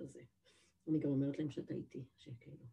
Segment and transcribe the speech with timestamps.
[0.00, 0.20] הזה.
[0.88, 2.64] אני גם אומרת להם שאתה איתי, שכאילו.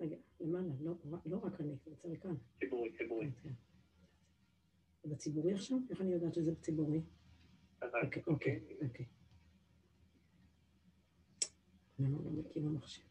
[0.00, 0.94] רגע, למעלה, לא,
[1.26, 2.34] לא רק אני, אני רוצה לכאן.
[2.58, 3.30] ציבורי, ציבורי.
[3.42, 3.52] כן.
[5.02, 5.78] זה בציבורי עכשיו?
[5.90, 7.02] איך אני יודעת שזה בציבורי?
[7.82, 9.06] אוקיי, אוקיי, אוקיי.
[11.98, 13.02] למה לא מקים המחשב?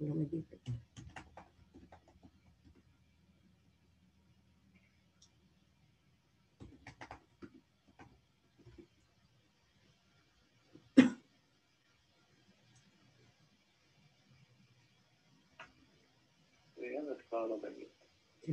[0.00, 0.42] לא מגיב.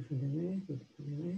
[0.07, 1.31] כבר לא.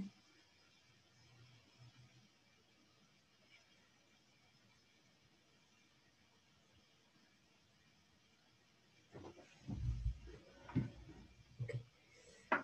[11.61, 11.79] אוקיי.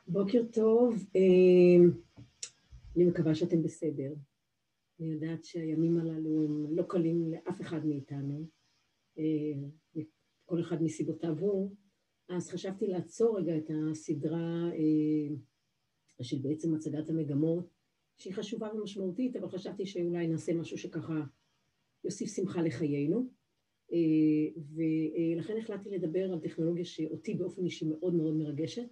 [0.07, 1.85] בוקר טוב, אה,
[2.95, 4.13] אני מקווה שאתם בסדר.
[4.99, 8.45] אני יודעת שהימים הללו הם לא קלים לאף אחד מאיתנו,
[9.17, 10.03] אה,
[10.45, 11.75] כל אחד מסיבותיו הוא,
[12.29, 15.35] אז חשבתי לעצור רגע את הסדרה אה,
[16.21, 17.69] של בעצם הצגת המגמות,
[18.17, 21.21] שהיא חשובה ומשמעותית, אבל חשבתי שאולי נעשה משהו שככה
[22.03, 23.29] יוסיף שמחה לחיינו.
[23.93, 28.87] אה, ולכן החלטתי לדבר על טכנולוגיה שאותי באופן אישי מאוד מאוד מרגשת,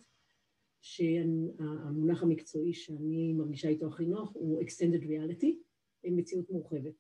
[0.81, 5.47] שהמונח המקצועי שאני מרגישה איתו הכי נוח הוא Extended Reality,
[6.03, 6.93] מציאות מורחבת.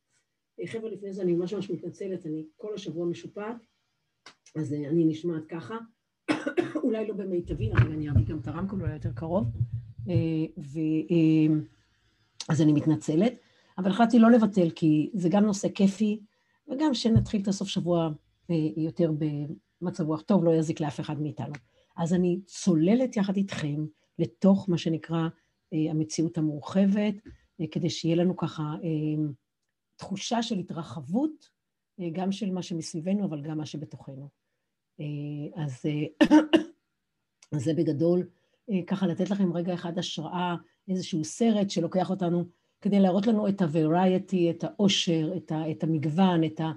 [0.59, 3.65] אה, חבר'ה, לפני זה אני ממש ממש מתנצלת, אני כל השבוע משופעת,
[4.55, 5.77] אז אני נשמעת ככה.
[6.83, 9.51] אולי לא במיטבי, אבל אני אביא גם את הרמקול אולי יותר קרוב.
[10.09, 10.15] אה,
[10.57, 10.79] ו...
[11.11, 11.55] אה,
[12.49, 13.33] אז אני מתנצלת,
[13.77, 16.19] אבל החלטתי לא לבטל, כי זה גם נושא כיפי,
[16.67, 18.09] וגם שנתחיל את הסוף שבוע
[18.49, 19.11] אה, יותר
[19.81, 21.53] במצב רוח טוב, לא יזיק לאף אחד מאיתנו.
[21.97, 23.85] אז אני צוללת יחד איתכם
[24.19, 25.27] לתוך מה שנקרא
[25.71, 27.15] המציאות המורחבת,
[27.71, 28.75] כדי שיהיה לנו ככה
[29.95, 31.49] תחושה של התרחבות,
[32.11, 34.40] גם של מה שמסביבנו, אבל גם מה שבתוכנו.
[35.01, 36.27] אה, אז, אה,
[37.55, 38.27] אז זה בגדול,
[38.69, 40.55] אה, ככה לתת לכם רגע אחד השראה,
[40.87, 42.45] איזשהו סרט שלוקח אותנו
[42.81, 46.71] כדי להראות לנו את ה-variety, את העושר, את, ה, את המגוון, את, ה,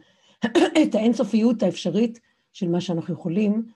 [0.82, 2.20] את האינסופיות האפשרית
[2.52, 3.66] של מה שאנחנו יכולים,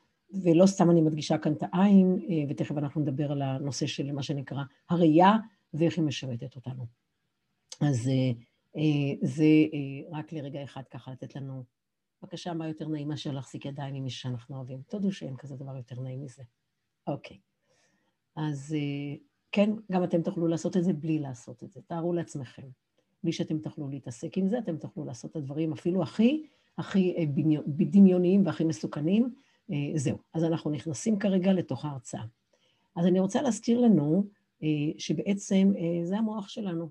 [0.43, 2.19] ולא סתם אני מדגישה כאן את העין,
[2.49, 5.33] ותכף אנחנו נדבר על הנושא של מה שנקרא הראייה
[5.75, 6.87] ואיך היא משרתת אותנו.
[7.81, 8.11] אז
[9.23, 9.45] זה
[10.13, 11.65] רק לרגע אחד ככה לתת לנו
[12.23, 14.83] בבקשה, מה יותר נעים מאשר להחזיק ידיים עם מי שאנחנו אוהבים?
[14.89, 16.43] תודו שאין כזה דבר יותר נעים מזה.
[17.07, 17.39] אוקיי.
[18.37, 19.17] אז אה,
[19.53, 21.81] כן, גם אתם תוכלו לעשות את זה בלי לעשות את זה.
[21.87, 22.69] תארו לעצמכם.
[23.23, 26.47] בלי שאתם תוכלו להתעסק עם זה, אתם תוכלו לעשות את הדברים אפילו הכי,
[26.79, 27.25] הכי אה,
[27.67, 29.35] דמיוניים והכי מסוכנים.
[29.71, 30.19] אה, זהו.
[30.35, 32.25] אז אנחנו נכנסים כרגע לתוך ההרצאה.
[32.97, 34.25] אז אני רוצה להזכיר לנו
[34.99, 35.73] שבעצם
[36.05, 36.89] זה המוח שלנו.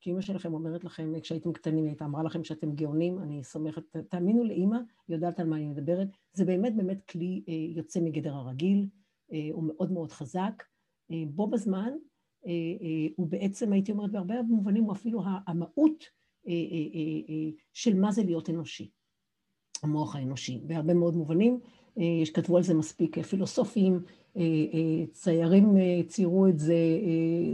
[0.00, 4.44] כשאימא שלכם אומרת לכם, כשהייתם קטנים, היא הייתה אמרה לכם שאתם גאונים, אני סומכת, תאמינו
[4.44, 6.08] לאימא, היא יודעת על מה אני מדברת.
[6.32, 8.88] זה באמת באמת כלי אה, יוצא מגדר הרגיל,
[9.32, 10.62] אה, הוא מאוד מאוד חזק.
[11.10, 11.90] אה, בו בזמן,
[13.16, 16.04] הוא בעצם, הייתי אומרת, בהרבה מובנים הוא אפילו המהות
[17.72, 18.90] של מה זה להיות אנושי,
[19.82, 20.60] המוח האנושי.
[20.66, 21.60] בהרבה מאוד מובנים,
[22.34, 24.00] כתבו על זה מספיק פילוסופים,
[25.12, 26.76] ציירים ציירו את זה,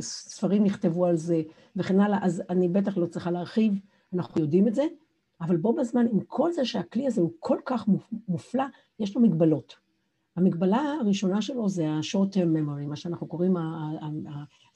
[0.01, 1.43] ספרים נכתבו על זה
[1.77, 3.75] וכן הלאה, אז אני בטח לא צריכה להרחיב,
[4.15, 4.85] אנחנו יודעים את זה,
[5.41, 7.89] אבל בו בזמן, עם כל זה שהכלי הזה הוא כל כך
[8.29, 8.65] מופלא,
[9.01, 9.77] יש לו מגבלות.
[10.37, 13.57] המגבלה הראשונה שלו זה ה-short term memory, מה שאנחנו קוראים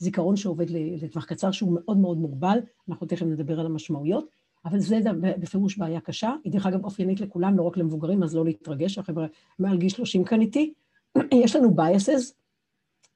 [0.00, 4.26] הזיכרון שעובד לטווח קצר, שהוא מאוד מאוד מוגבל, אנחנו תכף נדבר על המשמעויות,
[4.64, 4.98] אבל זה
[5.40, 9.26] בפירוש בעיה קשה, היא דרך אגב אופיינית לכולם, לא רק למבוגרים, אז לא להתרגש, החבר'ה
[9.58, 10.72] מעל גיל 30 כאן איתי.
[11.44, 12.32] יש לנו biases,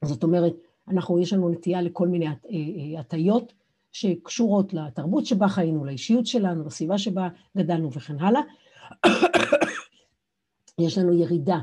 [0.05, 0.53] זאת אומרת,
[0.87, 3.53] אנחנו, יש לנו נטייה לכל מיני אה, אה, הטיות
[3.91, 8.41] שקשורות לתרבות שבה חיינו, לאישיות שלנו, לסביבה שבה גדלנו וכן הלאה.
[10.85, 11.59] יש לנו ירידה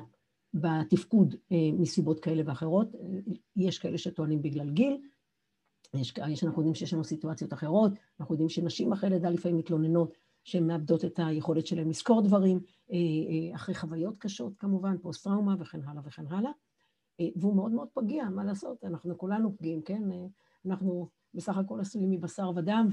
[0.55, 2.89] בתפקוד אה, מסיבות כאלה ואחרות,
[3.57, 4.99] יש כאלה שטוענים בגלל גיל,
[5.95, 10.13] יש, אנחנו יודעים שיש לנו סיטואציות אחרות, אנחנו יודעים שנשים אחרי לידה לפעמים מתלוננות
[10.49, 12.61] שהן מאבדות את היכולת שלהן לזכור דברים,
[12.93, 16.51] אה, אה, אחרי חוויות קשות כמובן, פוסט-טראומה וכן הלאה וכן הלאה.
[17.21, 18.85] אה, והוא מאוד מאוד פגיע, מה לעשות?
[18.85, 20.03] אנחנו כולנו פגיעים, כן?
[20.67, 22.89] אנחנו בסך הכל עשויים מבשר ודם,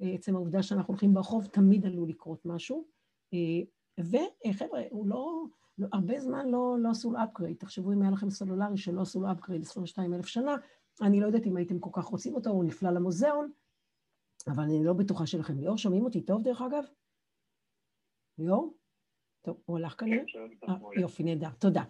[0.00, 2.84] ועצם העובדה שאנחנו הולכים ברחוב תמיד עלול לקרות משהו.
[4.00, 5.44] וחבר'ה, הוא לא,
[5.78, 7.58] לא, הרבה זמן לא, לא עשו לו upgrade.
[7.58, 10.56] תחשבו אם היה לכם סלולרי שלא עשו לו upgrade 22 אלף שנה,
[11.02, 13.50] אני לא יודעת אם הייתם כל כך רוצים אותו, הוא נפלא למוזיאון,
[14.46, 15.58] אבל אני לא בטוחה שלכם.
[15.58, 16.84] ליאור, שומעים אותי טוב דרך אגב?
[18.38, 18.74] ליאור?
[19.42, 20.24] טוב, הוא הלך כנראה?
[20.26, 21.82] כן, אה, יופי, נהדר, תודה.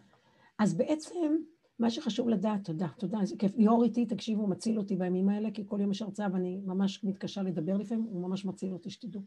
[0.58, 1.36] אז בעצם,
[1.78, 3.56] מה שחשוב לדעת, תודה, תודה, איזה כיף.
[3.56, 7.04] ליאור איתי, תקשיבו, הוא מציל אותי בימים האלה, כי כל יום יש הרצאה ואני ממש
[7.04, 9.22] מתקשה לדבר לפעמים, הוא ממש מציל אותי, שתדעו.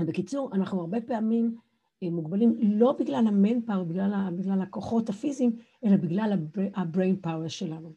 [0.00, 1.56] בקיצור, אנחנו הרבה פעמים
[2.02, 6.32] אה, מוגבלים לא בגלל ה manpower, בגלל, בגלל הכוחות הפיזיים, אלא בגלל
[6.74, 7.92] ה-brain power שלנו.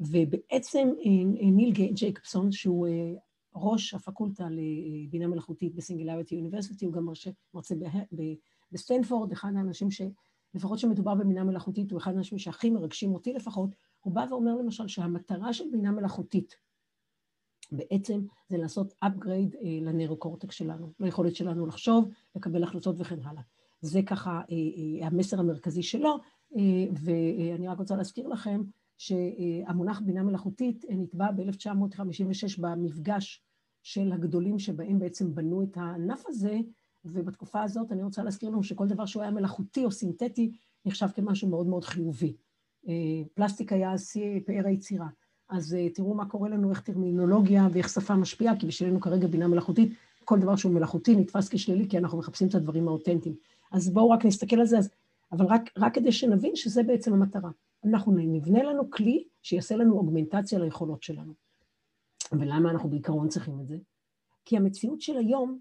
[0.00, 2.86] ובעצם אה, אה, ניל ג'ייקובסטיין, שהוא
[3.54, 7.74] ראש הפקולטה לבינה מלאכותית ב Singularity University, הוא גם מרשה, מרצה
[8.72, 10.02] בסטנפורד, אחד האנשים ש...
[10.54, 13.70] לפחות שמדובר בבינה מלאכותית, הוא אחד האנשים שהכי מרגשים אותי לפחות,
[14.00, 16.56] הוא בא ואומר למשל שהמטרה של בינה מלאכותית
[17.72, 23.42] בעצם זה לעשות upgrade לנרוקורטקס שלנו, ליכולת שלנו לחשוב, לקבל החלטות וכן הלאה.
[23.80, 24.40] זה ככה
[25.02, 26.18] המסר המרכזי שלו,
[27.04, 28.62] ואני רק רוצה להזכיר לכם
[28.98, 33.43] שהמונח בינה מלאכותית נתבע ב-1956 במפגש
[33.84, 36.58] של הגדולים שבהם בעצם בנו את הענף הזה,
[37.04, 40.52] ובתקופה הזאת אני רוצה להזכיר לנו שכל דבר שהוא היה מלאכותי או סינתטי
[40.86, 42.34] נחשב כמשהו מאוד מאוד חיובי.
[43.34, 45.06] פלסטיק היה שיא פאר היצירה.
[45.48, 49.92] אז תראו מה קורה לנו, איך טרמינולוגיה ואיך שפה משפיעה, כי בשבילנו כרגע בינה מלאכותית,
[50.24, 53.34] כל דבר שהוא מלאכותי נתפס כשלילי, כי אנחנו מחפשים את הדברים האותנטיים.
[53.72, 54.90] אז בואו רק נסתכל על זה, אז,
[55.32, 57.50] אבל רק, רק כדי שנבין שזה בעצם המטרה.
[57.84, 61.43] אנחנו נבנה לנו כלי שיעשה לנו אוגמנטציה ליכולות שלנו.
[62.40, 63.76] ולמה אנחנו בעיקרון צריכים את זה?
[64.44, 65.58] כי המציאות של היום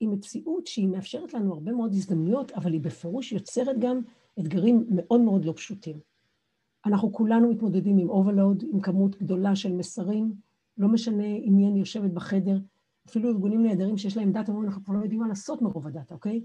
[0.00, 4.00] היא מציאות שהיא מאפשרת לנו הרבה מאוד הזדמנויות, אבל היא בפירוש יוצרת גם
[4.40, 6.00] אתגרים מאוד מאוד לא פשוטים.
[6.86, 10.34] אנחנו כולנו מתמודדים עם overload, עם כמות גדולה של מסרים,
[10.78, 12.58] לא משנה מי אני יושבת בחדר,
[13.08, 16.44] אפילו ארגונים נהדרים שיש להם דאטה, אנחנו כבר לא יודעים מה לעשות מרוב הדאטה, אוקיי?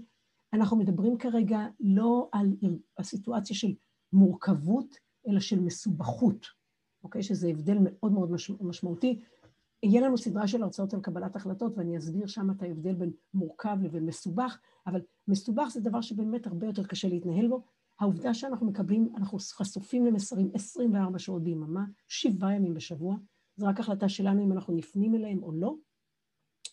[0.52, 2.56] אנחנו מדברים כרגע לא על
[2.98, 3.74] הסיטואציה של
[4.12, 4.96] מורכבות,
[5.28, 6.46] אלא של מסובכות,
[7.04, 7.22] אוקיי?
[7.22, 9.20] שזה הבדל מאוד מאוד משמעותי.
[9.82, 13.76] יהיה לנו סדרה של הרצאות על קבלת החלטות, ואני אסביר שם את ההבדל בין מורכב
[13.82, 17.62] לבין מסובך, אבל מסובך זה דבר שבאמת הרבה יותר קשה להתנהל בו.
[18.00, 23.16] העובדה שאנחנו מקבלים, אנחנו חשופים למסרים 24 שעות ביממה, שבעה ימים בשבוע,
[23.56, 25.74] זו רק החלטה שלנו אם אנחנו נפנים אליהם או לא,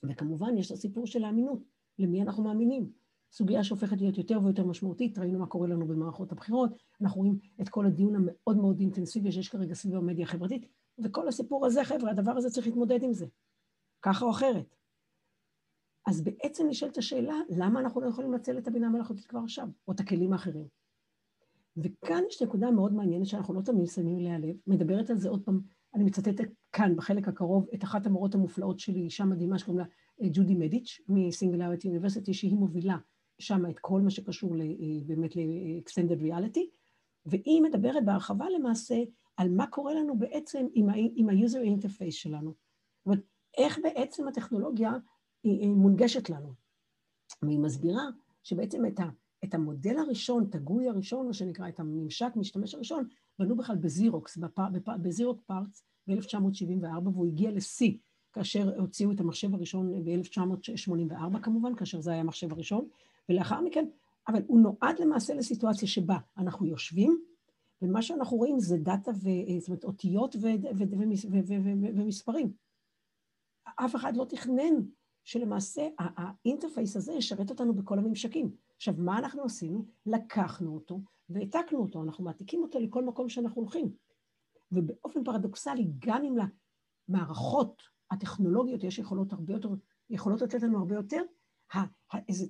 [0.10, 1.60] וכמובן יש את הסיפור של האמינות,
[2.00, 2.90] למי אנחנו מאמינים.
[3.32, 6.72] סוגיה שהופכת להיות יותר ויותר משמעותית, ראינו מה קורה לנו במערכות הבחירות,
[7.02, 10.66] אנחנו רואים את כל הדיון המאוד מאוד אינטנסיבי שיש כרגע סביב המדיה החברתית,
[11.04, 13.26] וכל הסיפור הזה, חבר'ה, הדבר הזה צריך להתמודד עם זה,
[14.02, 14.76] ככה או אחרת.
[16.06, 19.94] אז בעצם נשאלת השאלה, למה אנחנו לא יכולים לנצל את הבינה המלאכותית כבר עכשיו, או
[19.94, 20.68] את הכלים האחרים?
[21.78, 25.46] וכאן יש נקודה מאוד מעניינת שאנחנו לא תמיד שמים אליה לב, מדברת על זה עוד
[25.46, 25.62] פעם,
[25.94, 29.86] אני מצטטת כאן, בחלק הקרוב, את אחת המורות המופלאות שלי, אישה מדהימה שקוראים לה
[30.22, 32.98] אה, ג'ודי מדיץ', מסינגולריטי אוניברסיטי, שהיא מובילה
[33.40, 34.66] שם את כל מה שקשור אה,
[35.06, 36.62] באמת ל-extended reality,
[37.26, 38.96] והיא מדברת בהרחבה למעשה
[39.38, 40.90] על מה קורה לנו בעצם עם,
[41.30, 42.50] ה-user interface שלנו.
[42.52, 43.22] זאת אומרת,
[43.58, 44.92] איך בעצם הטכנולוגיה
[45.44, 46.54] היא מונגשת לנו.
[47.42, 48.04] והיא מסבירה
[48.44, 49.04] שבעצם את, ה,
[49.44, 53.08] את המודל הראשון, את הגוי הראשון, מה שנקרא, את הממשק משתמש הראשון,
[53.40, 54.38] בנו בכלל בזירוקס,
[55.02, 57.98] בזירוק פארטס ב-1974, והוא הגיע לשיא
[58.34, 62.88] כאשר הוציאו את המחשב הראשון ב-1984 כמובן, כאשר זה היה המחשב הראשון,
[63.30, 63.86] ולאחר מכן,
[64.28, 67.22] אבל הוא נועד למעשה לסיטואציה שבה אנחנו יושבים,
[67.86, 71.86] ומה שאנחנו רואים זה דאטה, ו, זאת אומרת, אותיות ו, ו, ו, ו, ו, ו,
[71.96, 72.54] ומספרים.
[73.76, 74.74] אף אחד לא תכנן
[75.24, 78.52] שלמעשה ה interface הזה ישרת אותנו בכל הממשקים.
[78.76, 79.86] עכשיו, מה אנחנו עשינו?
[80.06, 83.92] לקחנו אותו והעתקנו אותו, אנחנו מעתיקים אותו לכל מקום שאנחנו הולכים.
[84.72, 86.36] ובאופן פרדוקסלי, גם אם
[87.10, 89.70] למערכות הטכנולוגיות יש יכולות הרבה יותר,
[90.10, 91.22] יכולות לתת לנו הרבה יותר,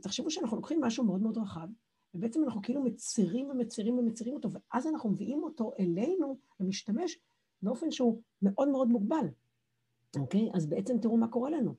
[0.02, 1.68] תחשבו שאנחנו לוקחים משהו מאוד מאוד רחב,
[2.16, 7.20] ובעצם אנחנו כאילו מצרים ומצרים ומצרים אותו, ואז אנחנו מביאים אותו אלינו למשתמש
[7.62, 9.28] באופן שהוא מאוד מאוד מוגבל,
[10.20, 10.50] אוקיי?
[10.54, 11.76] אז בעצם תראו מה קורה לנו.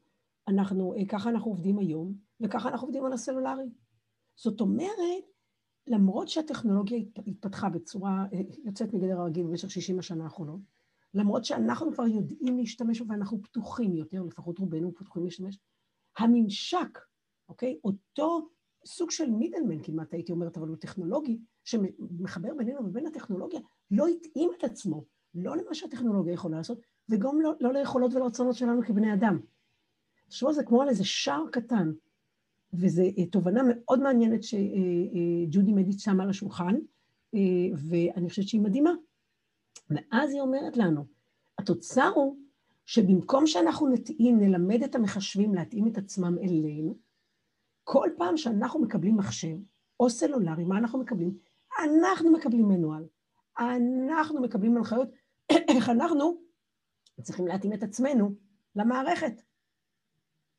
[0.49, 3.64] אנחנו, אה, ככה אנחנו עובדים היום, וככה אנחנו עובדים על הסלולרי.
[4.37, 5.25] זאת אומרת,
[5.87, 10.61] למרות שהטכנולוגיה התפתחה בצורה אה, יוצאת מגדר הרגיל במשך 60 השנה האחרונות,
[11.14, 15.59] למרות שאנחנו כבר יודעים להשתמש ואנחנו פתוחים יותר, לפחות רובנו פתוחים להשתמש,
[16.19, 16.99] הממשק,
[17.49, 17.78] אוקיי?
[17.85, 18.49] אותו
[18.87, 24.50] סוג של מידלמן כמעט הייתי אומרת, אבל הוא טכנולוגי, שמחבר בינינו ובין הטכנולוגיה, לא התאים
[24.59, 29.38] את עצמו, לא למה שהטכנולוגיה יכולה לעשות, וגם לא, לא ליכולות ולרצונות שלנו כבני אדם.
[30.28, 31.93] תחשבו על זה כמו על איזה שער קטן,
[32.75, 36.75] וזו אה, תובנה מאוד מעניינת שג'ודי אה, אה, מדיץ שמה על השולחן,
[37.88, 38.93] ואני חושבת שהיא מדהימה.
[39.90, 41.05] ואז היא אומרת לנו,
[41.59, 42.37] התוצר הוא
[42.87, 46.97] שבמקום שאנחנו נתאים, נלמד את המחשבים להתאים את עצמם אלינו,
[47.88, 49.57] כל פעם שאנחנו מקבלים מחשב
[50.00, 51.38] או סלולרי, מה אנחנו מקבלים?
[51.85, 53.05] אנחנו מקבלים מנואל,
[53.59, 55.09] אנחנו מקבלים הנחיות
[55.69, 56.40] איך אנחנו
[57.23, 58.35] צריכים להתאים את עצמנו
[58.76, 59.43] למערכת.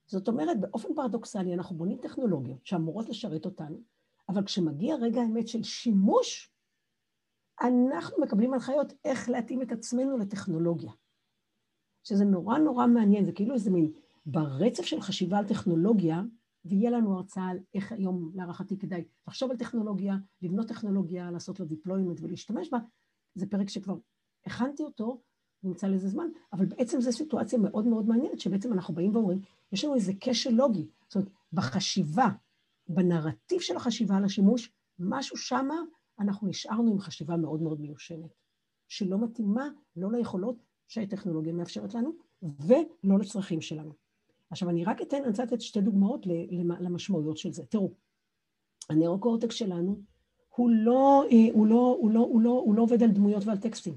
[0.05, 3.81] זאת אומרת, באופן פרדוקסלי אנחנו בונים טכנולוגיות שאמורות לשרת אותנו,
[4.29, 6.53] אבל כשמגיע רגע האמת של שימוש,
[7.62, 10.91] אנחנו מקבלים הנחיות איך להתאים את עצמנו לטכנולוגיה.
[12.03, 13.91] שזה נורא נורא מעניין, זה כאילו איזה מין,
[14.25, 16.22] ברצף של חשיבה על טכנולוגיה,
[16.69, 21.65] ויהיה לנו הרצאה על איך היום, להערכתי, כדאי לחשוב על טכנולוגיה, לבנות טכנולוגיה, לעשות לו
[21.65, 22.77] deployment ולהשתמש בה,
[23.36, 23.97] זה פרק שכבר
[24.45, 25.21] הכנתי אותו,
[25.63, 29.83] נמצא לזה זמן, אבל בעצם זו סיטואציה מאוד מאוד מעניינת, שבעצם אנחנו באים ואומרים, יש
[29.86, 32.27] לנו איזה כשל לוגי, זאת אומרת, בחשיבה,
[32.89, 35.75] בנרטיב של החשיבה על השימוש, משהו שמה
[36.19, 38.33] אנחנו נשארנו עם חשיבה מאוד מאוד מיושנת,
[38.88, 40.55] שלא מתאימה לא ליכולות
[40.88, 44.06] שהטכנולוגיה מאפשרת לנו, ולא לצרכים שלנו.
[44.50, 46.25] עכשיו, אני רק אתן, אני רוצה לתת שתי דוגמאות
[46.80, 47.66] למשמעויות של זה.
[47.66, 47.92] תראו,
[48.89, 50.01] הנאו-קורטקס שלנו
[50.56, 53.58] הוא לא, אה, הוא, לא, הוא, לא, הוא, לא, הוא לא עובד על דמויות ועל
[53.58, 53.96] טקסטים,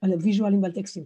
[0.00, 1.04] על ויז'ואלים ועל טקסטים.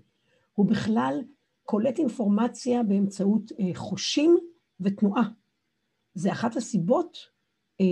[0.53, 1.21] הוא בכלל
[1.63, 4.39] קולט אינפורמציה באמצעות אה, חושים
[4.81, 5.31] ותנועה.
[6.15, 7.19] זה אחת הסיבות
[7.81, 7.87] אה,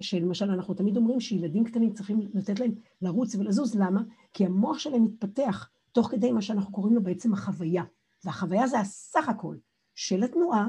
[0.00, 3.74] שלמשל אנחנו תמיד אומרים שילדים קטנים צריכים לתת להם לרוץ ולזוז.
[3.74, 4.02] למה?
[4.32, 7.84] כי המוח שלהם מתפתח תוך כדי מה שאנחנו קוראים לו בעצם החוויה.
[8.24, 9.56] והחוויה זה הסך הכל
[10.00, 10.68] של התנועה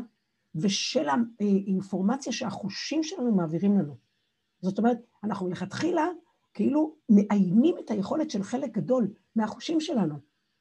[0.55, 3.97] ושל האינפורמציה שהחושים שלנו מעבירים לנו.
[4.61, 6.07] זאת אומרת, אנחנו מלכתחילה
[6.53, 10.15] כאילו מאיימים את היכולת של חלק גדול מהחושים שלנו,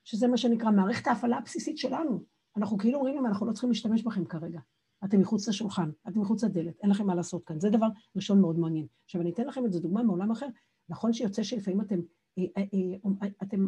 [0.04, 2.24] שזה מה שנקרא מערכת ההפעלה הבסיסית שלנו.
[2.56, 4.60] אנחנו כאילו אומרים להם, אנחנו לא צריכים להשתמש בכם כרגע.
[5.04, 7.60] אתם מחוץ לשולחן, אתם מחוץ לדלת, אין לכם מה לעשות כאן.
[7.60, 8.86] זה דבר ראשון מאוד מעניין.
[9.04, 10.46] עכשיו, אני אתן לכם את זה דוגמה מעולם אחר.
[10.88, 12.00] נכון שיוצא שלפעמים אתם,
[12.38, 12.62] אה, אה,
[13.22, 13.66] אה, אתם,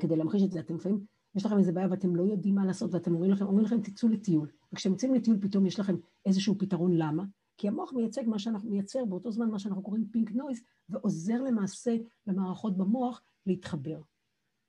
[0.00, 2.94] כדי להמחיש את זה, אתם לפעמים, יש לכם איזה בעיה ואתם לא יודעים מה לעשות,
[2.94, 4.48] ואתם אומרים לכם, אומרים לכם, תצאו לטיול.
[4.72, 7.24] וכשאתם יוצאים לטיול פתאום יש לכם איזשהו פתרון למה,
[7.56, 11.96] כי המוח מייצג מה שאנחנו מייצר באותו זמן, מה שאנחנו קוראים פינק נויז, ועוזר למעשה
[12.26, 14.00] למערכות במוח להתחבר.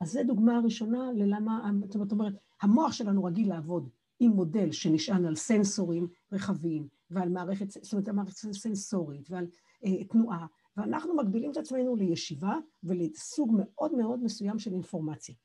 [0.01, 5.35] אז זו דוגמה ראשונה ללמה, זאת אומרת, המוח שלנו רגיל לעבוד עם מודל שנשען על
[5.35, 9.47] סנסורים רחבים ועל מערכת, זאת אומרת, מערכת סנסורית ועל
[9.85, 10.45] אה, תנועה,
[10.77, 15.35] ואנחנו מגבילים את עצמנו לישיבה ולסוג מאוד מאוד מסוים של אינפורמציה.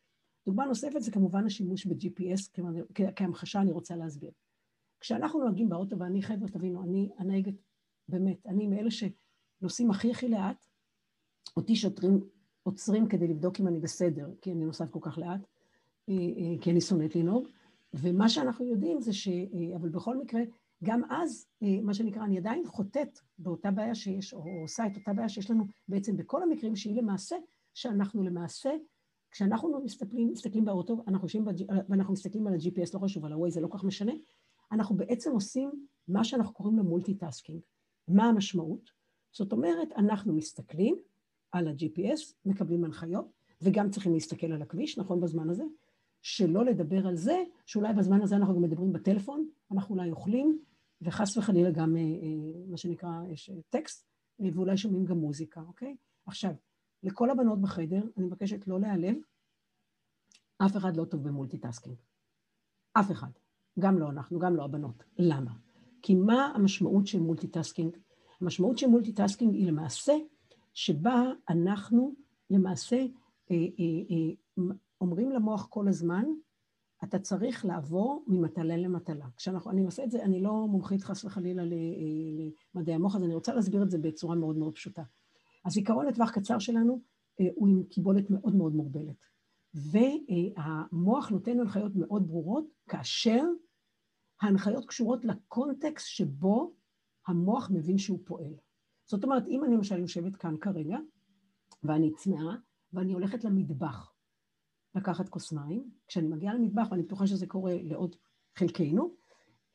[0.46, 2.62] דוגמה נוספת זה כמובן השימוש ב-GPS,
[3.16, 4.30] כהמחשה אני רוצה להסביר.
[5.00, 7.54] כשאנחנו נוהגים באוטו, ואני, חבר'ה, תבינו, אני הנהגת,
[8.08, 10.66] באמת, אני מאלה שנוסעים הכי הכי לאט,
[11.56, 12.20] אותי שוטרים
[12.62, 15.40] עוצרים כדי לבדוק אם אני בסדר, כי אני נוסעת כל כך לאט,
[16.08, 17.48] אה, אה, כי אני שונאת לנהוג,
[17.94, 19.28] ומה שאנחנו יודעים זה ש...
[19.28, 20.40] אה, אבל בכל מקרה,
[20.84, 21.46] גם אז,
[21.82, 25.64] מה שנקרא, אני עדיין חוטאת באותה בעיה שיש, או עושה את אותה בעיה שיש לנו
[25.88, 27.36] בעצם בכל המקרים, שהיא למעשה,
[27.74, 28.70] שאנחנו למעשה,
[29.32, 31.44] כשאנחנו מסתכלים, מסתכלים באוטו, אנחנו יושבים,
[31.88, 34.12] ואנחנו מסתכלים על ה-GPS, לא חשוב, על ה-Way, זה לא כל כך משנה,
[34.72, 37.60] אנחנו בעצם עושים מה שאנחנו קוראים לו multitasking.
[38.08, 38.90] מה המשמעות?
[39.32, 40.96] זאת אומרת, אנחנו מסתכלים
[41.52, 43.26] על ה-GPS, מקבלים הנחיות,
[43.62, 45.64] וגם צריכים להסתכל על הכביש, נכון בזמן הזה?
[46.22, 50.58] שלא לדבר על זה, שאולי בזמן הזה אנחנו גם מדברים בטלפון, אנחנו אולי אוכלים,
[51.02, 54.06] וחס וחלילה גם אה, אה, מה שנקרא, יש אה, טקסט,
[54.54, 55.96] ואולי שומעים גם מוזיקה, אוקיי?
[56.26, 56.52] עכשיו,
[57.02, 59.16] לכל הבנות בחדר, אני מבקשת לא להיעלב,
[60.58, 61.96] אף אחד לא טוב ב multitasking.
[62.92, 63.30] אף אחד.
[63.78, 65.04] גם לא אנחנו, גם לא הבנות.
[65.18, 65.52] למה?
[66.02, 67.96] כי מה המשמעות של multitasking?
[68.40, 70.12] המשמעות של multitasking היא למעשה
[70.74, 72.14] שבה אנחנו
[72.50, 72.96] למעשה
[73.50, 76.24] אה, אה, אה, אומרים למוח כל הזמן,
[77.04, 79.26] אתה צריך לעבור ממטלה למטלה.
[79.36, 81.62] כשאני עושה את זה, אני לא מומחית חס וחלילה
[82.74, 85.02] למדעי המוח, אז אני רוצה להסביר את זה בצורה מאוד מאוד פשוטה.
[85.64, 87.00] הזיכרון לטווח קצר שלנו
[87.54, 89.16] הוא עם קיבולת מאוד מאוד מוגבלת.
[89.74, 93.44] והמוח נותן הנחיות מאוד ברורות, כאשר
[94.42, 96.74] ההנחיות קשורות לקונטקסט שבו
[97.26, 98.54] המוח מבין שהוא פועל.
[99.06, 100.98] זאת אומרת, אם אני למשל יושבת כאן כרגע,
[101.82, 102.56] ואני צמאה,
[102.92, 104.12] ואני הולכת למטבח
[104.94, 108.16] לקחת כוס מים, כשאני מגיעה למטבח, ואני בטוחה שזה קורה לעוד
[108.58, 109.14] חלקנו,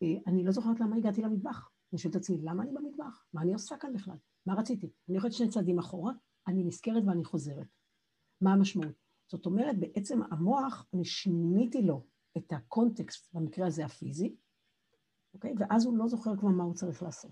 [0.04, 1.70] אה, אני לא זוכרת למה הגעתי למטבח.
[1.92, 3.26] אני שואלת את עצמי, למה אני במטבח?
[3.34, 4.18] מה אני עושה כאן בכלל?
[4.48, 4.92] מה רציתי?
[5.10, 6.12] אני הולכת שני צעדים אחורה,
[6.48, 7.68] אני נזכרת ואני חוזרת.
[8.42, 8.94] מה המשמעות?
[9.28, 12.06] זאת אומרת, בעצם המוח, אני שיניתי לו
[12.38, 14.36] את הקונטקסט, במקרה הזה הפיזי,
[15.34, 15.54] אוקיי?
[15.58, 17.32] ואז הוא לא זוכר כבר מה הוא צריך לעשות.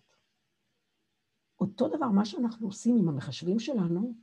[1.60, 4.14] אותו דבר, מה שאנחנו עושים עם המחשבים שלנו,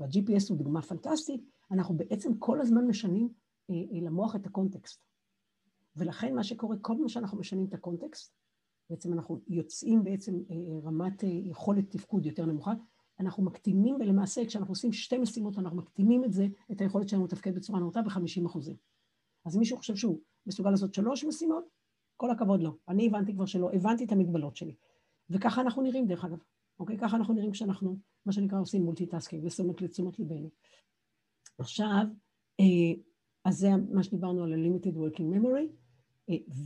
[0.00, 3.28] וה-GPS הוא דוגמה פנטסטית, אנחנו בעצם כל הזמן משנים
[3.70, 5.04] אה, אה, למוח את הקונטקסט.
[5.96, 8.34] ולכן מה שקורה, כל פעם שאנחנו משנים את הקונטקסט,
[8.90, 12.72] בעצם אנחנו יוצאים בעצם אה, אה רמת אה, יכולת תפקוד יותר נמוכה,
[13.20, 17.54] אנחנו מקטינים, ולמעשה כשאנחנו עושים שתי משימות, אנחנו מקטינים את זה, את היכולת שלנו לתפקד
[17.54, 18.76] בצורה נאותה ב-50 אחוזים.
[19.44, 21.64] אז אם מישהו חושב שהוא מסוגל לעשות שלוש משימות,
[22.16, 22.76] כל הכבוד לו.
[22.88, 24.74] אני הבנתי כבר שלא, הבנתי את המגבלות שלי.
[25.30, 26.38] וככה אנחנו נראים, דרך אגב.
[26.80, 26.98] אוקיי?
[26.98, 30.50] ככה אנחנו נראים כשאנחנו, מה שנקרא, עושים multitasking, ושמות לתשומת ליבנו.
[31.58, 32.04] עכשיו,
[33.44, 35.66] אז זה מה שדיברנו על ה-limited working memory,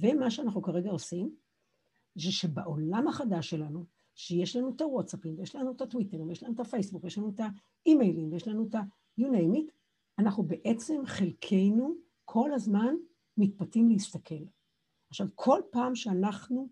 [0.01, 1.35] ומה שאנחנו כרגע עושים,
[2.19, 3.85] זה שבעולם החדש שלנו,
[4.15, 7.41] שיש לנו את הוואטסאפים, ויש לנו את הטוויטרים, ויש לנו את הפייסבוק, ויש לנו את
[7.87, 9.71] האימיילים, ויש לנו את ה-you name it,
[10.19, 11.95] אנחנו בעצם חלקנו
[12.25, 12.95] כל הזמן
[13.37, 14.45] מתפתים להסתכל.
[15.11, 16.69] עכשיו, כל פעם שאנחנו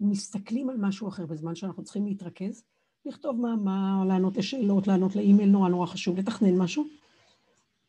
[0.00, 2.62] מסתכלים על משהו אחר בזמן שאנחנו צריכים להתרכז,
[3.06, 6.84] לכתוב מאמר, לענות לשאלות, לענות לאימייל, נורא נורא חשוב, לתכנן משהו,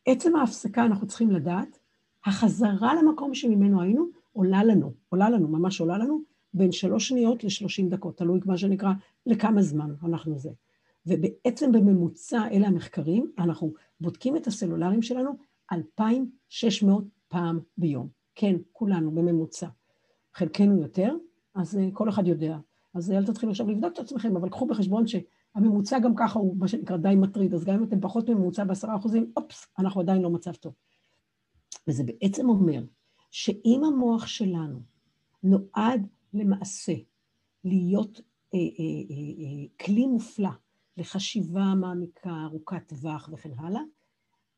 [0.06, 1.78] עצם ההפסקה, אנחנו צריכים לדעת,
[2.24, 6.22] החזרה למקום שממנו היינו עולה לנו, עולה לנו, ממש עולה לנו,
[6.54, 8.90] בין שלוש שניות לשלושים דקות, תלוי מה שנקרא,
[9.26, 10.50] לכמה זמן אנחנו זה.
[11.06, 15.30] ובעצם בממוצע, אלה המחקרים, אנחנו בודקים את הסלולריים שלנו
[15.72, 18.08] 2,600 פעם ביום.
[18.34, 19.68] כן, כולנו בממוצע.
[20.34, 21.14] חלקנו יותר,
[21.54, 22.58] אז אה, כל אחד יודע.
[22.94, 26.68] אז אל תתחילו עכשיו לבדוק את עצמכם, אבל קחו בחשבון שהממוצע גם ככה הוא מה
[26.68, 30.30] שנקרא די מטריד, אז גם אם אתם פחות מממוצע בעשרה אחוזים, אופס, אנחנו עדיין לא
[30.30, 30.74] מצב טוב.
[31.88, 32.82] וזה בעצם אומר
[33.30, 34.80] שאם המוח שלנו
[35.42, 36.92] נועד למעשה
[37.64, 38.20] להיות
[38.54, 40.50] אה, אה, אה, אה, כלי מופלא
[40.96, 43.82] לחשיבה מעמיקה, ארוכת טווח וכן הלאה,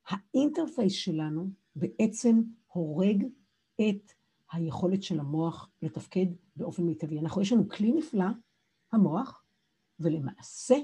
[0.06, 3.24] האינטרפייס שלנו בעצם הורג
[3.80, 4.12] את
[4.52, 7.18] היכולת של המוח לתפקד באופן מיטבי.
[7.18, 8.24] אנחנו, יש לנו כלי נפלא,
[8.92, 9.44] המוח,
[10.00, 10.76] ולמעשה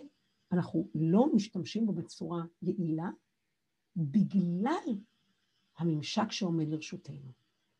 [0.53, 3.11] אנחנו לא משתמשים בו בצורה יעילה
[3.97, 4.95] בגלל
[5.79, 7.33] הממשק שעומד לרשותנו.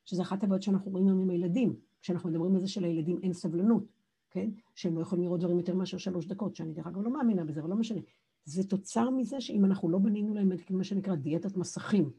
[0.05, 3.85] שזה אחת הבעיות שאנחנו רואים היום עם הילדים, כשאנחנו מדברים על זה שלילדים אין סבלנות,
[4.31, 4.51] כן?
[4.75, 7.61] שהם לא יכולים לראות דברים יותר מאשר שלוש דקות, שאני דרך אגב לא מאמינה בזה,
[7.61, 8.01] אבל לא משנה.
[8.45, 12.11] זה תוצר מזה שאם אנחנו לא בנינו להם את מה שנקרא דיאטת מסכים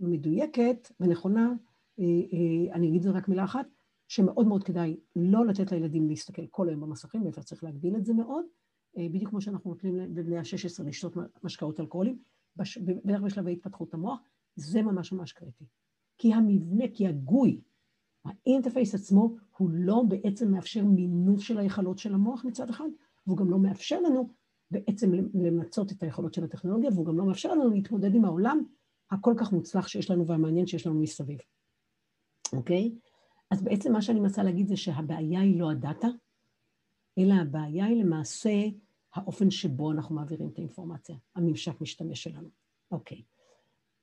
[0.00, 1.52] מדויקת ונכונה,
[1.98, 3.66] אה, אה, אני אגיד את זה רק מילה אחת,
[4.08, 8.14] שמאוד מאוד כדאי לא לתת לילדים להסתכל כל היום במסכים, ואיפה צריך להגביל את זה
[8.14, 8.44] מאוד,
[8.98, 12.18] אה, בדיוק כמו שאנחנו נותנים לבני ה-16 לשתות משקאות אלכוהולים,
[13.04, 14.20] בטח בשלבי התפתחות המוח,
[14.56, 15.64] זה ממש ממש קריטי.
[16.18, 17.60] כי המבנה, כי ה GUI,
[18.24, 22.88] ה interface עצמו, הוא לא בעצם מאפשר מינוף של היכולות של המוח מצד אחד,
[23.26, 24.28] והוא גם לא מאפשר לנו
[24.70, 28.64] בעצם למצות את היכולות של הטכנולוגיה, והוא גם לא מאפשר לנו להתמודד עם העולם
[29.10, 31.38] הכל כך מוצלח שיש לנו והמעניין שיש לנו מסביב.
[32.52, 32.92] אוקיי?
[33.50, 36.08] אז בעצם מה שאני מנסה להגיד זה שהבעיה היא לא ה data,
[37.18, 38.50] אלא הבעיה היא למעשה
[39.14, 42.48] האופן שבו אנחנו מעבירים את האינפורמציה, הממשק משתמש שלנו.
[42.90, 43.22] אוקיי.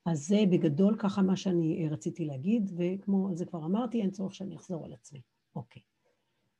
[0.05, 4.35] אז זה בגדול ככה מה שאני אה, רציתי להגיד, וכמו זה כבר אמרתי, אין צורך
[4.35, 5.21] שאני אחזור על עצמי.
[5.55, 5.81] אוקיי.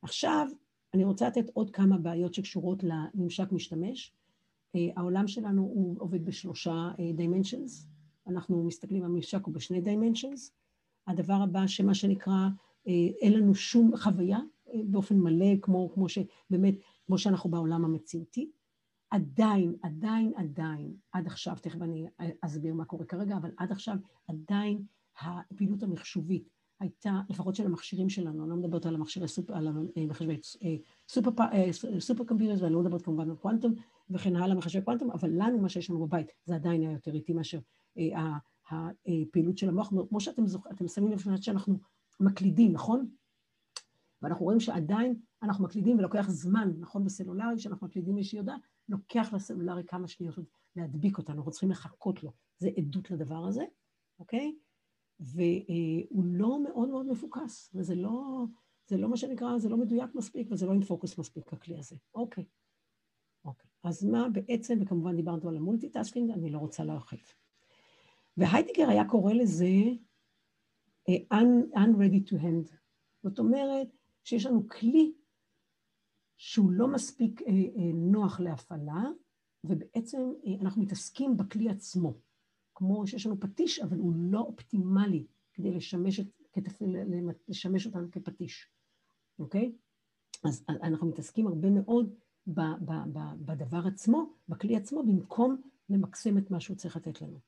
[0.02, 0.46] עכשיו,
[0.94, 4.12] אני רוצה לתת עוד כמה בעיות שקשורות לממשק משתמש.
[4.74, 10.50] אה, העולם שלנו הוא עובד בשלושה dimensions, אה, אנחנו מסתכלים, הממשק הוא בשני dimensions,
[11.06, 12.48] הדבר הבא, שמה שנקרא,
[13.20, 14.38] אין לנו שום חוויה
[14.84, 16.74] באופן מלא, כמו, כמו שבאמת,
[17.06, 18.50] כמו שאנחנו בעולם המציאותי.
[19.10, 22.06] עדיין, עדיין, עדיין, עד עכשיו, תכף אני
[22.40, 23.96] אסביר מה קורה כרגע, אבל עד עכשיו
[24.28, 24.82] עדיין
[25.20, 26.48] הפעילות המחשובית
[26.80, 29.26] הייתה, לפחות של המכשירים שלנו, אני לא מדברת על המכשירי
[29.96, 30.76] המחשבי אה,
[31.08, 31.44] סופר,
[31.98, 33.74] סופר קומפיוטרס, ואני לא מדברת כמובן על קוונטום
[34.10, 37.32] וכן הלאה, מחשבי קוונטום, אבל לנו, מה שיש לנו בבית, זה עדיין היה יותר איטי
[37.32, 37.58] מאשר
[38.70, 39.92] הפעילות של המוח.
[40.08, 40.66] כמו שאתם זוכ...
[40.66, 41.78] אתם שמים לב שאנחנו
[42.20, 43.08] מקלידים, נכון?
[44.22, 48.56] ואנחנו רואים שעדיין אנחנו מקלידים ולוקח זמן, נכון בסלולרי, כשאנחנו מקלידים איזושהי הודעה,
[48.88, 50.38] לוקח לסלולרי כמה שניות
[50.76, 52.32] להדביק אותנו, אנחנו צריכים לחכות לו.
[52.58, 53.64] זה עדות לדבר הזה,
[54.18, 54.56] אוקיי?
[55.20, 58.44] והוא לא מאוד מאוד מפוקס, וזה לא,
[58.86, 61.96] זה לא מה שנקרא, זה לא מדויק מספיק וזה לא עם פוקוס מספיק, הכלי הזה.
[62.14, 62.44] אוקיי.
[63.44, 63.70] אוקיי.
[63.84, 67.22] אז מה בעצם, וכמובן דיברנו על ה multitasking, אני לא רוצה להרחיב.
[68.36, 69.66] והיידיגר היה קורא לזה
[71.10, 72.74] uh, un, unready to hand.
[73.22, 73.88] זאת אומרת
[74.24, 75.12] שיש לנו כלי
[76.42, 77.46] שהוא לא מספיק uh, uh,
[77.94, 79.04] נוח להפעלה,
[79.64, 82.14] ובעצם uh, אנחנו מתעסקים בכלי עצמו.
[82.74, 86.68] כמו שיש לנו פטיש, אבל הוא לא אופטימלי כדי לשמש, את,
[87.48, 88.70] לשמש אותנו כפטיש,
[89.38, 89.72] אוקיי?
[90.44, 92.14] אז אנחנו מתעסקים הרבה מאוד
[92.46, 97.38] ב, ב, ב, בדבר עצמו, בכלי עצמו, במקום למקסם את מה שהוא צריך לתת לנו.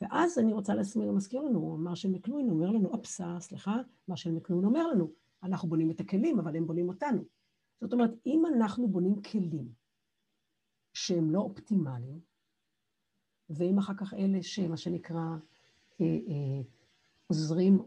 [0.00, 3.76] ואז אני רוצה להסביר, מזכיר לנו, מרשל מקלוין אומר לנו, אופסה, סליחה,
[4.08, 5.10] מרשל מקלוין אומר לנו,
[5.42, 7.39] אנחנו בונים את הכלים, אבל הם בונים אותנו.
[7.80, 9.72] זאת אומרת, אם אנחנו בונים כלים
[10.92, 12.20] שהם לא אופטימליים,
[13.48, 15.36] והם אחר כך אלה שמה שנקרא
[16.00, 16.62] אה, אה,
[17.26, 17.78] עוזרים,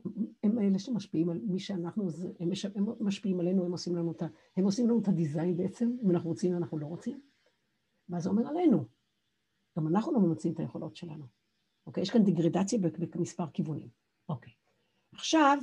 [0.44, 2.08] הם אלה שמשפיעים על מי שאנחנו,
[2.40, 4.24] הם, הם משפיעים עלינו, הם עושים לנו את.
[4.58, 7.22] הם עושים לנו את הדיזיין בעצם, אם אנחנו רוצים אנחנו לא רוצים.
[8.10, 8.86] ואז זה אומר עלינו.
[9.78, 11.26] גם אנחנו לא ממצים את היכולות שלנו.
[11.88, 12.02] אוקיי?
[12.02, 12.80] יש כאן דיגרדציה
[13.16, 13.90] במספר כיוונים.
[14.30, 14.54] אוקיי.
[15.14, 15.58] עכשיו,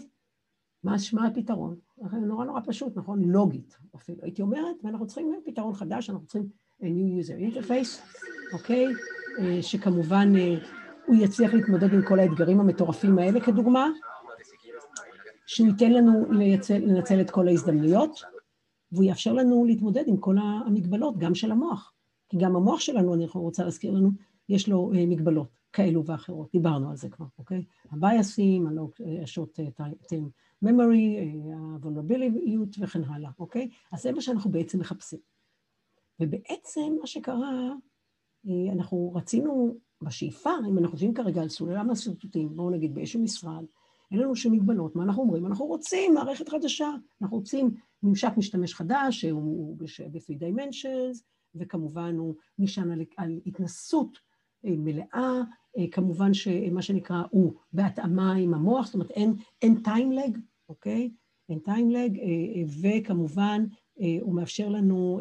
[0.84, 1.76] מה, מה הפתרון?
[2.12, 3.24] נורא נורא פשוט, נכון?
[3.24, 6.48] לוגית אפילו, הייתי אומרת, ואנחנו צריכים פתרון חדש, אנחנו צריכים
[6.80, 8.00] New User Interface,
[8.52, 8.86] אוקיי?
[9.38, 10.54] אה, שכמובן אה,
[11.06, 13.88] הוא יצליח להתמודד עם כל האתגרים המטורפים האלה כדוגמה,
[15.46, 18.20] שהוא ייתן לנו לייצל, לנצל את כל ההזדמנויות,
[18.92, 21.92] והוא יאפשר לנו להתמודד עם כל המגבלות, גם של המוח.
[22.28, 24.10] כי גם המוח שלנו, אני רוצה להזכיר לנו,
[24.48, 27.64] יש לו אה, מגבלות כאלו ואחרות, דיברנו על זה כבר, אוקיי?
[27.90, 28.66] הבייסים,
[29.22, 29.60] השוט
[30.64, 31.20] memory,
[31.54, 33.68] ה-vulnerability וכן הלאה, אוקיי?
[33.92, 35.18] אז זה מה שאנחנו בעצם מחפשים.
[36.20, 37.72] ובעצם מה שקרה,
[38.48, 43.64] אה, אנחנו רצינו בשאיפה, אם אנחנו חושבים כרגע על סוללה מהשרטוטים, בואו נגיד באיזשהו משרד,
[44.10, 45.46] אין לנו שום מגבלות, מה אנחנו אומרים?
[45.46, 46.88] אנחנו רוצים מערכת חדשה,
[47.22, 47.70] אנחנו רוצים
[48.02, 51.22] ממשק משתמש חדש, שהוא ב-3 dimensions,
[51.54, 54.18] וכמובן הוא נשען על, על התנסות
[54.64, 55.40] אה, מלאה,
[55.78, 60.38] אה, כמובן שמה שנקרא הוא בהתאמה עם המוח, זאת אומרת אין, אין time lag,
[60.70, 61.10] אוקיי?
[61.48, 62.18] אין time lag,
[62.82, 63.64] וכמובן
[64.20, 65.20] הוא מאפשר לנו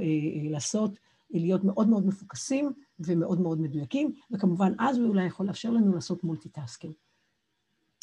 [0.49, 5.95] לעשות, להיות מאוד מאוד מפוקסים, ומאוד מאוד מדויקים, וכמובן אז הוא אולי יכול לאפשר לנו
[5.95, 6.93] לעשות multitasking.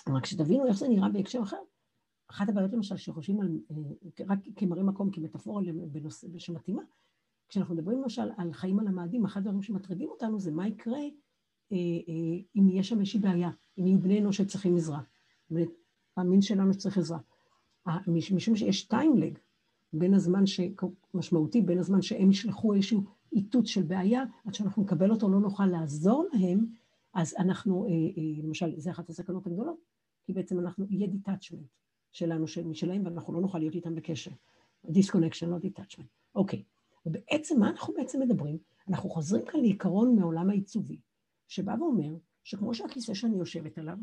[0.09, 1.56] רק שתבינו איך זה נראה בהקשר אחר.
[2.30, 6.82] אחת הבעיות למשל שחושבים על, אה, רק כמראה מקום, כמטאפורה בנושא שמתאימה,
[7.48, 11.76] כשאנחנו מדברים למשל על חיים על המאדים, אחד הדברים שמטרידים אותנו זה מה יקרה אה,
[12.09, 15.00] אה, אם יש שם איזושהי בעיה, אם יהיו בני אנוש שצריכים עזרה,
[15.50, 17.18] והמין שלנו שצריך עזרה.
[18.09, 19.38] משום שיש טיימלג
[19.92, 20.44] בין הזמן,
[21.14, 25.66] משמעותי בין הזמן שהם ישלחו איזשהו איתות של בעיה, עד שאנחנו נקבל אותו לא נוכל
[25.66, 26.66] לעזור להם,
[27.14, 29.81] אז אנחנו, אה, אה, למשל, זה אחת הסכנות הגדולות,
[30.25, 31.66] כי בעצם אנחנו, יהיה detachment
[32.12, 34.31] שלנו, משלהם, ואנחנו לא נוכל להיות איתם בקשר.
[34.85, 36.09] disconnection, לא detachment.
[36.35, 36.62] אוקיי,
[37.07, 38.59] ובעצם, מה אנחנו בעצם מדברים?
[38.88, 41.01] אנחנו חוזרים כאן לעיקרון מעולם העיצובי,
[41.49, 43.99] שבא ואומר שכמו שהכיסא שאני יושבת עליו,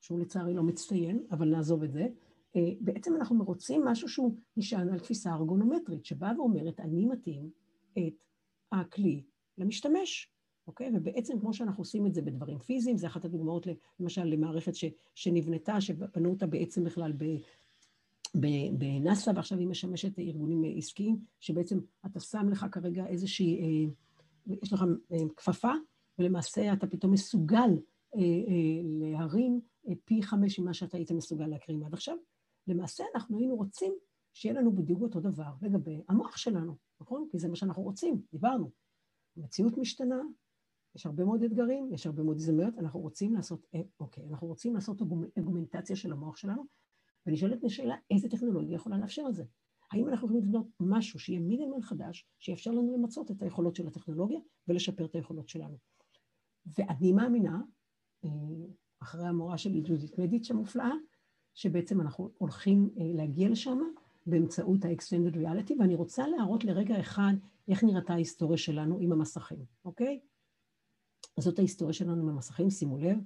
[0.00, 2.06] שהוא לצערי לא מצטיין, אבל נעזוב את זה,
[2.80, 7.50] בעצם אנחנו רוצים משהו שהוא נשען על תפיסה ארגונומטרית, שבאה ואומרת, אני מתאים
[7.98, 8.14] את
[8.72, 9.22] הכלי
[9.58, 10.30] למשתמש,
[10.66, 10.90] אוקיי?
[10.94, 13.66] ובעצם כמו שאנחנו עושים את זה בדברים פיזיים, זה אחת הדוגמאות
[14.00, 17.24] למשל למערכת ש, שנבנתה, שבנו אותה בעצם בכלל ב...
[18.78, 23.92] בנאס"א, ועכשיו היא משמשת ארגונים עסקיים, שבעצם אתה שם לך כרגע איזושהי, אה,
[24.62, 25.72] יש לך אה, כפפה,
[26.18, 27.70] ולמעשה אתה פתאום מסוגל
[28.16, 28.20] אה,
[28.84, 29.60] להרים
[30.04, 32.16] פי חמש ממה שאתה היית מסוגל להקרים עד עכשיו.
[32.66, 33.94] למעשה אנחנו היינו רוצים
[34.32, 36.76] שיהיה לנו בדיוק אותו דבר לגבי המוח שלנו.
[37.00, 37.28] נכון?
[37.30, 38.70] כי זה מה שאנחנו רוצים, דיברנו.
[39.36, 40.20] המציאות משתנה,
[40.94, 44.74] יש הרבה מאוד אתגרים, יש הרבה מאוד הזדמנויות, אנחנו רוצים לעשות, אה, אוקיי, אנחנו רוצים
[44.74, 45.02] לעשות
[45.38, 46.64] אגומנטציה של המוח שלנו,
[47.26, 49.44] ונשאלת השאלה, איזה טכנולוגיה יכולה לאפשר את זה?
[49.92, 54.40] האם אנחנו יכולים לבנות משהו שיהיה מינימל חדש, שיאפשר לנו למצות את היכולות של הטכנולוגיה
[54.68, 55.76] ולשפר את היכולות שלנו?
[56.78, 57.60] ואני מאמינה,
[58.24, 58.30] אה,
[59.02, 60.92] אחרי המורה שלי, ג'ודית מדיץ' המופלאה,
[61.56, 63.78] שבעצם אנחנו הולכים אה, להגיע לשם,
[64.26, 67.32] באמצעות ה-extended reality, ואני רוצה להראות לרגע אחד
[67.68, 70.20] איך נראתה ההיסטוריה שלנו עם המסכים, אוקיי?
[71.36, 73.18] אז זאת ההיסטוריה שלנו עם המסכים, שימו לב,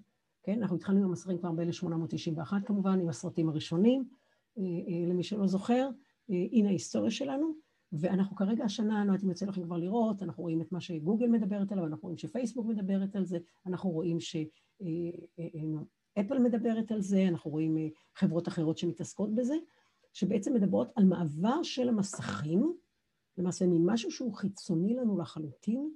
[0.43, 0.59] כן?
[0.61, 4.09] אנחנו התחלנו עם המסכים כבר ב-1891 כמובן, עם הסרטים הראשונים,
[4.59, 5.88] אה, אה, למי שלא זוכר,
[6.29, 7.55] הנה ההיסטוריה שלנו,
[7.93, 11.27] ואנחנו כרגע השנה, לא יודעת אם יוצא לכם כבר לראות, אנחנו רואים את מה שגוגל
[11.27, 14.19] מדברת עליו, אנחנו רואים שפייסבוק מדברת על זה, אנחנו רואים
[16.20, 19.55] אפל מדברת על זה, אנחנו רואים אה, חברות אחרות שמתעסקות בזה,
[20.12, 22.77] שבעצם מדברות על מעבר של המסכים,
[23.38, 25.90] למעשה ממשהו שהוא חיצוני לנו לחלוטין,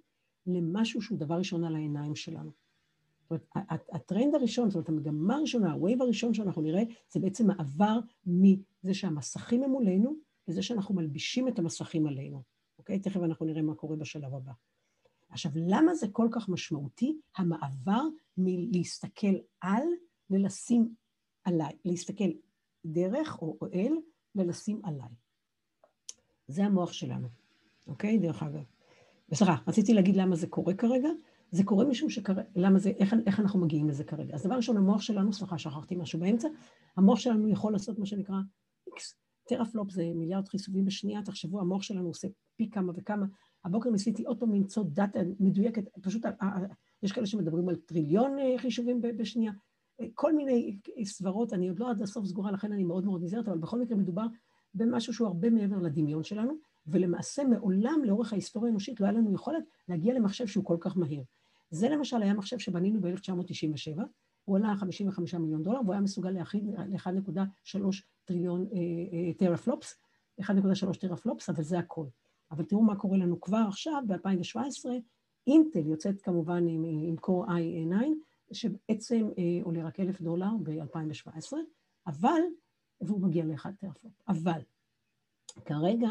[0.46, 2.50] למשהו שהוא דבר ראשון על העיניים שלנו.
[3.22, 7.46] זאת אומרת, הטרנד הראשון, זאת אומרת, המגמה הראשונה, ה wave הראשון שאנחנו נראה, זה בעצם
[7.46, 10.14] מעבר מזה שהמסכים הם מולנו,
[10.48, 12.42] לזה שאנחנו מלבישים את המסכים עלינו.
[12.78, 12.98] אוקיי?
[12.98, 14.52] תכף אנחנו נראה מה קורה בשלב הבא.
[15.28, 18.02] עכשיו, למה זה כל כך משמעותי, המעבר
[18.36, 19.82] מלהסתכל על
[20.30, 20.94] ללשים
[21.44, 22.30] עליי, להסתכל
[22.84, 23.92] דרך או אל
[24.34, 25.08] ללשים עליי.
[26.46, 27.28] זה המוח שלנו,
[27.86, 28.18] אוקיי?
[28.18, 28.62] דרך אגב.
[29.28, 31.08] וסליחה, רציתי להגיד למה זה קורה כרגע.
[31.50, 34.34] זה קורה משום שכרגע, למה זה, איך, איך אנחנו מגיעים לזה כרגע.
[34.34, 36.48] אז דבר ראשון, המוח שלנו, סליחה, שכחתי משהו באמצע,
[36.96, 38.36] המוח שלנו יכול לעשות מה שנקרא
[38.86, 39.18] X.
[39.48, 43.26] teraflop זה מיליארד חיסובים בשנייה, תחשבו, המוח שלנו עושה פי כמה וכמה.
[43.64, 46.22] הבוקר ניסיתי עוד פעם למצוא data מדויקת, פשוט
[47.02, 49.52] יש כאלה שמדברים על טריליון אה, חישובים בשנייה.
[50.14, 53.58] כל מיני סברות, אני עוד לא עד הסוף סגורה, לכן אני מאוד מאוד נזהרת, אבל
[53.58, 54.26] בכל מקרה מדובר
[54.74, 56.52] במשהו שהוא הרבה מעבר לדמיון שלנו,
[56.86, 61.22] ולמעשה מעולם לאורך ההיסטוריה האנושית לא היה לנו יכולת להגיע למחשב שהוא כל כך מהיר.
[61.70, 64.00] זה למשל היה מחשב שבנינו ב-1997,
[64.44, 67.78] הוא עלה 55 מיליון דולר, והוא היה מסוגל להגיע ל-1.3
[68.24, 68.66] טריליון
[69.38, 69.96] teraflops,
[70.40, 72.06] אה, 1.3 teraflops, אבל זה הכל.
[72.50, 74.88] אבל תראו מה קורה לנו כבר עכשיו, ב-2017,
[75.46, 78.04] אינטל יוצאת כמובן עם, עם Core i9,
[78.54, 81.52] שבעצם אה, עולה רק אלף דולר ב-2017,
[82.06, 82.40] אבל,
[83.00, 84.60] והוא מגיע לאחד teraflop, אבל
[85.64, 86.10] כרגע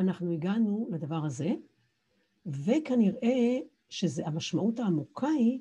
[0.00, 1.50] אנחנו הגענו לדבר הזה,
[2.46, 5.60] וכנראה שהמשמעות העמוקה היא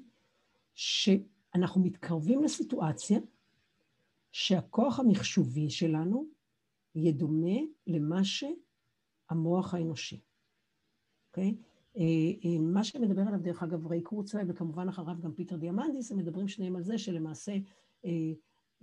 [0.73, 3.19] שאנחנו מתקרבים לסיטואציה
[4.31, 6.25] שהכוח המחשובי שלנו
[6.95, 10.21] יהיה דומה למה שהמוח האנושי,
[11.27, 11.55] אוקיי?
[11.59, 11.74] Okay?
[11.97, 12.03] אה,
[12.45, 16.47] אה, מה שמדבר עליו, דרך אגב, ריי קורצוויי, וכמובן אחריו גם פיטר דיאמנדיס, הם מדברים
[16.47, 17.57] שניהם על זה שלמעשה
[18.05, 18.11] אה,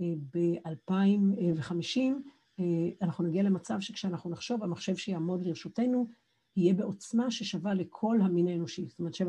[0.00, 2.00] ב-2050
[3.02, 6.06] אנחנו נגיע למצב שכשאנחנו נחשוב, המחשב שיעמוד לרשותנו
[6.56, 9.20] יהיה בעוצמה ששווה לכל המין האנושי, זאת אומרת 7.5,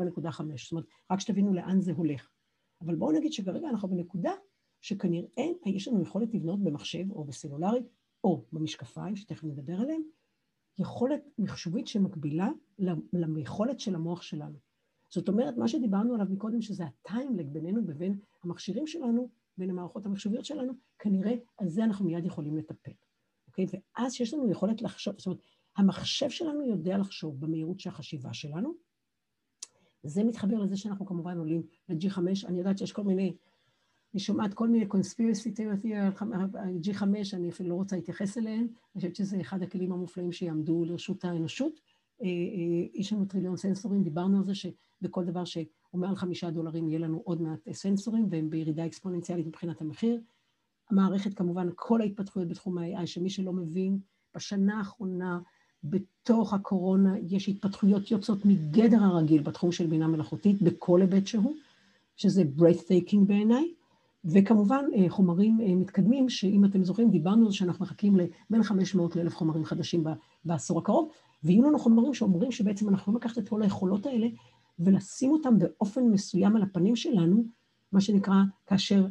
[0.62, 2.30] זאת אומרת, רק שתבינו לאן זה הולך.
[2.80, 4.32] אבל בואו נגיד שכרגע אנחנו בנקודה
[4.80, 7.82] שכנראה יש לנו יכולת לבנות במחשב או בסלולרי
[8.24, 10.02] או במשקפיים, שתכף נדבר עליהם,
[10.78, 12.48] יכולת מחשובית שמקבילה
[13.12, 14.58] ליכולת של המוח שלנו.
[15.10, 20.44] זאת אומרת, מה שדיברנו עליו מקודם, שזה הטיימלג בינינו לבין המכשירים שלנו, בין המערכות המחשוביות
[20.44, 22.92] שלנו, כנראה על זה אנחנו מיד יכולים לטפל,
[23.46, 23.66] אוקיי?
[23.72, 25.40] ואז שיש לנו יכולת לחשוב, זאת אומרת,
[25.76, 28.74] המחשב שלנו יודע לחשוב במהירות של החשיבה שלנו.
[30.02, 33.36] זה מתחבר לזה שאנחנו כמובן עולים ל-G5, אני יודעת שיש כל מיני
[34.14, 35.94] אני שומעת כל מיני conspiracy theory
[36.58, 40.84] על G5, אני אפילו לא רוצה להתייחס אליהן, אני חושבת שזה אחד הכלים המופלאים שיעמדו
[40.84, 41.80] לרשות האנושות.
[42.22, 46.88] אה, אה, יש לנו טריליון סנסורים, דיברנו על זה שבכל דבר שהוא מעל חמישה דולרים
[46.88, 50.20] יהיה לנו עוד מעט סנסורים, והם בירידה אקספוננציאלית מבחינת המחיר.
[50.90, 53.98] המערכת כמובן, כל ההתפתחויות בתחום ה-AI, שמי שלא מבין,
[54.34, 55.38] בשנה האחרונה,
[55.84, 61.54] בתוך הקורונה, יש התפתחויות יוצאות מגדר הרגיל בתחום של בינה מלאכותית, בכל היבט שהוא,
[62.16, 63.74] שזה breathtaking בעיניי.
[64.24, 69.30] וכמובן אה, חומרים אה, מתקדמים, שאם אתם זוכרים, דיברנו על שאנחנו מחכים לבין 500 ל-1,000
[69.30, 70.04] חומרים חדשים
[70.44, 71.08] בעשור הקרוב,
[71.44, 74.26] ויהיו לנו חומרים שאומרים שבעצם אנחנו יכולים לקחת את כל היכולות האלה
[74.78, 77.44] ולשים אותם באופן מסוים על הפנים שלנו,
[77.92, 78.34] מה שנקרא,
[78.66, 79.06] כאשר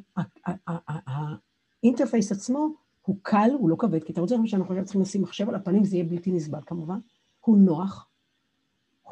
[1.84, 2.70] האינטרפייס עצמו
[3.02, 5.96] הוא קל, הוא לא כבד, כי אתה רוצה שאנחנו צריכים לשים מחשב על הפנים, זה
[5.96, 7.00] יהיה בלתי נסבל כמובן,
[7.40, 8.08] הוא נוח,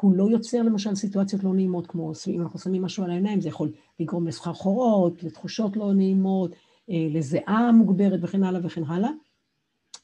[0.02, 3.48] הוא לא יוצר למשל סיטואציות לא נעימות, כמו אם אנחנו שמים משהו על העיניים, זה
[3.48, 6.50] יכול לגרום לסחרחורות, לתחושות לא נעימות,
[6.90, 9.10] אה, לזיעה מוגברת וכן הלאה וכן הלאה,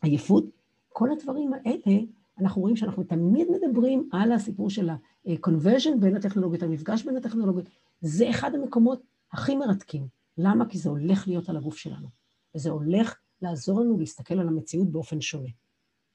[0.03, 0.45] עייפות.
[0.89, 1.99] כל הדברים האלה,
[2.39, 7.69] אנחנו רואים שאנחנו תמיד מדברים על הסיפור של ה-conversion בין הטכנולוגיות, המפגש בין הטכנולוגיות.
[8.01, 10.07] זה אחד המקומות הכי מרתקים.
[10.39, 10.69] למה?
[10.69, 12.09] כי זה הולך להיות על הגוף שלנו,
[12.55, 15.49] וזה הולך לעזור לנו להסתכל על המציאות באופן שונה.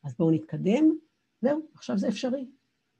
[0.04, 0.90] אז בואו נתקדם,
[1.42, 2.46] זהו, עכשיו זה אפשרי.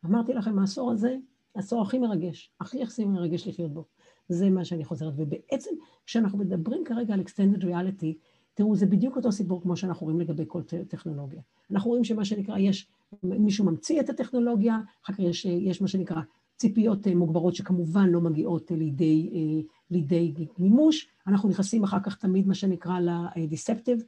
[0.06, 1.16] אמרתי לכם, העשור הזה,
[1.56, 3.86] העשור הכי מרגש, הכי הכי מרגש לחיות בו.
[4.30, 5.14] זה מה שאני חוזרת.
[5.18, 5.72] ובעצם,
[6.06, 8.14] כשאנחנו מדברים כרגע על extended reality,
[8.54, 11.42] תראו, זה בדיוק אותו סיפור כמו שאנחנו רואים לגבי כל טכנולוגיה.
[11.72, 12.88] אנחנו רואים שמה שנקרא, יש,
[13.24, 16.22] מישהו ממציא את הטכנולוגיה, אחר כך יש, יש מה שנקרא
[16.58, 19.62] ציפיות אה, מוגברות שכמובן לא מגיעות לידי, אה,
[19.92, 21.08] לידי מימוש.
[21.28, 24.04] אנחנו נכנסים אחר כך תמיד, מה שנקרא, ל-deceptive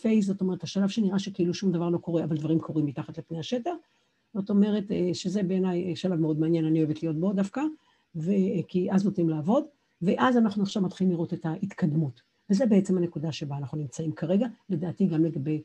[0.00, 3.38] פייז, זאת אומרת, השלב שנראה שכאילו שום דבר לא קורה, אבל דברים קורים מתחת לפני
[3.38, 3.72] השטח.
[4.34, 7.62] זאת אומרת, שזה בעיניי שלב מאוד מעניין, אני אוהבת להיות בו דווקא,
[8.68, 9.64] כי אז נותנים לעבוד,
[10.02, 12.22] ואז אנחנו עכשיו מתחילים לראות את ההתקדמות.
[12.50, 15.62] וזה בעצם הנקודה שבה אנחנו נמצאים כרגע, לדעתי גם לגבי,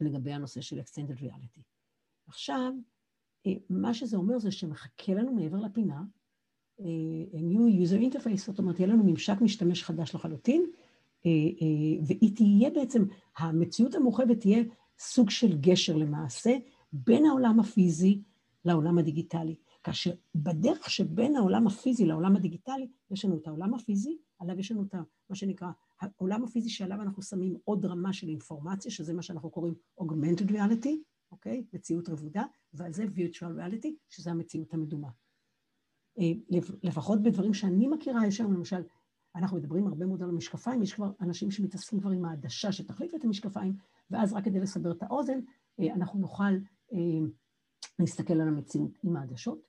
[0.00, 1.60] לגבי הנושא של Extended Reality.
[2.28, 2.72] עכשיו,
[3.70, 6.02] מה שזה אומר זה שמחכה לנו מעבר לפינה
[7.34, 10.66] new user interface, זאת אומרת, יהיה לנו ממשק משתמש חדש לחלוטין,
[12.06, 13.04] והיא תהיה בעצם,
[13.36, 14.62] המציאות המורחבת תהיה
[14.98, 16.50] סוג של גשר למעשה
[16.92, 18.22] בין העולם הפיזי
[18.64, 19.56] לעולם הדיגיטלי.
[19.82, 24.82] כאשר בדרך שבין העולם הפיזי לעולם הדיגיטלי, יש לנו את העולם הפיזי, עליו יש לנו
[24.82, 24.94] את
[25.30, 25.68] מה שנקרא,
[26.00, 30.96] העולם הפיזי שעליו אנחנו שמים עוד רמה של אינפורמציה, שזה מה שאנחנו קוראים Augmented Reality,
[31.32, 31.64] אוקיי?
[31.72, 35.08] מציאות רבודה, ועל זה virtual reality, שזה המציאות המדומה.
[36.18, 36.32] אה,
[36.82, 38.82] לפחות בדברים שאני מכירה, יש שם למשל,
[39.34, 43.24] אנחנו מדברים הרבה מאוד על המשקפיים, יש כבר אנשים שמתעסקים כבר עם העדשה שתחליף את
[43.24, 43.76] המשקפיים,
[44.10, 45.38] ואז רק כדי לסבר את האוזן,
[45.80, 46.52] אה, אנחנו נוכל
[46.92, 46.98] אה,
[47.98, 49.66] להסתכל על המציאות עם העדשות.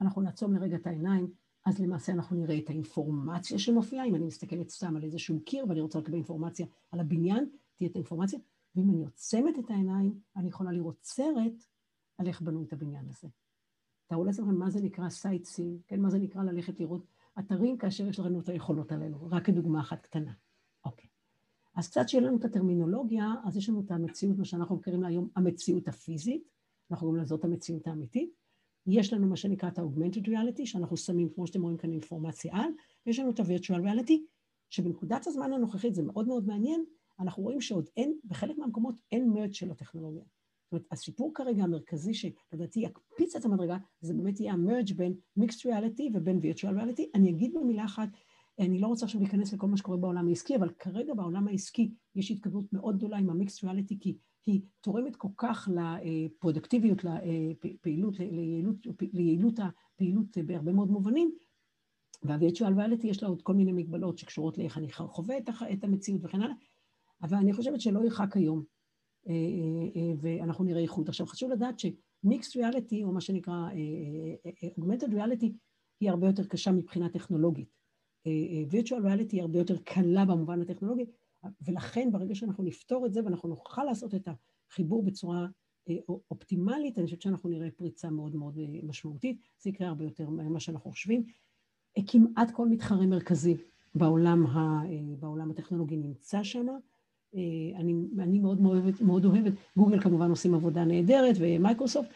[0.00, 1.32] אנחנו נעצום לרגע את העיניים,
[1.66, 5.80] אז למעשה אנחנו נראה את האינפורמציה שמופיעה, אם אני מסתכלת סתם על איזשהו קיר ואני
[5.80, 8.38] רוצה לקבל אינפורמציה על הבניין, תהיה את האינפורמציה,
[8.74, 11.64] ואם אני עוצמת את העיניים, אני יכולה לראות סרט
[12.18, 13.28] על איך בנו את הבניין הזה.
[14.06, 17.06] תארו לעצמכם מה זה נקרא sightseeing, כן, מה זה נקרא ללכת לראות
[17.38, 20.32] אתרים כאשר יש לנו את היכולות הללו, רק כדוגמה אחת קטנה.
[20.84, 21.08] אוקיי.
[21.74, 25.28] אז קצת שיהיה לנו את הטרמינולוגיה, אז יש לנו את המציאות, מה שאנחנו מכירים היום,
[25.36, 26.48] המציאות הפיזית,
[26.90, 28.30] אנחנו קוראים לזאת המציאות האמיתית.
[28.86, 32.70] יש לנו מה שנקרא את ה-Augmented Reality, שאנחנו שמים, כמו שאתם רואים כאן, אינפורמציה על,
[33.06, 34.12] ויש לנו את ה-Virtual Reality,
[34.70, 36.84] שבנקודת הזמן הנוכחית, זה מאוד מאוד מעניין,
[37.20, 40.24] אנחנו רואים שעוד אין, בחלק מהמקומות אין מרץ של הטכנולוגיה.
[40.66, 45.66] זאת אומרת, הסיפור כרגע המרכזי שלדעתי יקפיץ את המדרגה, זה באמת יהיה המרג' בין Mixed
[45.66, 47.02] Reality ובין Virtual Reality.
[47.14, 48.08] אני אגיד במילה אחת,
[48.58, 52.30] אני לא רוצה עכשיו להיכנס לכל מה שקורה בעולם העסקי, אבל כרגע בעולם העסקי יש
[52.30, 58.76] התקדמות מאוד גדולה עם ה-Mixed Reality, כי היא תורמת כל כך לפרודקטיביות, לפעילות, ליעילות,
[59.12, 61.34] ליעילות הפעילות בהרבה מאוד מובנים,
[62.22, 65.38] וה-Virtual Reality יש לה עוד כל מיני מגבלות שקשורות לאיך אני חווה
[65.72, 66.54] את המציאות וכן הלאה,
[67.22, 68.75] אבל אני חושבת שלא ירחק היום,
[70.20, 71.08] ואנחנו נראה איכות.
[71.08, 73.68] עכשיו, חשוב לדעת שמיקס ריאליטי, או מה שנקרא
[74.78, 75.52] אוגמנטד ריאליטי,
[76.00, 77.68] היא הרבה יותר קשה מבחינה טכנולוגית.
[78.70, 81.04] וירטואל ריאליטי היא הרבה יותר קלה במובן הטכנולוגי,
[81.66, 85.46] ולכן ברגע שאנחנו נפתור את זה ואנחנו נוכל לעשות את החיבור בצורה
[86.30, 90.90] אופטימלית, אני חושבת שאנחנו נראה פריצה מאוד מאוד משמעותית, זה יקרה הרבה יותר ממה שאנחנו
[90.90, 91.24] חושבים.
[92.06, 93.54] כמעט כל מתחרה מרכזי
[93.94, 94.82] בעולם, ה,
[95.18, 96.74] בעולם הטכנולוגי נמצא שם, אה,
[97.76, 102.08] אני, אני מאוד, מאוד, מאוד אוהבת, גוגל כמובן עושים עבודה נהדרת, ומייקרוסופט,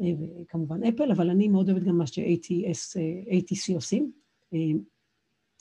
[0.00, 4.12] אה, וכמובן אפל, אבל אני מאוד אוהבת גם מה ש-ATC עושים,
[4.54, 4.58] אה,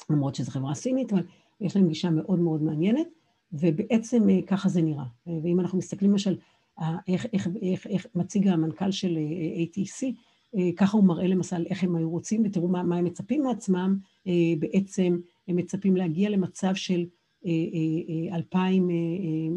[0.09, 1.23] למרות שזו חברה סינית, אבל
[1.61, 3.07] יש להם גישה מאוד מאוד מעניינת,
[3.53, 5.05] ובעצם ככה זה נראה.
[5.43, 6.37] ואם אנחנו מסתכלים למשל,
[7.07, 9.17] איך, איך, איך, איך מציג המנכ"ל של
[9.55, 10.05] ATC,
[10.77, 13.97] ככה הוא מראה למשל איך הם היו רוצים, ותראו מה, מה הם מצפים מעצמם,
[14.59, 17.16] בעצם הם מצפים להגיע למצב של אה, אה, אה,
[18.33, 18.87] אלפיים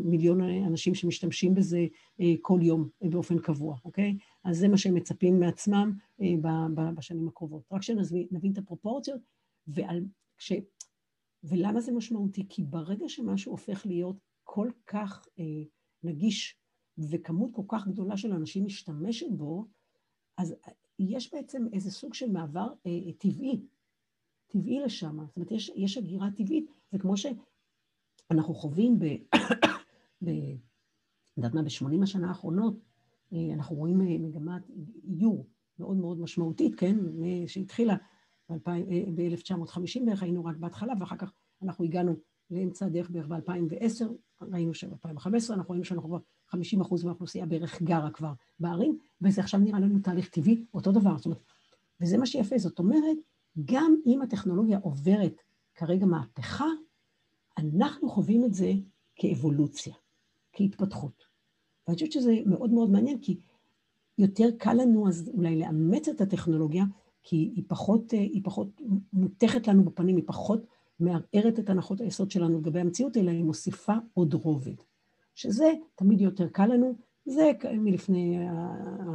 [0.05, 1.87] מיליון אנשים שמשתמשים בזה
[2.43, 4.16] כל יום באופן קבוע, אוקיי?
[4.45, 5.93] אז זה מה שהם מצפים מעצמם
[6.95, 7.62] בשנים הקרובות.
[7.73, 9.21] רק שנבין את הפרופורציות,
[9.66, 10.05] ועל,
[10.38, 10.53] ש,
[11.45, 12.47] ולמה זה משמעותי?
[12.49, 15.45] כי ברגע שמשהו הופך להיות כל כך אה,
[16.03, 16.57] נגיש
[16.99, 19.66] וכמות כל כך גדולה של אנשים משתמשת בו,
[20.38, 20.55] אז
[20.99, 23.61] יש בעצם איזה סוג של מעבר אה, טבעי,
[24.47, 25.19] טבעי לשם.
[25.27, 27.27] זאת אומרת, יש, יש הגירה טבעית, זה כמו ש...
[28.31, 29.05] אנחנו חווים ב...
[30.25, 30.31] ב...
[31.37, 32.75] יודעת מה, בשמונים השנה האחרונות,
[33.33, 34.62] אה, אנחנו רואים אה, מגמת
[35.05, 35.47] איור
[35.79, 36.97] מאוד מאוד משמעותית, כן,
[37.47, 37.97] שהתחילה
[38.51, 42.16] ב-1950 בערך, היינו רק בהתחלה, ואחר כך אנחנו הגענו
[42.51, 44.05] לאמצע הדרך בערך ב-2010,
[44.43, 49.61] ראינו שב-2015 אנחנו רואים שאנחנו כבר 50 אחוז מהאוכלוסייה בערך גרה כבר בערים, וזה עכשיו
[49.61, 51.43] נראה לנו תהליך טבעי, אותו דבר, זאת אומרת,
[52.01, 53.16] וזה מה שיפה, זאת אומרת,
[53.64, 55.43] גם אם הטכנולוגיה עוברת
[55.75, 56.66] כרגע מהפכה,
[57.61, 58.73] אנחנו חווים את זה
[59.16, 59.94] כאבולוציה,
[60.53, 61.25] כהתפתחות.
[61.87, 63.37] ואני חושבת שזה מאוד מאוד מעניין, כי
[64.18, 66.85] יותר קל לנו אז אולי לאמץ את הטכנולוגיה,
[67.23, 68.81] כי היא פחות, היא פחות
[69.12, 70.66] מותכת לנו בפנים, היא פחות
[71.01, 74.75] מערערת את הנחות היסוד שלנו לגבי המציאות, אלא היא מוסיפה עוד רובד.
[75.35, 76.94] שזה תמיד יותר קל לנו,
[77.25, 78.38] זה מלפני,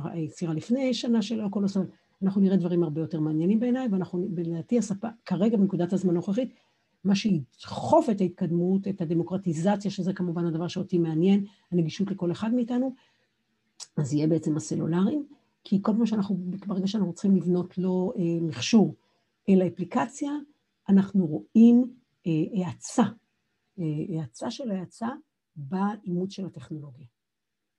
[0.04, 1.86] היצירה לפני שנה של כל הסוף,
[2.24, 4.80] אנחנו נראה דברים הרבה יותר מעניינים בעיניי, ואנחנו, לדעתי
[5.26, 6.54] כרגע בנקודת הזמן הנוכחית,
[7.06, 12.96] מה שידחוף את ההתקדמות, את הדמוקרטיזציה, שזה כמובן הדבר שאותי מעניין, הנגישות לכל אחד מאיתנו,
[13.98, 15.26] אז יהיה בעצם הסלולריים,
[15.64, 16.38] כי כל פעם שאנחנו,
[16.68, 18.96] ברגע שאנחנו צריכים לבנות לא אה, מכשור,
[19.50, 20.32] אלא אפליקציה,
[20.90, 21.94] אנחנו רואים
[22.28, 23.04] אה, האצה,
[23.80, 23.86] אה,
[24.22, 25.08] האצה של ההאצה
[25.56, 27.06] באימוץ של הטכנולוגיה.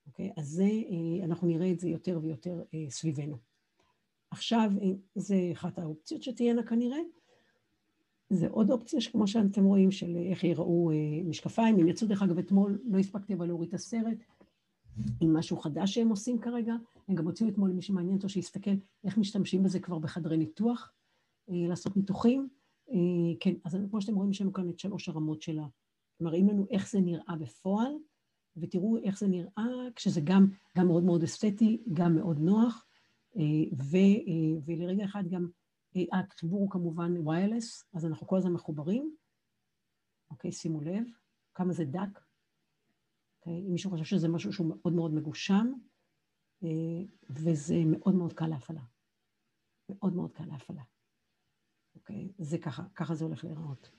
[0.07, 0.33] אוקיי?
[0.37, 3.37] אז זה, אה, אנחנו נראה את זה יותר ויותר אה, סביבנו.
[4.31, 6.99] עכשיו, אה, זה אחת האופציות שתהיינה כנראה.
[8.31, 11.81] זה עוד אופציה שכמו שאתם רואים, של איך ייראו אה, משקפיים.
[11.81, 14.19] הם יצאו, דרך אגב, אתמול, לא הספקתי אבל להוריד את הסרט,
[15.21, 16.75] עם משהו חדש שהם עושים כרגע.
[17.09, 18.71] הם גם הוציאו אתמול, למי שמעניין אותו, שיסתכל
[19.05, 20.93] איך משתמשים בזה כבר בחדרי ניתוח.
[21.49, 22.49] לעשות ניתוחים.
[23.41, 25.67] כן, אז כמו שאתם רואים, יש לנו כאן את שלוש הרמות שלה.
[26.21, 27.93] מראים לנו איך זה נראה בפועל,
[28.57, 29.67] ותראו איך זה נראה
[29.97, 30.47] כשזה גם,
[30.77, 32.87] גם מאוד מאוד אסתטי, גם מאוד נוח,
[33.79, 33.97] ו,
[34.67, 35.49] ולרגע אחד גם,
[36.13, 39.17] החיבור הוא כמובן ויירלס, אז אנחנו כל הזמן מחוברים.
[40.31, 41.05] אוקיי, שימו לב,
[41.55, 42.21] כמה זה דק.
[43.39, 45.73] אוקיי, אם מישהו חושב שזה משהו שהוא מאוד מאוד מגושם,
[47.31, 48.83] וזה מאוד מאוד קל להפעלה.
[49.89, 50.83] מאוד מאוד קל להפעלה.
[51.95, 52.33] אוקיי?
[52.39, 53.91] זה ככה, ככה זה הולך להיראות.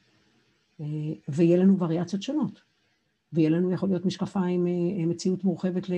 [1.27, 2.61] ויהיה לנו וריאציות שונות.
[3.33, 5.89] ויהיה לנו, יכול להיות משקפיים, אה, מציאות מורחבת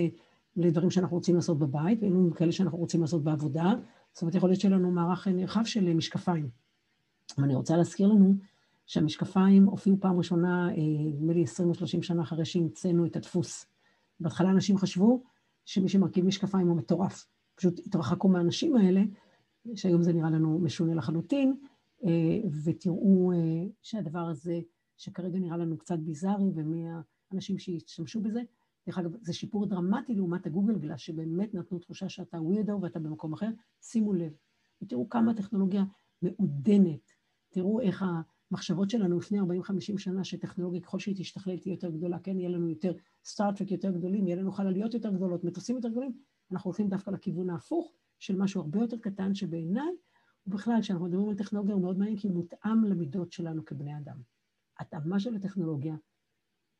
[0.55, 3.73] לדברים שאנחנו רוצים לעשות בבית, ויהיו לנו כאלה שאנחנו רוצים לעשות בעבודה.
[4.13, 6.49] זאת אומרת, יכול להיות שיהיה לנו מערך נרחב של משקפיים.
[7.37, 8.33] ואני רוצה להזכיר לנו
[8.85, 10.75] שהמשקפיים הופיעו פעם ראשונה, אה,
[11.13, 13.65] נדמה לי 20 או 30 שנה אחרי שהמצאנו את הדפוס.
[14.19, 15.23] בהתחלה אנשים חשבו
[15.65, 17.27] שמי שמרכיב משקפיים הוא מטורף.
[17.55, 19.01] פשוט התרחקו מהאנשים האלה,
[19.75, 21.55] שהיום זה נראה לנו משונה לחלוטין,
[22.05, 22.09] אה,
[22.63, 23.31] ותראו
[23.81, 24.59] שהדבר הזה,
[24.97, 27.01] שכרגע נראה לנו קצת ביזארי, ומה...
[27.33, 28.41] אנשים שהשתמשו בזה.
[28.89, 33.33] דרך אגב, זה שיפור דרמטי לעומת הגוגל גלאס, שבאמת נתנו תחושה שאתה ווירדו ואתה במקום
[33.33, 33.49] אחר.
[33.81, 34.33] שימו לב,
[34.81, 35.83] ותראו כמה הטכנולוגיה
[36.21, 37.11] מעודנת.
[37.49, 38.05] תראו איך
[38.51, 39.43] המחשבות שלנו לפני 40-50
[39.97, 42.93] שנה, שטכנולוגיה, ככל שהיא תשתכלל, תהיה יותר גדולה, כן, יהיה לנו יותר
[43.25, 46.17] סטארט-טרק יותר גדולים, יהיה לנו חלליות יותר גדולות, מטוסים יותר גדולים,
[46.51, 49.91] אנחנו הולכים דווקא לכיוון ההפוך של משהו הרבה יותר קטן, שבעיניי,
[50.47, 54.21] ובכלל, כשאנחנו מדברים על טכנולוגיה, הוא מאוד מעניין, כי הוא מותאם למידות שלנו כבני אדם.
[54.79, 55.95] התאמה של הטכנולוגיה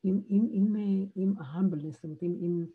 [0.03, 2.65] עם, עם, עם, אה, עם ה-humbleness, זאת אומרת, עם, עם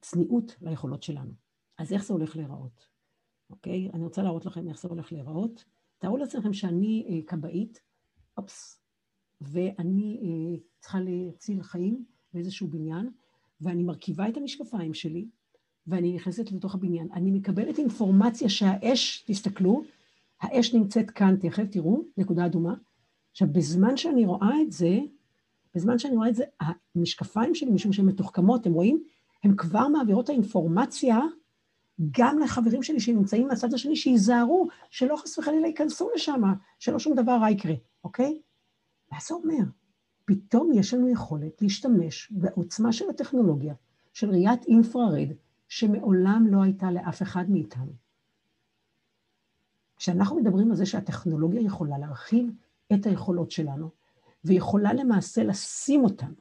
[0.00, 1.32] צניעות ליכולות שלנו.
[1.78, 2.86] אז איך זה הולך להיראות?
[3.50, 3.90] אוקיי?
[3.94, 5.64] אני רוצה להראות לכם איך זה הולך להיראות.
[5.98, 7.80] תארו לעצמכם שאני אה, כבאית,
[8.36, 8.80] אופס,
[9.40, 13.10] ואני אה, צריכה להציל חיים באיזשהו בניין,
[13.60, 15.28] ואני מרכיבה את המשקפיים שלי,
[15.86, 17.08] ואני נכנסת לתוך הבניין.
[17.12, 19.82] אני מקבלת אינפורמציה שהאש, תסתכלו,
[20.40, 22.74] האש נמצאת כאן, תכף תראו, נקודה אדומה.
[23.30, 24.98] עכשיו, בזמן שאני רואה את זה,
[25.74, 26.44] בזמן שאני רואה את זה,
[26.94, 29.02] המשקפיים שלי, משום שהן מתוחכמות, אתם רואים?
[29.44, 31.18] הן כבר מעבירות את האינפורמציה
[32.10, 36.42] גם לחברים שלי שנמצאים מהצד השני, שייזהרו, שלא חס וחלילה ייכנסו לשם,
[36.78, 38.40] שלא שום דבר רע יקרה, אוקיי?
[39.12, 39.64] מה זה אומר?
[40.24, 43.74] פתאום יש לנו יכולת להשתמש בעוצמה של הטכנולוגיה,
[44.12, 45.28] של ראיית infrared,
[45.68, 47.92] שמעולם לא הייתה לאף אחד מאיתנו.
[49.96, 52.50] כשאנחנו מדברים על זה שהטכנולוגיה יכולה להרחיב
[52.92, 53.90] את היכולות שלנו,
[54.44, 56.34] ויכולה למעשה לשים אותנו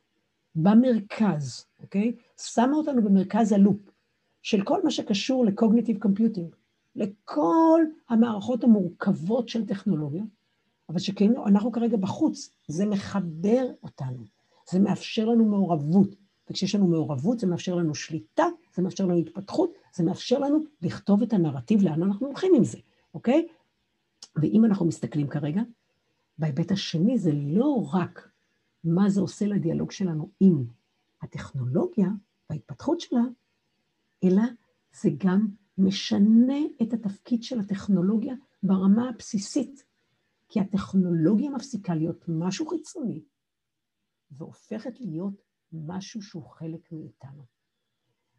[0.56, 2.16] במרכז, אוקיי?
[2.38, 3.78] שמה אותנו במרכז ה loop
[4.42, 6.56] של כל מה שקשור ל cognitive computing,
[6.96, 10.24] לכל המערכות המורכבות של טכנולוגיה,
[10.90, 14.24] אבל שכאילו אנחנו כרגע בחוץ, זה מחבר אותנו,
[14.72, 16.16] זה מאפשר לנו מעורבות,
[16.50, 18.46] וכשיש לנו מעורבות זה מאפשר לנו שליטה,
[18.76, 22.78] זה מאפשר לנו התפתחות, זה מאפשר לנו לכתוב את הנרטיב לאן אנחנו הולכים עם זה,
[23.14, 23.48] אוקיי?
[24.36, 25.62] ואם אנחנו מסתכלים כרגע,
[26.40, 28.30] בהיבט השני זה לא רק
[28.84, 30.66] מה זה עושה לדיאלוג שלנו עם
[31.22, 32.08] הטכנולוגיה
[32.50, 33.22] וההתפתחות שלה,
[34.24, 34.44] אלא
[35.02, 39.84] זה גם משנה את התפקיד של הטכנולוגיה ברמה הבסיסית,
[40.50, 43.24] כי הטכנולוגיה מפסיקה להיות משהו חיצוני
[44.32, 47.44] והופכת להיות משהו שהוא חלק מאיתנו.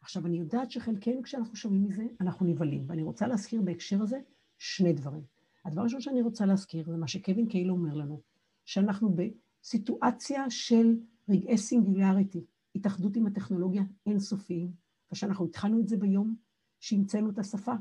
[0.01, 4.21] עכשיו, אני יודעת שחלקנו, כשאנחנו שומעים מזה, אנחנו נבהלים, ואני רוצה להזכיר בהקשר הזה
[4.59, 5.23] שני דברים.
[5.65, 8.21] הדבר הראשון שאני רוצה להזכיר זה מה שקווין קייל אומר לנו,
[8.65, 10.99] שאנחנו בסיטואציה של
[11.29, 12.45] רגעי סינגולריטי,
[12.75, 14.73] התאחדות עם הטכנולוגיה אינסופיים,
[15.13, 16.37] ושאנחנו התחלנו את זה ביום
[16.81, 17.75] שהמצאנו את השפה,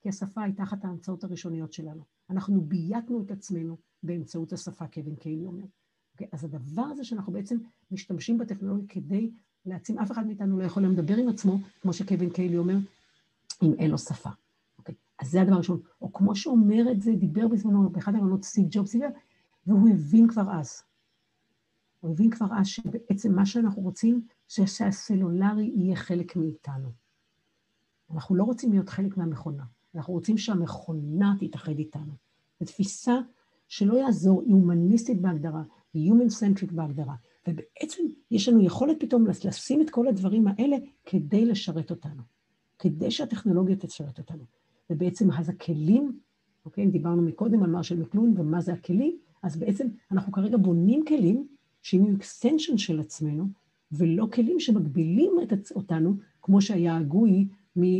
[0.00, 2.02] כי השפה הייתה אחת ההמצאות הראשוניות שלנו.
[2.30, 5.64] אנחנו בייתנו את עצמנו באמצעות השפה, קווין קיילי אומר.
[5.64, 6.26] Okay, אוקיי?
[6.32, 7.58] אז הדבר הזה שאנחנו בעצם
[7.90, 9.30] משתמשים בטכנולוגיה כדי
[9.66, 12.76] להעצים, אף אחד מאיתנו לא יכול לדבר עם עצמו, כמו שקווין קיילי אומר,
[13.62, 14.30] אם אין לו שפה.
[15.22, 15.80] אז זה הדבר הראשון.
[16.02, 18.94] או כמו שאומר את זה, דיבר בזמנו באחד המעונות סטיב ג'ובס,
[19.66, 20.82] והוא הבין כבר אז.
[22.00, 26.88] הוא הבין כבר אז שבעצם מה שאנחנו רוצים, שהסלולרי יהיה חלק מאיתנו.
[28.10, 29.64] אנחנו לא רוצים להיות חלק מהמכונה,
[29.94, 32.12] אנחנו רוצים שהמכונה תתאחד איתנו.
[32.60, 33.18] זו תפיסה
[33.68, 35.62] שלא יעזור, היא הומניסטית בהגדרה,
[35.94, 37.14] היא Human Centric בהגדרה,
[37.48, 42.22] ובעצם יש לנו יכולת פתאום לשים את כל הדברים האלה כדי לשרת אותנו,
[42.78, 44.61] כדי שהטכנולוגיה תשרת אותנו.
[44.92, 46.20] ובעצם אז הכלים,
[46.64, 51.46] אוקיי, דיברנו מקודם על מרשל מקלוהן ומה זה הכלים, אז בעצם אנחנו כרגע בונים כלים
[51.82, 53.48] שיהיו extension של עצמנו,
[53.92, 57.48] ולא כלים שמגבילים את אותנו, כמו שהיה ה GUI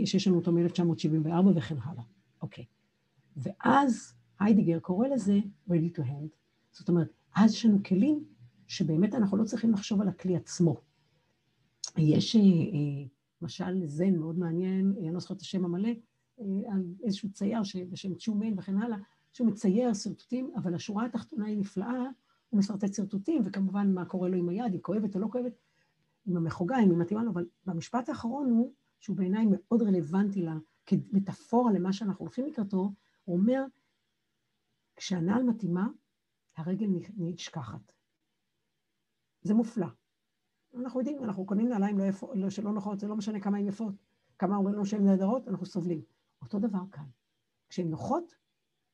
[0.05, 2.03] שיש לנו אותו מ-1974 וכן הלאה.
[2.43, 2.65] אוקיי.
[3.37, 5.39] ואז היידגר קורא לזה
[5.69, 6.29] ready to hand.
[6.73, 8.25] זאת אומרת, אז יש לנו כלים
[8.67, 10.81] שבאמת אנחנו לא צריכים לחשוב על הכלי עצמו.
[11.99, 13.07] יש אה, אה,
[13.43, 15.91] משל זן מאוד מעניין, אני לא זוכרת את השם המלא,
[16.73, 18.99] על איזשהו צייר בשם צ'ומן וכן הלאה,
[19.33, 22.03] שהוא מצייר שרטוטים, אבל השורה התחתונה היא נפלאה,
[22.49, 25.53] הוא משרטט שרטוטים, וכמובן מה קורה לו עם היד, היא כואבת או לא כואבת,
[26.27, 30.57] עם המחוגה, אם היא מתאימה לו, אבל במשפט האחרון הוא, שהוא בעיניי מאוד רלוונטי לה,
[30.87, 32.93] כמטאפורה למה שאנחנו הולכים לקראתו,
[33.25, 33.65] הוא אומר,
[34.97, 35.89] כשהנעל מתאימה,
[36.57, 36.87] הרגל
[37.17, 37.93] נשכחת.
[39.43, 39.87] זה מופלא.
[40.75, 43.67] אנחנו יודעים, אנחנו קונים נעליים לא יפות, לא, שלא נוחות, זה לא משנה כמה הן
[43.67, 43.95] יפות.
[44.39, 46.03] כמה אומרים לנו שהן נהדרות, אנחנו סובלים.
[46.43, 47.07] אותו דבר כאן.
[47.69, 48.35] כשהן נוחות,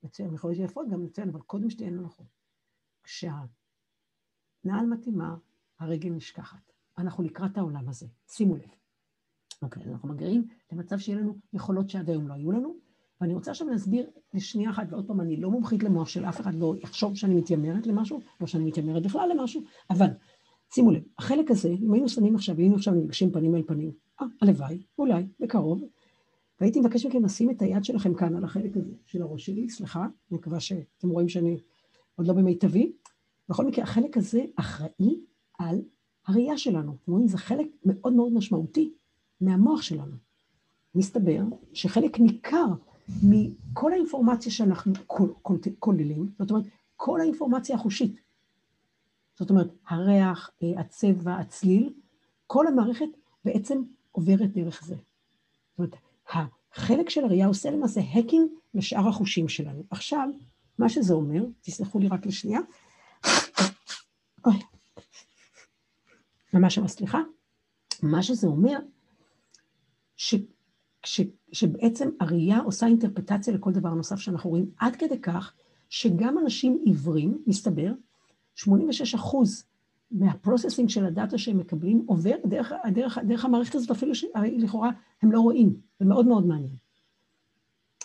[0.03, 2.27] מצוין, יכול להיות שיפות גם מצוין, אבל קודם שתהיינה נוחות.
[3.03, 3.49] כשהנעל
[4.91, 5.37] מתאימה,
[5.79, 6.73] הרגל נשכחת.
[6.99, 8.71] אנחנו לקראת העולם הזה, שימו לב.
[9.63, 12.75] אוקיי, אז אנחנו מגיעים למצב שיהיה לנו יכולות שעד היום לא היו לנו,
[13.21, 16.55] ואני רוצה עכשיו להסביר לשנייה אחת, ועוד פעם, אני לא מומחית למוח של אף אחד,
[16.55, 20.07] לא יחשוב שאני מתיימרת למשהו, לא שאני מתיימרת בכלל למשהו, אבל
[20.75, 24.27] שימו לב, החלק הזה, אם היינו שמים עכשיו, היינו עכשיו נפגשים פנים אל פנים, אה,
[24.43, 25.83] הלוואי, אולי, בקרוב,
[26.61, 30.01] והייתי מבקש מכם לשים את היד שלכם כאן על החלק הזה של הראש שלי, סליחה,
[30.01, 31.59] אני מקווה שאתם רואים שאני
[32.17, 32.93] עוד לא במיטבי.
[33.49, 35.21] בכל מקרה, החלק הזה אחראי
[35.59, 35.83] על
[36.27, 36.97] הראייה שלנו.
[37.03, 38.93] אתם רואים, זה חלק מאוד מאוד משמעותי
[39.41, 40.17] מהמוח שלנו.
[40.95, 41.43] מסתבר
[41.73, 42.67] שחלק ניכר
[43.23, 44.93] מכל האינפורמציה שאנחנו
[45.79, 46.65] כוללים, זאת אומרת,
[46.97, 48.21] כל האינפורמציה החושית,
[49.39, 51.93] זאת אומרת, הריח, אה, הצבע, הצליל,
[52.47, 53.09] כל המערכת
[53.45, 53.83] בעצם
[54.13, 54.95] עוברת דרך זה.
[54.95, 55.95] זאת אומרת,
[56.33, 59.83] החלק של הראייה עושה למעשה האקינג לשאר החושים שלנו.
[59.91, 60.29] עכשיו,
[60.79, 62.61] מה שזה אומר, תסלחו לי רק לשנייה,
[64.47, 64.55] אוי,
[66.55, 67.19] ממש ממש סליחה,
[68.03, 68.79] מה שזה אומר,
[70.17, 70.35] ש,
[71.05, 71.21] ש,
[71.53, 75.55] שבעצם הראייה עושה אינטרפרטציה לכל דבר נוסף שאנחנו רואים, עד כדי כך
[75.89, 77.93] שגם אנשים עיוורים, מסתבר,
[78.55, 79.68] 86 אחוז
[80.11, 84.91] מה processing של ה data שהם מקבלים עובר דרך, דרך, דרך המערכת הזאת, אפילו שלכאורה
[85.23, 85.81] הם לא רואים.
[85.99, 86.77] זה מאוד מאוד מעניין.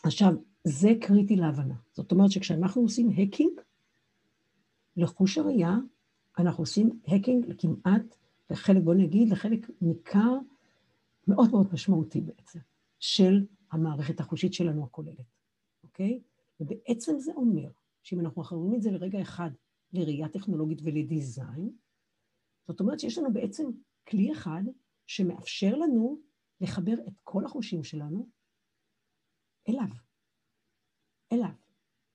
[0.03, 0.33] עכשיו,
[0.63, 1.75] זה קריטי להבנה.
[1.93, 3.51] זאת אומרת שכשאנחנו עושים hacking
[4.97, 5.77] לחוש הראייה,
[6.39, 8.15] אנחנו עושים hacking לכמעט,
[8.49, 10.37] לחלק, בוא נגיד, לחלק ניכר
[11.27, 12.59] מאוד מאוד משמעותי בעצם,
[12.99, 15.25] של המערכת החושית שלנו הכוללת,
[15.83, 16.19] אוקיי?
[16.59, 17.69] ובעצם זה אומר
[18.03, 19.49] שאם אנחנו מחברים את זה לרגע אחד
[19.93, 21.71] לראייה טכנולוגית ולדיזיין,
[22.67, 23.69] זאת אומרת שיש לנו בעצם
[24.07, 24.63] כלי אחד
[25.07, 26.21] שמאפשר לנו
[26.61, 28.27] לחבר את כל החושים שלנו
[29.69, 29.87] אליו.
[31.33, 31.53] אליו.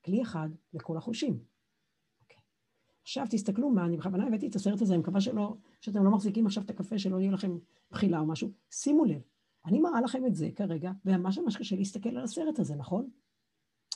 [0.04, 1.34] כלי אחד לכל החושים.
[1.34, 2.22] Okay.
[2.22, 2.42] אוקיי.
[3.02, 6.46] עכשיו תסתכלו מה, אני בכוונה הבאתי את הסרט הזה, אני מקווה שלא, שאתם לא מחזיקים
[6.46, 7.58] עכשיו את הקפה, שלא יהיה לכם
[7.90, 8.52] בחילה או משהו.
[8.70, 9.22] שימו לב,
[9.66, 13.10] אני מראה לכם את זה כרגע, וממש ממש קשה להסתכל על הסרט הזה, נכון?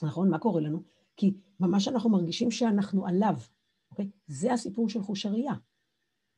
[0.02, 0.30] נכון?
[0.30, 0.82] מה קורה לנו?
[1.16, 3.34] כי ממש אנחנו מרגישים שאנחנו עליו,
[3.90, 4.10] אוקיי?
[4.26, 5.54] זה הסיפור של חוש הראייה.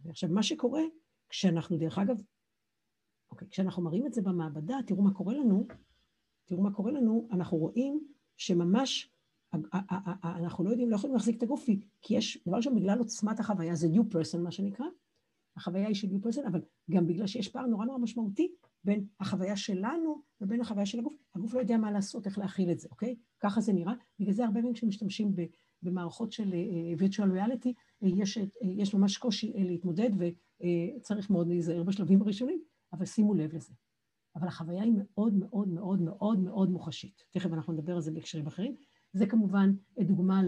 [0.04, 0.82] ועכשיו, מה שקורה,
[1.28, 2.22] כשאנחנו, דרך אגב,
[3.30, 5.66] אוקיי, כשאנחנו מראים את זה במעבדה, תראו מה קורה לנו,
[6.44, 9.10] תראו מה קורה לנו, אנחנו רואים שממש,
[10.24, 11.66] אנחנו לא יודעים, לא יכולים להחזיק את הגוף,
[12.02, 14.86] כי יש, דבר ראשון, בגלל עוצמת החוויה, זה new person, מה שנקרא,
[15.56, 19.56] החוויה היא של new person, אבל גם בגלל שיש פער נורא נורא משמעותי בין החוויה
[19.56, 23.16] שלנו ובין החוויה של הגוף, הגוף לא יודע מה לעשות, איך להכיל את זה, אוקיי?
[23.44, 25.34] ככה זה נראה, בגלל זה הרבה פעמים כשמשתמשים
[25.82, 32.22] במערכות של uh, virtual reality, uh, יש, יש ממש קושי להתמודד וצריך מאוד להיזהר בשלבים
[32.22, 32.60] הראשונים,
[32.92, 33.72] אבל שימו לב לזה.
[34.36, 37.24] אבל החוויה היא מאוד מאוד מאוד מאוד מאוד מוחשית.
[37.30, 38.74] תכף אנחנו נדבר על זה בהקשרים אחרים.
[39.12, 40.42] זה כמובן דוגמה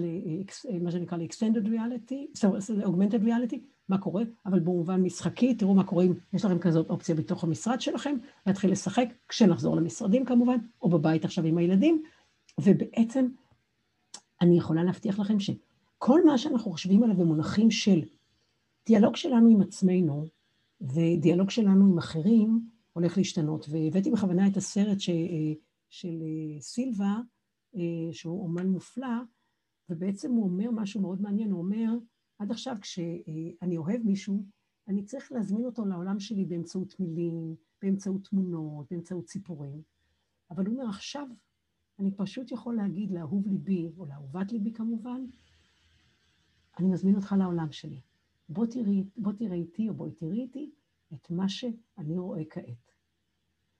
[0.71, 2.47] למה שנקרא ל-extended reality,
[2.85, 3.57] augmented reality,
[3.89, 7.81] מה קורה, אבל במובן משחקי, תראו מה קורה אם יש לכם כזאת אופציה בתוך המשרד
[7.81, 8.17] שלכם,
[8.47, 12.03] להתחיל לשחק כשנחזור למשרדים כמובן, או בבית עכשיו עם הילדים,
[12.61, 13.29] ובעצם
[14.41, 18.01] אני יכולה להבטיח לכם שכל מה שאנחנו חושבים עליו במונחים של
[18.87, 20.25] דיאלוג שלנו עם עצמנו
[20.81, 23.67] ודיאלוג שלנו עם אחרים, הולך להשתנות.
[23.71, 25.11] והבאתי בכוונה את הסרט ש,
[25.89, 26.23] של
[26.61, 27.17] סילבה,
[28.13, 29.17] שהוא אומן מופלא,
[29.89, 31.93] ובעצם הוא אומר משהו מאוד מעניין, הוא אומר,
[32.39, 34.45] עד עכשיו כשאני אוהב מישהו,
[34.89, 39.83] אני צריך להזמין אותו לעולם שלי באמצעות מילים, באמצעות תמונות, באמצעות סיפורים.
[40.51, 41.27] אבל הוא אומר, עכשיו
[41.99, 45.21] אני פשוט יכול להגיד לאהוב ליבי, או לאהובת ליבי כמובן,
[46.79, 48.01] אני מזמין אותך לעולם שלי.
[48.49, 50.71] בוא, תראי, בוא תראה איתי, או בואי תראי איתי,
[51.15, 52.93] את מה שאני רואה כעת.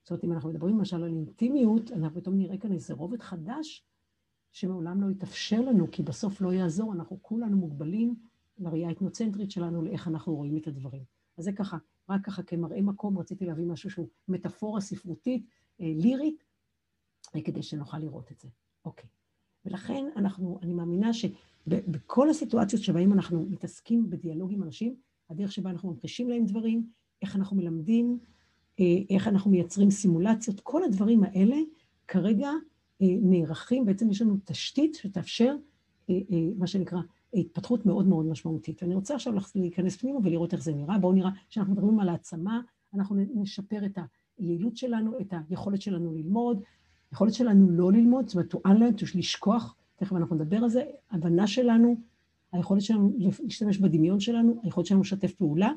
[0.03, 3.85] זאת אומרת, אם אנחנו מדברים למשל על אינטימיות, אנחנו פתאום נראה כאן איזה רובד חדש
[4.53, 8.15] שמעולם לא יתאפשר לנו, כי בסוף לא יעזור, אנחנו כולנו מוגבלים
[8.59, 11.03] לראייה האתנוצנטרית שלנו, לאיך אנחנו רואים את הדברים.
[11.39, 15.47] אז זה ככה, רק ככה כמראה מקום, רציתי להביא משהו שהוא מטאפורה ספרותית,
[15.81, 16.45] אה, לירית,
[17.45, 18.49] כדי שנוכל לראות את זה.
[18.85, 19.09] אוקיי.
[19.65, 24.95] ולכן אנחנו, אני מאמינה שבכל הסיטואציות שבהן אנחנו מתעסקים בדיאלוג עם אנשים,
[25.31, 26.91] הדרך שבה אנחנו ממחישים להם דברים,
[27.23, 28.19] איך אנחנו מלמדים,
[28.81, 31.57] אה, איך אנחנו מייצרים סימולציות, כל הדברים האלה
[32.09, 32.51] כרגע
[33.01, 35.57] נערכים, בעצם יש לנו תשתית שתאפשר
[36.57, 36.99] מה שנקרא
[37.35, 38.83] התפתחות מאוד מאוד משמעותית.
[38.83, 40.99] ואני רוצה עכשיו להיכנס פנימה ולראות איך זה נראה.
[40.99, 42.61] בואו נראה, כשאנחנו מדברים על העצמה,
[42.95, 43.99] אנחנו נשפר את
[44.39, 46.63] היעילות שלנו, את היכולת שלנו ללמוד,
[47.17, 51.47] היכולת שלנו לא ללמוד, זאת אומרת, to unlearn, לשכוח, תכף אנחנו נדבר על זה, הבנה
[51.47, 51.97] שלנו,
[52.53, 55.73] היכולת שלנו להשתמש בדמיון שלנו, היכולת שלנו לשתף פעולה,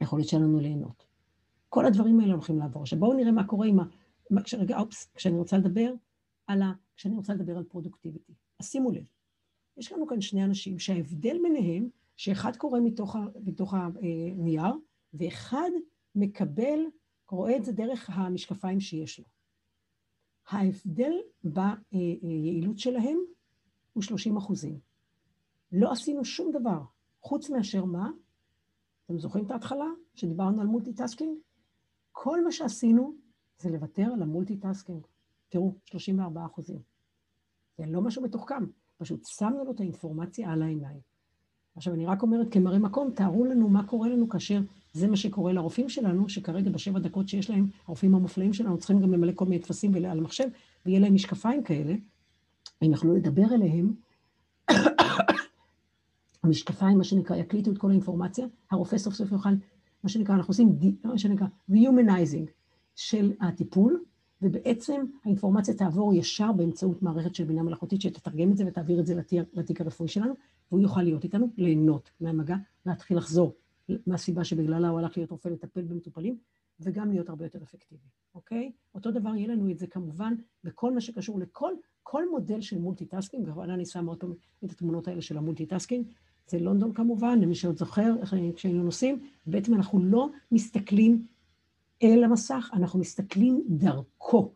[0.00, 1.06] היכולת שלנו ליהנות.
[1.68, 2.82] כל הדברים האלה הולכים לעבור.
[2.82, 3.84] עכשיו בואו נראה מה קורה עם ה...
[4.58, 5.92] רגע, אופס, כשאני רוצה לדבר
[6.46, 6.72] על ה...
[6.96, 8.32] כשאני רוצה לדבר על פרודוקטיביטי.
[8.60, 9.04] אז שימו לב,
[9.76, 13.26] יש לנו כאן שני אנשים שההבדל ביניהם, שאחד קורא מתוך, ה...
[13.44, 14.74] מתוך הנייר,
[15.14, 15.70] ואחד
[16.14, 16.80] מקבל,
[17.30, 19.24] רואה את זה דרך המשקפיים שיש לו.
[20.48, 21.12] ההבדל
[21.44, 23.18] ביעילות שלהם
[23.92, 24.78] הוא 30 אחוזים.
[25.72, 26.80] לא עשינו שום דבר,
[27.20, 28.10] חוץ מאשר מה?
[29.06, 31.38] אתם זוכרים את ההתחלה, שדיברנו על multitasking?
[32.12, 33.14] כל מה שעשינו
[33.58, 35.06] זה לוותר על ה multitasking.
[35.48, 36.78] תראו, 34 אחוזים.
[37.78, 38.64] זה לא משהו מתוחכם,
[38.98, 41.00] פשוט שמנו לו את האינפורמציה על העיניים.
[41.76, 44.60] עכשיו, אני רק אומרת כמראה מקום, תארו לנו מה קורה לנו כאשר
[44.94, 49.12] זה מה שקורה לרופאים שלנו, שכרגע בשבע דקות שיש להם, הרופאים המופלאים שלנו צריכים גם
[49.12, 50.44] למלא כל מיני טפסים על המחשב,
[50.86, 51.94] ויהיה להם משקפיים כאלה,
[52.82, 53.94] הם יכלו לדבר אליהם,
[56.42, 59.48] המשקפיים, מה שנקרא, יקליטו את כל האינפורמציה, הרופא סוף סוף יוכל,
[60.04, 62.50] מה שנקרא, אנחנו עושים, מה שנקרא, rehumanizing
[62.96, 64.04] של הטיפול,
[64.42, 69.14] ובעצם האינפורמציה תעבור ישר באמצעות מערכת של בינה מלאכותית שתתרגם את זה ותעביר את זה
[69.54, 70.34] לתיק הרפואי שלנו,
[70.70, 73.54] והוא יוכל להיות איתנו, ליהנות מהמגע, להתחיל לחזור
[74.06, 76.38] מהסיבה שבגללה הוא הלך להיות רופא לטפל במטופלים,
[76.80, 78.72] וגם להיות הרבה יותר אפקטיבי, אוקיי?
[78.94, 81.72] אותו דבר יהיה לנו את זה כמובן בכל מה שקשור לכל
[82.02, 84.32] כל מודל של multitasking, בכוונה אני שמה עוד פעם
[84.64, 86.06] את התמונות האלה של ה multitasking,
[86.46, 88.12] זה לונדון כמובן, למי שעוד זוכר,
[88.54, 91.26] כשהיינו נוסעים, בעצם אנחנו לא מסתכלים
[92.02, 94.52] אל המסך, אנחנו מסתכלים דרכו.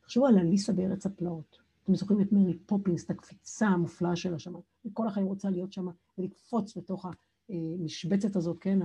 [0.00, 1.58] תחשבו על אליסה בארץ הפלאות.
[1.84, 5.86] אתם זוכרים את מרי פופינס, את הקפיצה המופלאה שלה שם, וכל החיים רוצה להיות שם
[6.18, 7.06] ולקפוץ בתוך
[7.50, 8.78] המשבצת הזאת, כן,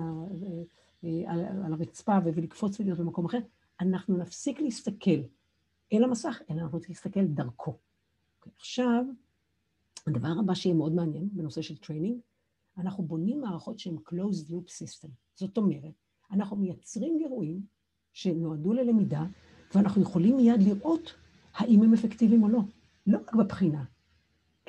[1.28, 3.40] על, על הרצפה ולקפוץ ולהיות במקום אחר.
[3.82, 5.20] אנחנו נפסיק להסתכל
[5.94, 7.72] אל המסך, אלא אנחנו נפסיק להסתכל דרכו.
[7.72, 9.06] Okay, עכשיו,
[10.08, 12.20] הדבר הבא שיהיה מאוד מעניין בנושא של training,
[12.78, 15.10] אנחנו בונים מערכות שהן closed loop system.
[15.36, 15.94] זאת אומרת,
[16.32, 17.62] אנחנו מייצרים גירויים
[18.14, 19.26] שנועדו ללמידה,
[19.76, 21.14] ואנחנו יכולים מיד לראות
[21.54, 22.60] האם הם אפקטיביים או לא.
[23.08, 23.84] לא רק בבחינה,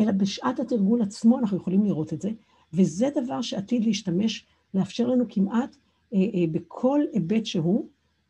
[0.00, 2.30] אלא בשעת התרגול עצמו אנחנו יכולים לראות את זה,
[2.72, 5.76] וזה דבר שעתיד להשתמש, לאפשר לנו כמעט
[6.14, 7.86] אה, אה, בכל היבט שהוא,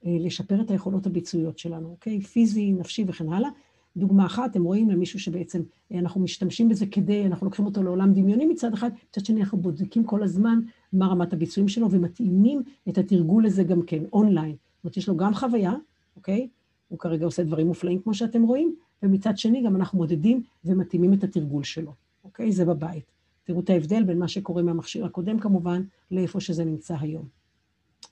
[0.07, 2.20] אה, לשפר את היכולות הביצועיות שלנו, אוקיי?
[2.20, 3.51] פיזי, נפשי וכן הלאה.
[3.97, 5.62] דוגמה אחת, אתם רואים למישהו שבעצם
[5.93, 9.59] אה, אנחנו משתמשים בזה כדי, אנחנו לוקחים אותו לעולם דמיוני מצד אחד, מצד שני אנחנו
[9.59, 10.61] בודקים כל הזמן
[10.93, 14.51] מה רמת הביצועים שלו ומתאימים את התרגול הזה גם כן, אונליין.
[14.51, 15.74] זאת אומרת, יש לו גם חוויה,
[16.16, 16.49] אוקיי?
[16.89, 21.24] הוא כרגע עושה דברים מופלאים כמו שאתם רואים, ומצד שני גם אנחנו מודדים ומתאימים את
[21.24, 21.93] התרגול שלו,
[22.24, 22.53] אוקיי?
[22.53, 23.15] זה בבית.
[23.47, 27.28] תראו את ההבדל בין מה שקורה מהמכשיר הקודם כמובן, לאיפה שזה נמצא היום.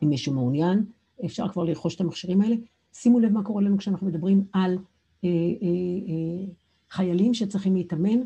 [0.03, 0.85] אם מישהו מעוניין,
[1.25, 2.57] אפשר כבר לרכוש את המכשירים האלה.
[2.93, 4.79] שימו לב מה קורה לנו כשאנחנו מדברים על
[5.25, 5.69] אה, אה,
[6.09, 6.53] אה,
[6.91, 8.21] חיילים שצריכים להתאמן,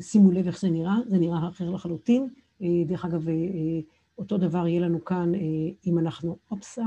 [0.00, 2.28] שימו לב איך זה נראה, זה נראה אחר לחלוטין.
[2.86, 3.26] דרך אגב,
[4.18, 5.32] אותו דבר יהיה לנו כאן
[5.86, 6.84] אם אנחנו, אופסה,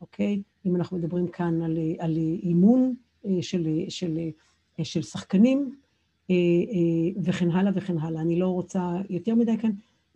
[0.00, 0.42] אוקיי?
[0.66, 2.94] אם אנחנו מדברים כאן על, על אימון
[3.40, 4.18] של, של,
[4.82, 5.74] של שחקנים
[7.22, 8.22] וכן הלאה וכן הלאה.
[8.22, 9.70] אני לא רוצה יותר מדי כאן,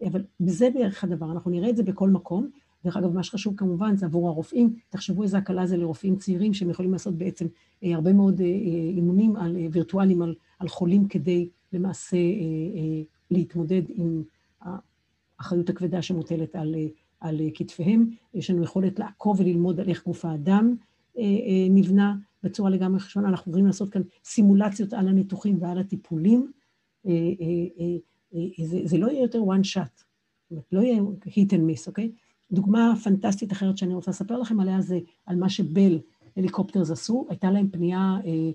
[0.06, 2.48] אבל זה בערך הדבר, אנחנו נראה את זה בכל מקום.
[2.84, 6.70] דרך אגב, מה שחשוב כמובן זה עבור הרופאים, תחשבו איזה הקלה זה לרופאים צעירים שהם
[6.70, 7.46] יכולים לעשות בעצם
[7.84, 8.46] אה, הרבה מאוד אה,
[8.96, 12.16] אימונים על, אה, וירטואליים על, על חולים כדי למעשה
[13.30, 14.22] להתמודד עם
[14.60, 16.74] האחריות הכבדה שמוטלת על,
[17.20, 18.10] על כתפיהם.
[18.34, 20.74] יש לנו יכולת לעקוב וללמוד על איך גוף האדם
[21.70, 23.28] נבנה בצורה לגמרי שונה.
[23.28, 26.52] אנחנו יכולים לעשות כאן סימולציות על הניתוחים ועל הטיפולים.
[28.64, 32.12] זה, זה לא יהיה יותר one shot, זאת אומרת, לא יהיה hit and miss, אוקיי?
[32.52, 35.98] דוגמה פנטסטית אחרת שאני רוצה לספר לכם עליה זה על מה ש Bell
[36.36, 38.50] Helicopters עשו, הייתה להם פנייה אה,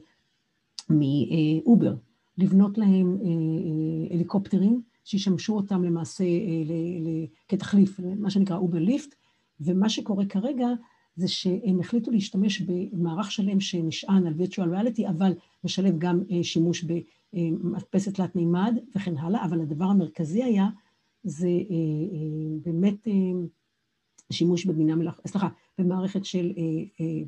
[0.90, 1.96] מ Uber
[2.38, 6.72] לבנות להם אה, אה, הליקופטרים שישמשו אותם למעשה אה, ל,
[7.08, 9.16] ל, כתחליף, מה שנקרא Uber Lift,
[9.62, 10.68] ומה שקורה כרגע
[11.16, 15.34] זה שהם החליטו להשתמש במערך שלם שנשען על virtual reality, אבל
[15.64, 16.86] משלב גם אה, שימוש
[17.34, 20.70] במדפסת תלת מימד וכן הלאה, אבל הדבר המרכזי היה,
[21.24, 23.14] זה אה, אה, באמת אה,
[24.32, 26.51] שימוש בבינה מלאכותית, סליחה, במערכת של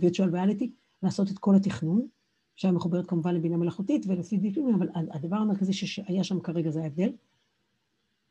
[0.02, 0.66] virtual reality,
[1.04, 2.08] לעשות את כל התכנון,
[2.56, 7.12] שהיה מחוברת כמובן לבינה מלאכותית ולפי דיפים, אבל הדבר המרכזי שהיה שם כרגע זה ההבדל.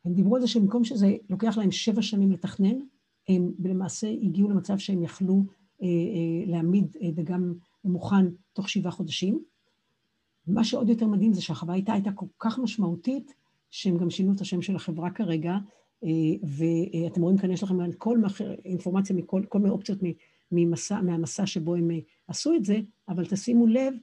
[0.05, 2.75] הם דיברו על זה שבמקום שזה לוקח להם שבע שנים לתכנן,
[3.31, 5.85] הם למעשה הגיעו למצב שהם יכלו uh, uh,
[6.49, 7.53] להעמיד uh, דגם
[7.83, 9.43] מוכן תוך שבעה חודשים,
[10.47, 13.33] מה שעוד יותר מדהים זה שהחוויה איתה הייתה כל כך משמעותית,
[13.69, 15.57] שהם גם שינו את השם של החברה כרגע,
[16.03, 16.09] אה,
[16.43, 18.19] ואתם רואים כאן, יש לכם כל
[18.65, 19.99] אינפורמציה מכל כל מיני אופציות
[20.51, 22.79] ממסע, מהמסע שבו הם אה, עשו את זה,
[23.09, 23.93] אבל תשימו לב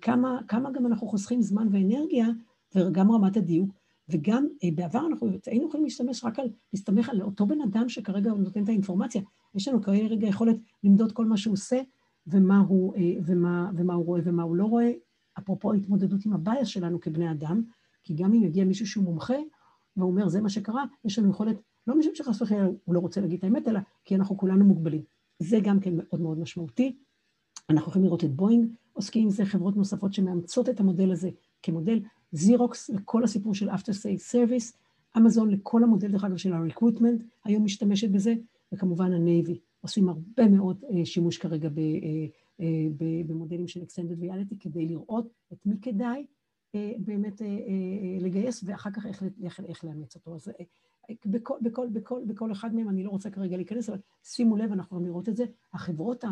[0.00, 2.26] כמה, כמה גם אנחנו חוסכים זמן ואנרגיה,
[2.74, 3.70] וגם רמת הדיוק,
[4.12, 8.38] וגם בעבר אנחנו היינו יכולים להשתמש רק על, להסתמך על אותו בן אדם שכרגע הוא
[8.38, 9.22] נותן את האינפורמציה.
[9.54, 11.80] יש לנו כרגע יכולת למדוד כל מה שהוא עושה,
[12.26, 12.94] ומה הוא,
[13.26, 14.92] ומה, ומה הוא רואה ומה הוא לא רואה,
[15.38, 17.62] אפרופו ההתמודדות עם הבעיה שלנו כבני אדם,
[18.04, 19.36] כי גם אם יגיע מישהו שהוא מומחה,
[19.96, 21.56] והוא אומר, זה מה שקרה, יש לנו יכולת,
[21.86, 25.02] לא משום שחס וחלילה הוא לא רוצה להגיד את האמת, אלא כי אנחנו כולנו מוגבלים.
[25.38, 26.96] זה גם כן מאוד מאוד משמעותי.
[27.70, 31.30] אנחנו יכולים לראות את בואינג, עוסקים עם זה חברות נוספות שמאמצות את המודל הזה
[31.62, 32.00] כמודל,
[32.32, 34.76] זירוקס לכל הסיפור של after sale service,
[35.16, 38.34] אמזון לכל המודל, דרך אגב, של ה-recruitment, היום משתמשת בזה,
[38.72, 42.62] וכמובן הנייבי, עושים הרבה מאוד uh, שימוש כרגע ב, uh, uh,
[43.26, 46.26] במודלים של extended reality כדי לראות את מי כדאי
[46.74, 50.34] אה, באמת אה, אה, לגייס, ואחר כך איך, איך, איך לאמץ אותו.
[50.34, 50.48] אז
[51.26, 54.96] בכל, בכל, בכל, בכל אחד מהם, אני לא רוצה כרגע להיכנס, אבל שימו לב, אנחנו
[54.96, 56.24] גם לראות את זה, החברות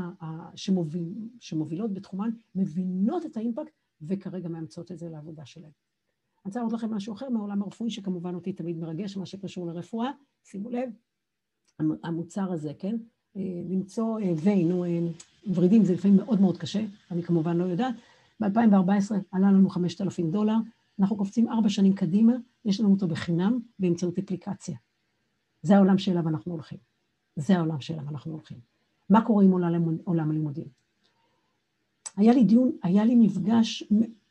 [0.54, 3.72] שמוביל, שמובילות בתחומן מבינות את האימפקט,
[4.02, 5.70] וכרגע מאמצות את זה לעבודה שלהן.
[6.44, 10.10] אני רוצה להראות לכם משהו אחר מהעולם הרפואי, שכמובן אותי תמיד מרגש, מה שקשור לרפואה.
[10.44, 10.90] שימו לב,
[12.04, 12.96] המוצר הזה, כן?
[13.70, 14.84] למצוא ויין או
[15.54, 17.94] ורידים זה לפעמים מאוד מאוד קשה, אני כמובן לא יודעת,
[18.40, 20.56] ב-2014 עלה לנו 5,000 דולר,
[20.98, 22.32] אנחנו קופצים ארבע שנים קדימה,
[22.64, 24.76] יש לנו אותו בחינם באמצעות אפליקציה.
[25.62, 26.78] זה העולם שאליו אנחנו הולכים.
[27.36, 28.58] זה העולם שאליו אנחנו הולכים.
[29.10, 29.50] מה קורה עם
[30.04, 30.66] עולם הלימודים?
[32.16, 33.84] היה לי דיון, היה לי מפגש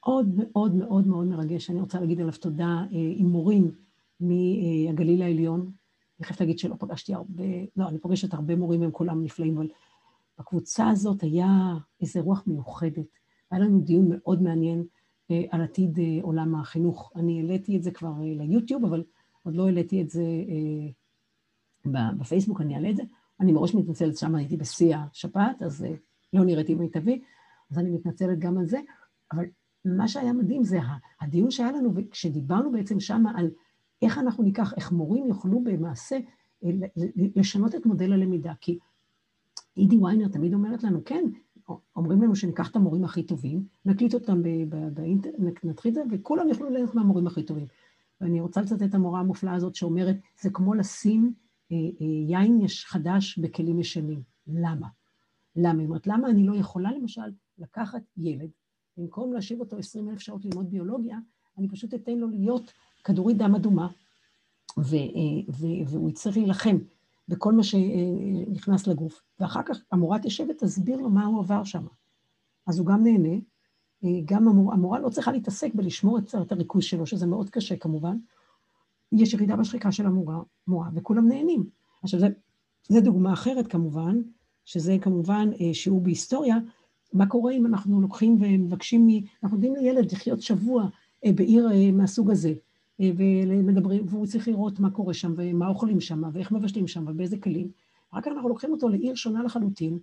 [0.03, 3.71] מאוד מאוד מאוד מאוד מרגש, אני רוצה להגיד עליו תודה, אה, עם מורים
[4.19, 5.71] מהגליל העליון.
[6.19, 7.43] אני חייבת להגיד שלא פגשתי הרבה,
[7.75, 9.67] לא, אני פוגשת הרבה מורים, הם כולם נפלאים, אבל
[10.39, 13.05] בקבוצה הזאת היה איזו רוח מיוחדת.
[13.51, 14.83] היה לנו דיון מאוד מעניין
[15.31, 17.11] אה, על עתיד אה, עולם החינוך.
[17.15, 19.03] אני העליתי את זה כבר ליוטיוב, אבל
[19.43, 20.23] עוד לא העליתי את זה
[21.85, 23.03] בפייסבוק, אני אעלה את זה.
[23.39, 25.85] אני מראש מתנצלת, שם הייתי בשיא השפעת, אז
[26.33, 27.21] לא נראיתי מיטבי,
[27.71, 28.79] אז אני מתנצלת גם על זה.
[29.31, 29.45] אבל
[29.85, 30.79] מה שהיה מדהים זה
[31.21, 33.49] הדיון שהיה לנו, וכשדיברנו בעצם שם על
[34.01, 36.17] איך אנחנו ניקח, איך מורים יוכלו במעשה
[37.35, 38.53] לשנות את מודל הלמידה.
[38.61, 38.79] כי
[39.77, 41.23] אידי ויינר תמיד אומרת לנו, כן,
[41.95, 44.41] אומרים לנו שניקח את המורים הכי טובים, נקליט אותם
[44.93, 47.65] באינטרנט, נתחיל את זה, וכולם יוכלו ליהנות מהמורים הכי טובים.
[48.21, 51.33] ואני רוצה לצטט את המורה המופלאה הזאת שאומרת, זה כמו לשים
[51.71, 54.21] אה, אה, יין יש חדש בכלים ישנים.
[54.47, 54.87] למה?
[55.55, 55.79] למה?
[55.79, 58.49] היא אומרת, למה אני לא יכולה למשל לקחת ילד,
[58.99, 61.17] במקום להשאיר אותו 20 אלף שעות ללמוד ביולוגיה,
[61.57, 62.73] אני פשוט אתן לו להיות
[63.03, 63.87] כדורית דם אדומה,
[64.77, 65.01] ו, אה,
[65.49, 66.77] ו, והוא יצטרך להילחם
[67.27, 71.85] בכל מה שנכנס לגוף, ואחר כך המורה תשב ותסביר לו מה הוא עבר שם.
[72.67, 73.37] אז הוא גם נהנה,
[74.25, 78.17] גם המורה, המורה לא צריכה להתעסק בלשמור את הריכוז שלו, שזה מאוד קשה כמובן.
[79.11, 81.69] יש ירידה בשחיקה של המורה, מורה, וכולם נהנים.
[82.03, 82.19] עכשיו,
[82.89, 84.21] זו דוגמה אחרת כמובן,
[84.65, 86.55] שזה כמובן אה, שיעור בהיסטוריה,
[87.13, 89.09] מה קורה אם אנחנו לוקחים ומבקשים, מ...
[89.43, 90.89] אנחנו נותנים לילד לחיות שבוע
[91.25, 92.53] אה, בעיר אה, מהסוג הזה,
[92.99, 97.71] ומדברים, והוא צריך לראות מה קורה שם, ומה אוכלים שם, ואיך מבשלים שם, ובאיזה כלים.
[98.13, 99.99] רק אנחנו לוקחים אותו לעיר שונה לחלוטין,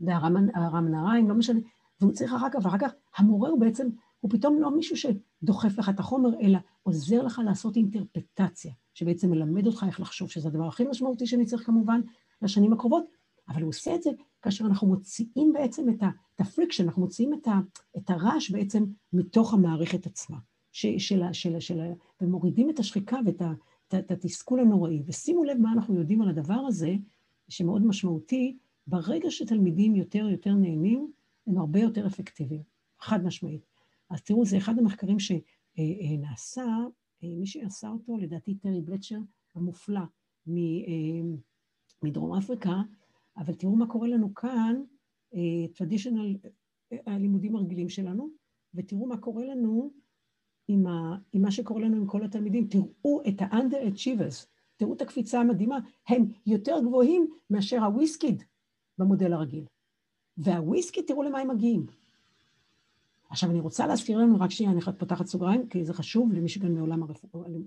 [0.00, 1.60] בארם נהריים, לא משנה,
[2.00, 3.88] והוא צריך אחר כך, ואחר כך המורה הוא בעצם,
[4.20, 9.66] הוא פתאום לא מישהו שדוחף לך את החומר, אלא עוזר לך לעשות אינטרפטציה, שבעצם מלמד
[9.66, 12.00] אותך איך לחשוב, שזה הדבר הכי משמעותי שאני צריך כמובן
[12.42, 13.04] לשנים הקרובות,
[13.48, 14.10] אבל הוא עושה את זה
[14.44, 17.60] כאשר אנחנו מוציאים בעצם את ה friction, אנחנו מוציאים את, ה,
[17.96, 20.38] את הרעש בעצם מתוך המערכת עצמה.
[20.74, 21.80] של, של, של,
[22.20, 23.52] ומורידים את השחיקה ואת ה,
[23.98, 25.02] את התסכול הנוראי.
[25.06, 26.94] ושימו לב מה אנחנו יודעים על הדבר הזה,
[27.48, 31.12] שמאוד משמעותי, ברגע שתלמידים יותר יותר נהנים,
[31.46, 32.62] הם הרבה יותר אפקטיביים,
[33.00, 33.66] חד משמעית.
[34.10, 36.64] אז תראו, זה אחד המחקרים שנעשה,
[37.22, 39.18] מי שעשה אותו, לדעתי טרי בלצ'ר
[39.54, 40.02] המופלא
[42.02, 42.82] מדרום אפריקה,
[43.36, 44.82] אבל תראו מה קורה לנו כאן,
[45.74, 46.36] טרדישיונל,
[47.06, 48.28] הלימודים הרגילים שלנו,
[48.74, 49.90] ותראו מה קורה לנו
[50.68, 52.66] עם, ה, עם מה שקורה לנו עם כל התלמידים.
[52.68, 55.78] תראו את ה-under-achievers, תראו את הקפיצה המדהימה,
[56.08, 58.42] הם יותר גבוהים מאשר הוויסקיד
[58.98, 59.64] במודל הרגיל.
[60.36, 61.86] והוויסקיד, תראו למה הם מגיעים.
[63.28, 66.74] עכשיו, אני רוצה להזכיר לנו, רק שנייה, אני פותחת סוגריים, כי זה חשוב למי שכאן
[66.74, 67.02] מעולם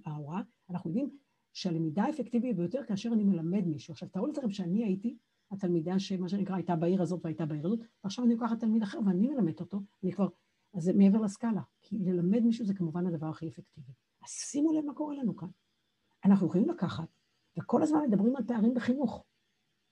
[0.05, 0.41] ההוראה.
[0.69, 1.09] אנחנו יודעים
[1.53, 3.91] שהלמידה האפקטיבית ביותר כאשר אני מלמד מישהו.
[3.91, 5.17] עכשיו, תארו לכם שאני הייתי
[5.51, 9.27] התלמידה שמה שנקרא הייתה בעיר הזאת והייתה בעיר הזאת, ועכשיו אני לוקחת תלמיד אחר ואני
[9.27, 10.29] מלמדת אותו, אני כבר
[10.73, 13.91] אז זה מעבר לסקאלה, כי ללמד מישהו זה כמובן הדבר הכי אפקטיבי.
[14.23, 15.47] אז שימו לב מה קורה לנו כאן.
[16.25, 17.07] אנחנו יכולים לקחת,
[17.59, 19.25] וכל הזמן מדברים על פערים בחינוך.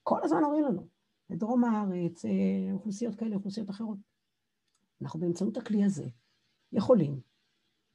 [0.03, 0.87] כל הזמן אומרים לנו,
[1.29, 3.97] בדרום הארץ, אה, אוכלוסיות כאלה, אוכלוסיות אחרות.
[5.01, 6.05] אנחנו באמצעות הכלי הזה
[6.71, 7.21] יכולים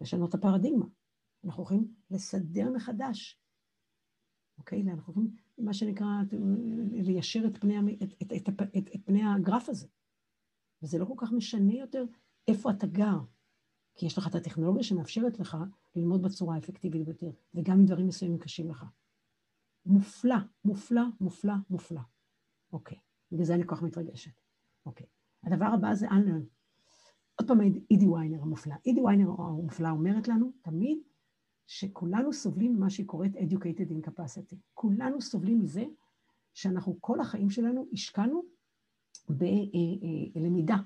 [0.01, 0.87] לשנות את הפרדיגמה.
[1.45, 3.41] אנחנו יכולים לסדר מחדש,
[4.59, 4.83] אוקיי?
[4.83, 5.31] אנחנו יכולים,
[5.63, 6.07] מה שנקרא,
[6.93, 9.87] ליישר את פני, את, את, את, את, את, את פני הגרף הזה.
[10.83, 12.05] וזה לא כל כך משנה יותר
[12.49, 13.19] איפה אתה גר,
[13.95, 15.57] כי יש לך את הטכנולוגיה שמאפשרת לך
[15.97, 18.85] ללמוד בצורה האפקטיבית ביותר, וגם אם דברים מסוימים קשים לך.
[19.87, 22.01] מופלא, מופלא, מופלא, מופלא.
[22.73, 22.99] אוקיי,
[23.33, 24.41] בגלל זה אני כל כך מתרגשת.
[24.87, 25.07] אוקיי.
[25.45, 26.45] הדבר הבא זה unlearn.
[27.37, 28.75] עוד פעם אידי ויינר המופלא.
[28.87, 30.99] אידי ויינר המופלא אומרת לנו תמיד
[31.73, 34.57] שכולנו סובלים ממה שהיא קוראת educated incapacity.
[34.75, 35.85] כולנו סובלים מזה
[36.55, 38.43] שאנחנו כל החיים שלנו השקענו
[39.29, 40.77] בלמידה.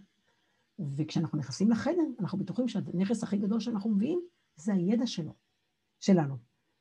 [0.97, 4.21] וכשאנחנו נכנסים לחדר, אנחנו בטוחים שהנכס הכי גדול שאנחנו מביאים
[4.57, 5.33] זה הידע שלו,
[6.01, 6.37] שלנו.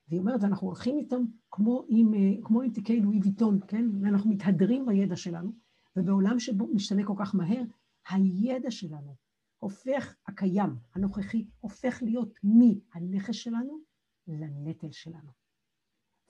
[0.07, 2.11] והיא אומרת, אנחנו הולכים איתם כמו עם,
[2.43, 3.85] כמו עם תיקי לואי ויטון, כן?
[4.01, 5.51] ואנחנו מתהדרים בידע שלנו,
[5.95, 7.63] ובעולם שבו משתנה כל כך מהר,
[8.09, 9.15] הידע שלנו
[9.57, 13.92] הופך, הקיים, הנוכחי, הופך להיות מהנכס שלנו
[14.27, 15.31] לנטל שלנו.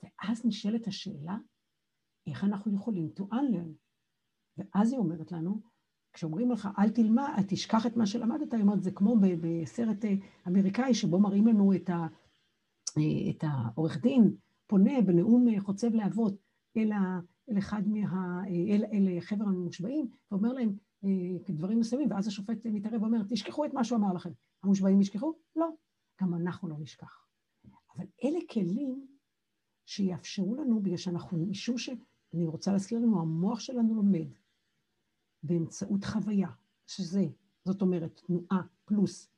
[0.02, 1.36] ואז נשאלת השאלה,
[2.26, 3.72] איך אנחנו יכולים to unlearn?
[4.56, 5.60] ואז היא אומרת לנו,
[6.12, 10.14] כשאומרים לך, אל תלמד, אל תשכח את מה שלמדת, היא אומרת, זה כמו בסרט אה,
[10.48, 12.06] אמריקאי שבו מראים לנו את, ה,
[12.98, 14.36] אה, את העורך דין
[14.66, 16.34] פונה בנאום אה, חוצב להבות
[16.76, 17.20] אל, ה,
[17.50, 18.42] אל אחד מה...
[18.48, 20.76] אל, אל חבר המושבעים, ואומר להם
[21.48, 24.30] דברים מסוימים, ואז השופט מתערב ואומר, תשכחו את מה שהוא אמר לכם.
[24.62, 25.32] המושבעים ישכחו?
[25.56, 25.68] לא,
[26.22, 27.23] גם אנחנו לא נשכח.
[27.96, 29.06] אבל אלה כלים
[29.86, 34.28] שיאפשרו לנו, בגלל שאנחנו, משום שאני רוצה להזכיר לנו, המוח שלנו לומד
[35.42, 36.48] באמצעות חוויה,
[36.86, 37.26] שזה,
[37.64, 39.30] זאת אומרת, תנועה פלוס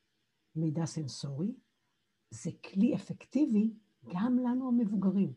[0.57, 1.54] מידע סנסורי,
[2.30, 3.74] זה כלי אפקטיבי
[4.14, 5.32] גם לנו המבוגרים,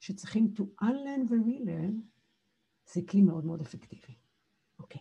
[0.00, 1.94] שצריכים to unlearn ו-relearn,
[2.92, 4.14] זה כלי מאוד מאוד אפקטיבי.
[4.78, 5.00] אוקיי.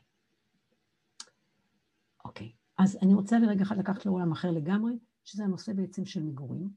[2.25, 6.69] אוקיי, אז אני רוצה לרגע אחד לקחת לעולם אחר לגמרי, שזה הנושא בעצם של מגורים,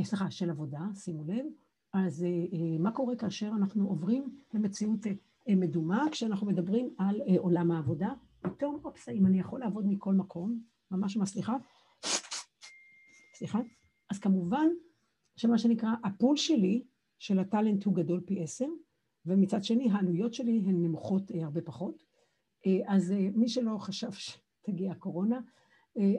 [0.00, 1.46] סליחה, של עבודה, שימו לב.
[1.92, 5.00] אז אה, אה, מה קורה כאשר אנחנו עוברים למציאות
[5.48, 8.12] מדומה, כשאנחנו מדברים על עולם העבודה?
[8.40, 11.56] פתאום, אופס, אם אני יכול לעבוד מכל מקום, ממש ממש סליחה,
[13.34, 13.60] סליחה,
[14.10, 14.66] אז כמובן
[15.36, 16.84] שמה שנקרא, הפול שלי
[17.18, 18.66] של הטאלנט הוא גדול פי עשר,
[19.26, 22.04] ומצד שני העלויות שלי הן נמוכות הרבה פחות.
[22.86, 25.42] אז מי שלא חשב שתגיע הקורונה, אה,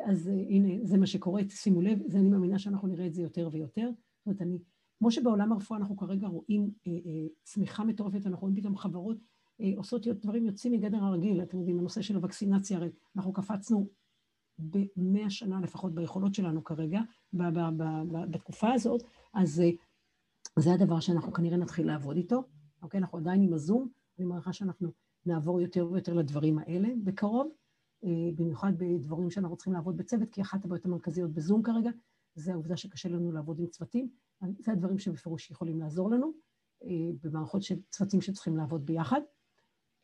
[0.05, 3.21] אז אה, הנה, זה מה שקורה, שימו לב, זה אני מאמינה שאנחנו נראה את זה
[3.21, 3.89] יותר ויותר.
[3.91, 4.57] זאת אומרת, אני,
[4.99, 9.17] כמו שבעולם הרפואה אנחנו כרגע רואים אה, אה, צמיחה מטורפת, אנחנו רואים פתאום חברות
[9.61, 13.89] אה, עושות דברים יוצאים מגדר הרגיל, אתם יודעים, הנושא של הווקסינציה, הרי אנחנו קפצנו
[14.57, 17.01] במאה שנה לפחות ביכולות שלנו כרגע,
[17.33, 19.03] ב- ב- ב- ב- בתקופה הזאת,
[19.33, 19.69] אז אה,
[20.59, 22.43] זה הדבר שאנחנו כנראה נתחיל לעבוד איתו,
[22.81, 22.97] אוקיי?
[22.99, 24.91] אנחנו עדיין עם הזום, אני מעריכה שאנחנו
[25.25, 27.51] נעבור יותר ויותר לדברים האלה בקרוב.
[28.03, 31.89] אה, במיוחד בדברים שאנחנו צריכים לעבוד בצוות, כי אחת הבעיות המרכזיות בזום כרגע,
[32.35, 34.09] זה העובדה שקשה לנו לעבוד עם צוותים.
[34.59, 36.31] זה הדברים שבפירוש יכולים לעזור לנו,
[36.83, 36.89] אה,
[37.23, 39.21] במערכות של צוותים שצריכים לעבוד ביחד.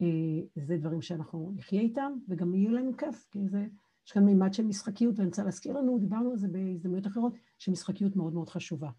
[0.01, 0.07] אה,
[0.55, 3.67] זה דברים שאנחנו נחיה איתם, וגם יהיה לנו כיף, כי זה,
[4.05, 8.15] יש כאן מימד של משחקיות, ואני רוצה להזכיר לנו, דיברנו על זה בהזדמנויות אחרות, שמשחקיות
[8.15, 8.89] מאוד מאוד חשובה,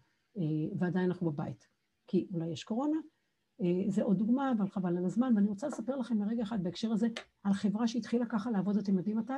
[0.79, 1.67] ועדיין אנחנו בבית.
[2.07, 2.97] כי אולי יש קורונה,
[3.87, 7.07] זה עוד דוגמה, אבל חבל על הזמן, ואני רוצה לספר לכם לרגע אחד בהקשר הזה
[7.43, 9.33] על חברה שהתחילה ככה לעבוד, אתם יודעים מתי?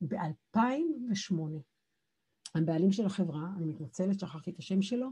[0.00, 1.34] ב-2008.
[2.54, 5.08] הבעלים של החברה, אני מתנצלת, שכחתי את השם שלו,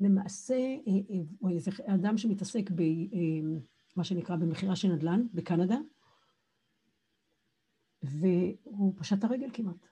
[0.00, 5.76] למעשה אה, אה, הוא איזה אדם שמתעסק במה שנקרא במכירה של נדל"ן בקנדה,
[8.02, 9.86] והוא פשט את הרגל כמעט.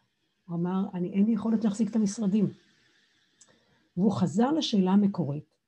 [0.46, 2.46] הוא אמר, אני, אין לי יכולת להחזיק את המשרדים.
[3.96, 5.59] והוא חזר לשאלה המקורית,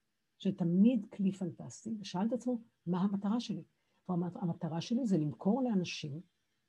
[0.43, 3.63] שתמיד כלי פנטסטי, ושאל את עצמו, מה המטרה שלי?
[4.09, 6.21] המטרה שלי זה למכור לאנשים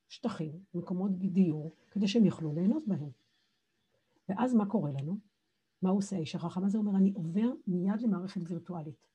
[0.07, 3.09] שטחים, מקומות דיור, כדי שהם יוכלו ליהנות בהם.
[4.29, 5.17] ואז מה קורה לנו?
[5.81, 6.77] מה הוא עושה האיש החכם הזה?
[6.77, 9.07] הוא אומר, אני עובר מיד למערכת וירטואלית.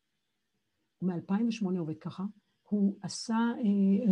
[0.98, 2.24] הוא מ-2008 עובד ככה,
[2.68, 3.36] הוא עשה,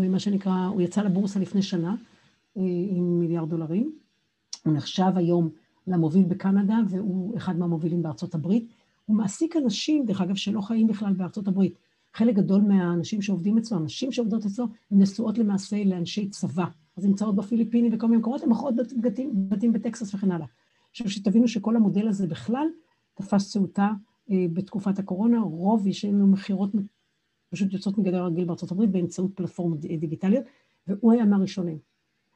[0.02, 1.96] אה, מה שנקרא, הוא יצא לבורסה לפני שנה
[2.56, 3.98] אה, עם מיליארד דולרים,
[4.64, 5.50] הוא נחשב היום
[5.86, 8.72] למוביל בקנדה והוא אחד מהמובילים בארצות הברית,
[9.06, 11.78] הוא מעסיק אנשים, דרך אגב, שלא חיים בכלל בארצות הברית.
[12.14, 16.64] חלק גדול מהאנשים שעובדים אצלו, הנשים שעובדות אצלו, הן נשואות למעשה לאנשי צבא.
[16.96, 20.46] אז נמצאות בפיליפינים וכל מיני מקומות, הן מוכרות בתים, בתים בטקסס וכן הלאה.
[20.90, 22.66] עכשיו, שתבינו שכל המודל הזה בכלל
[23.14, 23.90] תפס צאותה
[24.30, 26.70] אה, בתקופת הקורונה, רוב יש לנו מכירות
[27.50, 30.44] פשוט יוצאות מגדר הרגיל בארצות הברית באמצעות פלטפורמות דיגיטליות,
[30.86, 31.78] והוא היה מהראשונים.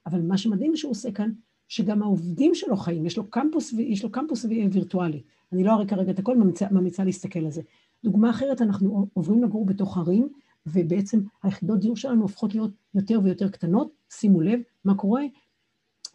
[0.06, 1.30] אבל מה שמדהים שהוא עושה כאן,
[1.70, 5.22] שגם העובדים שלו חיים, יש לו קמפוס, יש לו קמפוס וירטואלי.
[5.52, 7.62] אני לא אראה כרגע את הכל, ממליצה, ממליצה להסתכל על זה.
[8.04, 10.28] דוגמה אחרת, אנחנו עוברים לגור בתוך ערים,
[10.66, 13.92] ובעצם היחידות דיור שלנו הופכות להיות יותר ויותר קטנות.
[14.10, 15.22] שימו לב מה קורה,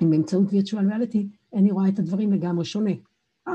[0.01, 1.17] באמצעות virtual reality,
[1.53, 2.91] אני רואה את הדברים לגמרי שונה.
[3.47, 3.53] אה,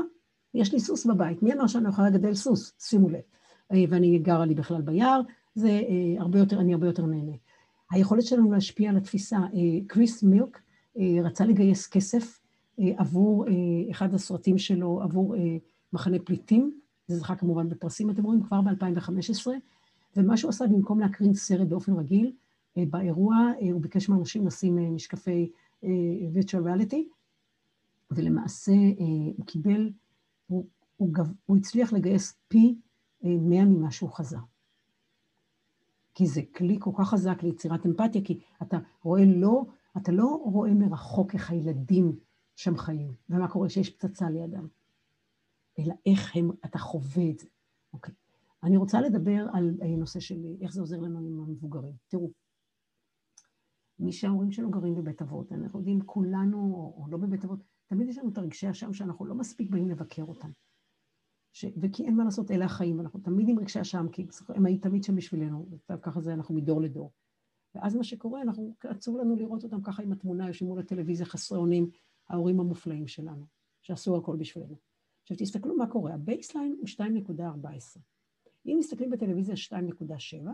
[0.53, 2.73] יש לי סוס בבית, מי אמר שאני יכולה לגדל סוס?
[2.79, 3.21] שימו לב.
[3.71, 5.21] אה, ואני גרה לי בכלל ביער,
[5.55, 7.35] זה אה, הרבה יותר, אני הרבה יותר נהנה.
[7.91, 9.39] היכולת שלנו להשפיע על התפיסה,
[9.87, 10.61] קריס מילק
[11.23, 12.39] רצה לגייס כסף
[12.77, 13.45] עבור
[13.91, 15.35] אחד הסרטים שלו, עבור
[15.93, 19.47] מחנה פליטים, זה זכה כמובן בפרסים, אתם רואים, כבר ב-2015,
[20.17, 22.31] ומה שהוא עשה, במקום להקרין סרט באופן רגיל,
[22.77, 23.35] באירוע
[23.71, 25.51] הוא ביקש מאנשים לשים משקפי
[26.33, 27.03] virtual reality,
[28.11, 28.71] ולמעשה
[29.37, 29.91] הוא קיבל,
[30.47, 30.65] הוא,
[30.97, 31.09] הוא,
[31.45, 32.75] הוא הצליח לגייס פי
[33.23, 34.37] 100 ממה שהוא חזה.
[36.15, 39.65] כי זה כלי כל כך חזק ליצירת אמפתיה, כי אתה רואה לא,
[39.97, 42.19] אתה לא רואה מרחוק איך הילדים
[42.55, 44.67] שם חיים, ומה קורה כשיש פצצה לידם,
[45.79, 47.47] אלא איך הם, אתה חווה את זה.
[47.93, 48.13] אוקיי.
[48.63, 51.93] אני רוצה לדבר על נושא של איך זה עוזר לנו עם המבוגרים.
[52.07, 52.31] תראו,
[53.99, 56.57] מי שההורים שלו גרים בבית אבות, אנחנו יודעים, כולנו,
[56.97, 60.23] או, לא בבית אבות, תמיד יש לנו את הרגשי אשם שאנחנו לא מספיק באים לבקר
[60.23, 60.51] אותם.
[61.53, 61.65] ש...
[61.81, 65.03] וכי אין מה לעשות, אלה החיים, אנחנו תמיד עם רגשי אשם, כי הם היו תמיד
[65.03, 67.11] שם בשבילנו, וככה זה אנחנו מדור לדור.
[67.75, 71.57] ואז מה שקורה, אנחנו, עצוב לנו לראות אותם ככה עם התמונה, יושבים מול הטלוויזיה חסרי
[71.57, 71.89] אונים,
[72.29, 73.45] ההורים המופלאים שלנו,
[73.81, 74.75] שעשו הכל בשבילנו.
[75.23, 77.99] עכשיו תסתכלו מה קורה, ה baseline הוא 2.14.
[78.65, 80.49] אם מסתכלים בטלוויזיה 2.7,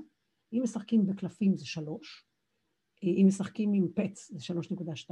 [0.54, 2.28] אם משחקים בקלפים זה 3,
[3.04, 4.54] אם משחקים עם pet זה
[5.10, 5.12] 3.2,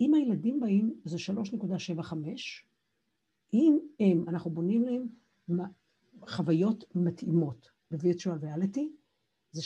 [0.00, 2.14] אם הילדים באים זה 3.75,
[3.52, 5.08] אם הם, אנחנו בונים להם
[6.28, 8.99] חוויות מתאימות ב-Virtual Reality,
[9.52, 9.62] זה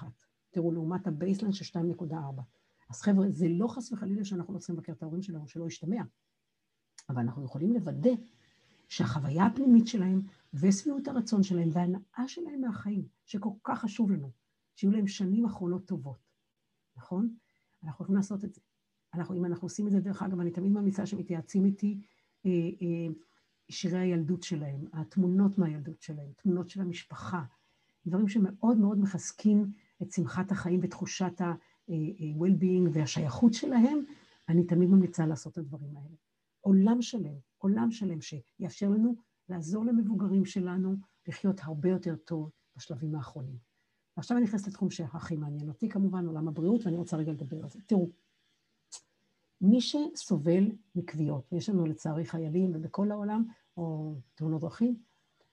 [0.00, 0.04] 3.71.
[0.50, 2.14] תראו, לעומת ה baseline של 2.4.
[2.90, 6.02] אז חבר'ה, זה לא חס וחלילה שאנחנו לא צריכים לבקר את ההורים שלנו, שלא ישתמע,
[7.08, 8.10] אבל אנחנו יכולים לוודא
[8.88, 10.20] שהחוויה הפנימית שלהם
[10.54, 14.30] ושביעות הרצון שלהם וההנאה שלהם מהחיים, שכל כך חשוב לנו,
[14.76, 16.18] שיהיו להם שנים אחרונות טובות,
[16.96, 17.34] נכון?
[17.82, 18.60] אנחנו יכולים לעשות את זה.
[19.14, 22.00] אנחנו, אם אנחנו עושים את זה, דרך אגב, אני תמיד ממליצה שמתייעצים איתי
[22.46, 23.14] אה, אה,
[23.68, 27.44] שירי הילדות שלהם, התמונות מהילדות שלהם, תמונות של המשפחה,
[28.06, 33.98] דברים שמאוד מאוד מחזקים את שמחת החיים ותחושת ה-well-being והשייכות שלהם,
[34.48, 36.16] אני תמיד ממליצה לעשות את הדברים האלה.
[36.60, 39.14] עולם שלם, עולם שלם שיאפשר לנו
[39.48, 40.94] לעזור למבוגרים שלנו
[41.28, 43.56] לחיות הרבה יותר טוב בשלבים האחרונים.
[44.16, 47.68] ועכשיו אני נכנסת לתחום שהכי מעניין אותי כמובן, עולם הבריאות, ואני רוצה רגע לדבר על
[47.68, 47.78] זה.
[47.86, 48.10] תראו,
[49.60, 53.44] מי שסובל מכוויות, ויש לנו לצערי חיילים ובכל העולם,
[53.76, 54.96] או תאונות דרכים,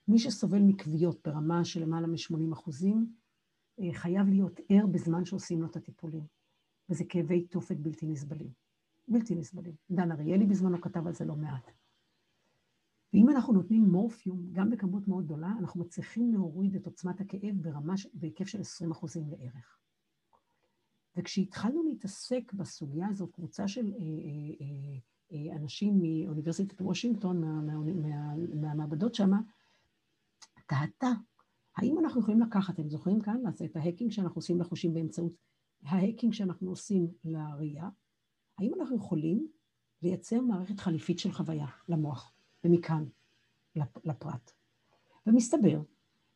[0.08, 3.14] מי שסובל מכוויות ברמה של למעלה מ-80 אחוזים,
[3.80, 6.24] אה, חייב להיות ער בזמן שעושים לו את הטיפולים,
[6.89, 8.49] וזה כאבי תופת בלתי נסבלים.
[9.08, 9.74] בלתי נסבלים.
[9.91, 11.72] דן אריאלי בזמנו כתב על זה לא מעט.
[13.14, 17.93] ואם אנחנו נותנים מורפיום, גם בכמות מאוד גדולה, אנחנו מצליחים להוריד את עוצמת הכאב ברמה,
[18.14, 19.78] בהיקף של 20 אחוזים לערך.
[21.16, 24.97] וכשהתחלנו להתעסק בסוגיה הזאת, קבוצה של אה, אה,
[25.32, 29.39] אה, אנשים מאוניברסיטת וושינגטון, מה, מה, מה, מהמעבדות שמה,
[30.72, 31.11] תהתה,
[31.78, 35.34] האם אנחנו יכולים לקחת, אתם זוכרים כאן, אז את ה hacking שאנחנו עושים לחושים באמצעות
[35.84, 37.89] ה hacking שאנחנו עושים לראייה,
[38.57, 39.47] האם אנחנו יכולים
[40.01, 43.03] לייצר מערכת חליפית של חוויה למוח, ומכאן
[43.76, 44.51] לפרט.
[45.28, 45.82] ומסתבר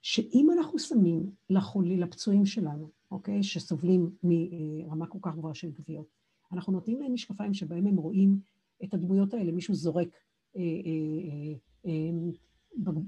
[0.02, 6.08] שאם אנחנו שמים לחולי, לפצועים שלנו, אוקיי, שסובלים מרמה כל כך גבוהה של גוויות,
[6.52, 8.40] אנחנו נותנים להם משקפיים שבהם הם רואים
[8.84, 10.08] את הדמויות האלה, מישהו זורק
[10.56, 11.54] אה, אה,
[11.86, 12.30] אה,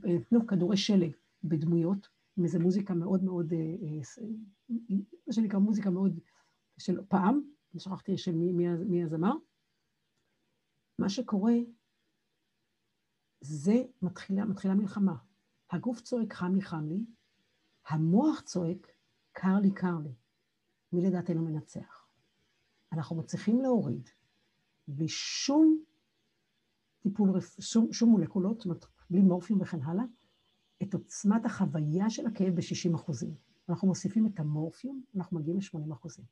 [0.05, 1.11] אה, כדורי שלג
[1.43, 4.95] בדמויות, עם איזו מוזיקה מאוד מאוד, אה, אה,
[5.28, 6.20] מה שנקרא מוזיקה מאוד
[6.78, 7.41] של פעם,
[7.78, 9.34] שכחתי של מי, מי, מי הזמר,
[10.99, 11.53] מה שקורה
[13.41, 15.15] זה מתחילה, מתחילה מלחמה.
[15.72, 17.05] הגוף צועק חם לי חם לי,
[17.88, 18.88] המוח צועק
[19.32, 20.13] קר לי קר לי.
[20.93, 22.07] מי לדעתנו מנצח?
[22.93, 24.09] אנחנו מצליחים להוריד
[24.88, 25.84] בלי שום
[26.99, 30.03] טיפול, שום, שום מולקולות, זאת אומרת, בלי מורפיום וכן הלאה,
[30.84, 33.36] את עוצמת החוויה של הכאב ב-60 אחוזים.
[33.70, 36.26] אנחנו מוסיפים את המורפיום, אנחנו מגיעים ל-80 אחוזים.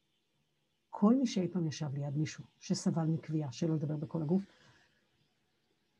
[0.90, 4.46] כל מי שאי פעם ישב ליד מישהו שסבל מכוויה, שלא לדבר בכל הגוף,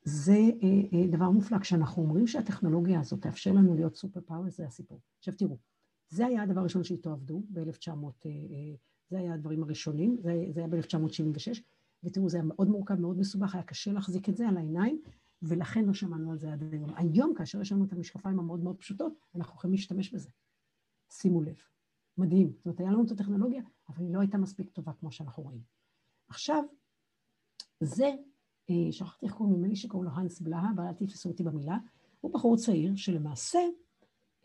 [0.04, 1.60] זה אה, אה, דבר מופלא.
[1.60, 5.00] כשאנחנו אומרים שהטכנולוגיה הזאת תאפשר לנו להיות סופר פאוור, זה הסיפור.
[5.18, 5.58] עכשיו תראו,
[6.10, 7.90] זה היה הדבר הראשון שאיתו עבדו ב-1900,
[8.26, 8.32] אה,
[9.10, 11.62] זה היה הדברים הראשונים, זה, זה היה ב-1976,
[12.04, 15.02] ותראו, זה היה מאוד מורכב, מאוד מסובך, היה קשה להחזיק את זה על העיניים,
[15.48, 16.90] ולכן לא שמענו על זה עד היום.
[16.96, 20.30] היום, כאשר יש לנו את המשקפיים המאוד מאוד פשוטות, אנחנו יכולים להשתמש בזה.
[21.12, 21.58] שימו לב.
[22.18, 22.54] מדהים.
[22.58, 25.62] זאת אומרת, היה לנו את הטכנולוגיה, אבל היא לא הייתה מספיק טובה כמו שאנחנו רואים.
[26.28, 26.64] עכשיו,
[27.80, 28.12] זה,
[28.70, 31.78] אה, שכחתי איך קוראים ממני שקוראים לו האנס בלהה, אבל אל תתפסו אותי במילה,
[32.22, 33.60] הוא בחור צעיר שלמעשה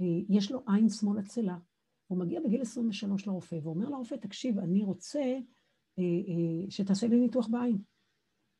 [0.00, 1.58] אה, יש לו עין שמאל עצלה.
[2.06, 5.38] הוא מגיע בגיל 23 לרופא ואומר לרופא, תקשיב, אני רוצה
[6.68, 7.78] שתעשה לי ניתוח בעין.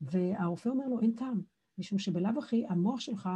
[0.01, 1.43] והרופא אומר לו, אין טעם,
[1.81, 3.29] משום שבלאו הכי המוח שלך,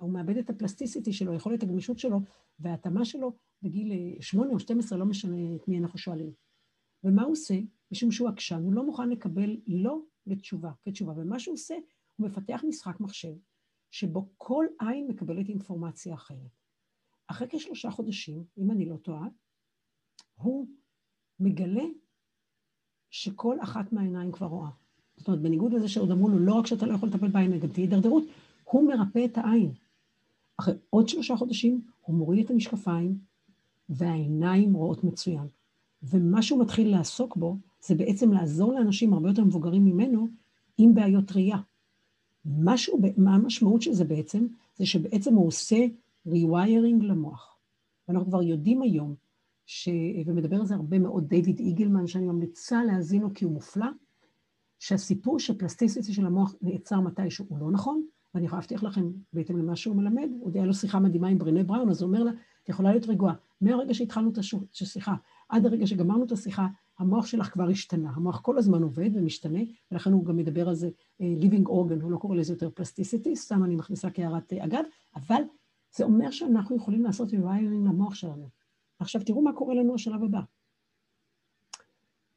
[0.00, 2.20] הוא מאבד את הפלסטיסיטי שלו, יכולת הגמישות שלו,
[2.58, 6.32] וההתאמה שלו בגיל 8 או 12, לא משנה את מי אנחנו שואלים.
[7.04, 7.54] ומה הוא עושה?
[7.92, 11.74] משום שהוא עקשן, הוא לא מוכן לקבל לא לתשובה, כתשובה, ומה שהוא עושה,
[12.16, 13.34] הוא מפתח משחק מחשב,
[13.90, 16.58] שבו כל עין מקבלת אינפורמציה אחרת.
[17.26, 19.28] אחרי כשלושה חודשים, אם אני לא טועה,
[20.34, 20.68] הוא
[21.40, 21.84] מגלה
[23.10, 24.70] שכל אחת מהעיניים כבר רואה.
[25.18, 27.68] זאת אומרת, בניגוד לזה שעוד אמרו לו, לא רק שאתה לא יכול לטפל בעין, גם
[27.68, 28.24] תהיה הידרדרות,
[28.64, 29.70] הוא מרפא את העין.
[30.56, 33.18] אחרי עוד שלושה חודשים, הוא מוריד את המשקפיים,
[33.88, 35.46] והעיניים רואות מצוין.
[36.02, 37.56] ומה שהוא מתחיל לעסוק בו,
[37.86, 40.28] זה בעצם לעזור לאנשים הרבה יותר מבוגרים ממנו
[40.78, 41.58] עם בעיות ראייה.
[42.44, 44.46] משהו, מה המשמעות של זה בעצם?
[44.76, 45.86] זה שבעצם הוא עושה
[46.28, 47.56] rewiring למוח.
[48.08, 49.14] ואנחנו כבר יודעים היום,
[49.66, 49.88] ש...
[50.26, 53.86] ומדבר על זה הרבה מאוד דיוויד איגלמן, שאני ממליצה להאזין לו כי הוא מופלא,
[54.78, 58.02] שהסיפור של פלסטיסיטי של המוח נעצר מתישהו הוא לא נכון,
[58.34, 61.62] ואני יכולה להבטיח לכם, בהתאם למה שהוא מלמד, עוד היה לו שיחה מדהימה עם ברנה
[61.62, 62.30] בראון, אז הוא אומר לה,
[62.62, 63.34] את יכולה להיות רגועה.
[63.60, 64.38] מהרגע שהתחלנו את
[64.82, 65.14] השיחה,
[65.48, 66.66] עד הרגע שגמרנו את השיחה,
[66.98, 68.10] המוח שלך כבר השתנה.
[68.14, 69.58] המוח כל הזמן עובד ומשתנה,
[69.92, 73.36] ולכן הוא גם מדבר על זה uh, living organ, הוא לא קורא לזה יותר פלסטיסיטי,
[73.36, 74.84] סתם אני מכניסה כהערת uh, אגב,
[75.16, 75.42] אבל
[75.96, 78.48] זה אומר שאנחנו יכולים לעשות רוויירינג למוח שלנו.
[78.98, 80.40] עכשיו תראו מה קורה לנו השלב הבא.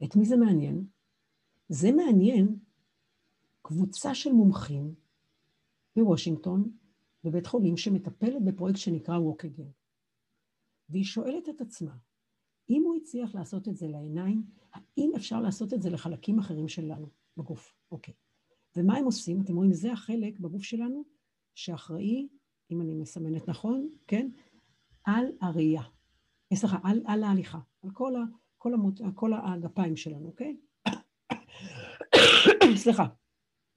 [0.04, 0.84] את מי זה מעניין?
[1.74, 2.56] זה מעניין
[3.62, 4.96] קבוצה של מומחים
[5.96, 6.72] בוושינגטון,
[7.24, 9.62] בבית חולים, שמטפלת בפרויקט שנקרא Walk.
[10.90, 11.96] והיא שואלת את עצמה,
[12.70, 14.44] אם הוא הצליח לעשות את זה לעיניים,
[14.74, 17.74] האם אפשר לעשות את זה לחלקים אחרים שלנו בגוף?
[17.92, 18.14] אוקיי.
[18.76, 19.42] ומה הם עושים?
[19.42, 21.04] אתם רואים, זה החלק בגוף שלנו
[21.56, 22.28] שאחראי,
[22.72, 24.30] אם אני מסמנת נכון, כן?
[25.04, 25.84] על הראייה.
[26.52, 28.20] אה, סליחה, על, על ההליכה, על כל, ה,
[28.58, 30.58] כל, המות, כל הגפיים שלנו, אוקיי?
[32.84, 33.08] סליחה.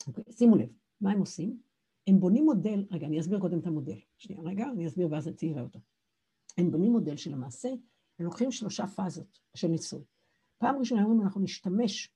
[0.07, 0.69] אוקיי, שימו לב,
[1.01, 1.59] מה הם עושים?
[2.07, 3.99] הם בונים מודל, רגע, אני אסביר קודם את המודל.
[4.19, 5.81] שנייה, רגע, אני אסביר ואז תראה אותו.
[6.59, 7.69] הם בונים מודל שלמעשה
[8.19, 10.05] הם לוקחים שלושה פאזות של ניסוי.
[10.59, 12.15] פעם ראשונה אומרים, אנחנו נשתמש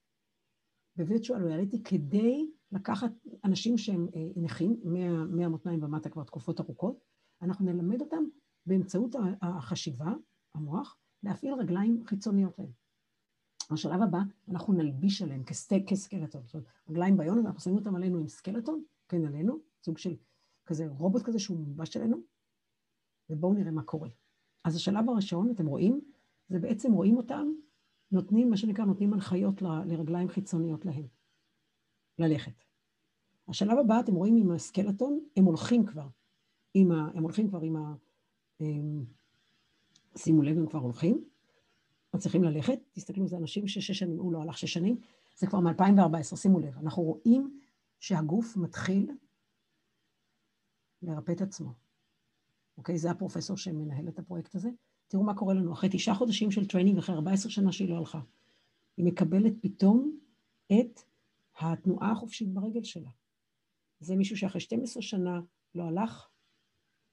[0.96, 3.12] בווירטואל ריאליטי כדי לקחת
[3.44, 4.80] אנשים שהם אה, נכים,
[5.28, 7.00] מהמותניים ומטה כבר תקופות ארוכות,
[7.42, 8.24] אנחנו נלמד אותם
[8.66, 10.12] באמצעות החשיבה,
[10.54, 12.70] המוח, להפעיל רגליים חיצוניות להם.
[13.72, 15.42] בשלב הבא, אנחנו נלביש עליהם
[15.86, 20.16] כסקלטון, זאת אומרת, רגליים ביון, ואנחנו שמים אותם עלינו עם סקלטון, כן עלינו, סוג של
[20.66, 22.16] כזה רובוט כזה שהוא מולבש עלינו,
[23.30, 24.08] ובואו נראה מה קורה.
[24.64, 26.00] אז השלב הראשון, אתם רואים,
[26.48, 27.46] זה בעצם רואים אותם,
[28.12, 31.06] נותנים, מה שנקרא, נותנים הנחיות ל, לרגליים חיצוניות להם,
[32.18, 32.64] ללכת.
[33.48, 36.08] השלב הבא, אתם רואים עם הסקלטון, הם הולכים כבר,
[36.74, 37.94] עם ה, הם הולכים כבר עם ה...
[38.60, 39.04] הם,
[40.16, 41.24] שימו לב, הם כבר הולכים,
[42.18, 45.00] מצליחים ללכת, תסתכלו, זה אנשים ששש שנים, הוא לא הלך שש שנים,
[45.36, 47.60] זה כבר מ-2014, שימו לב, אנחנו רואים
[48.00, 49.10] שהגוף מתחיל
[51.02, 51.72] לרפא את עצמו.
[52.78, 52.98] אוקיי?
[52.98, 54.70] זה הפרופסור שמנהל את הפרויקט הזה.
[55.08, 58.20] תראו מה קורה לנו, אחרי תשעה חודשים של training, אחרי 14 שנה שהיא לא הלכה.
[58.96, 60.18] היא מקבלת פתאום
[60.72, 61.00] את
[61.58, 63.10] התנועה החופשית ברגל שלה.
[64.00, 65.40] זה מישהו שאחרי 12 שנה
[65.74, 66.28] לא הלך,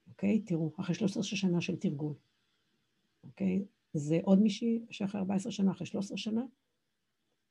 [0.08, 0.40] אוקיי?
[0.40, 2.14] תראו, אחרי 13 שנה של תרגול,
[3.24, 3.66] אוקיי?
[3.96, 6.42] זה עוד מישהי שאחרי 14 שנה, אחרי 13 שנה,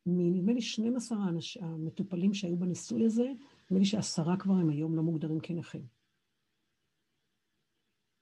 [0.06, 1.18] מנדמה לי 12
[1.60, 3.32] המטופלים שהיו בניסוי הזה,
[3.64, 5.86] נדמה לי שעשרה כבר הם היום לא מוגדרים כנכים.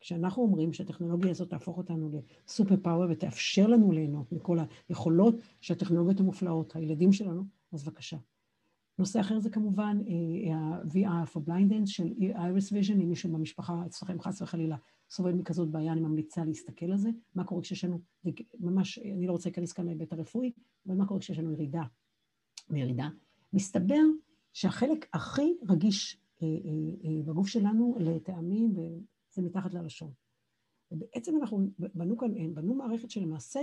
[0.01, 2.11] כשאנחנו אומרים שהטכנולוגיה הזאת תהפוך אותנו
[2.47, 4.59] לסופר פאוור ותאפשר לנו ליהנות מכל
[4.89, 8.16] היכולות של הטכנולוגיות המופלאות, הילדים שלנו, אז בבקשה.
[8.98, 14.20] נושא אחר זה כמובן אה, ה-VR for blindness של iris vision, אם מישהו במשפחה אצלכם
[14.20, 14.77] חס וחלילה
[15.10, 18.01] סובל מכזאת בעיה, אני ממליצה להסתכל על זה, מה קורה כשיש לנו,
[18.60, 20.52] ממש, אני לא רוצה להיכנס כאן להיבט הרפואי,
[20.86, 21.82] אבל מה קורה כשיש לנו ירידה,
[22.70, 23.09] מירידה.
[23.52, 24.02] מסתבר
[24.52, 28.74] שהחלק הכי רגיש אה, אה, בגוף שלנו לטעמים
[29.31, 30.12] זה מתחת ללשון.
[30.90, 33.60] ובעצם אנחנו בנו כאן, בנו מערכת שלמעשה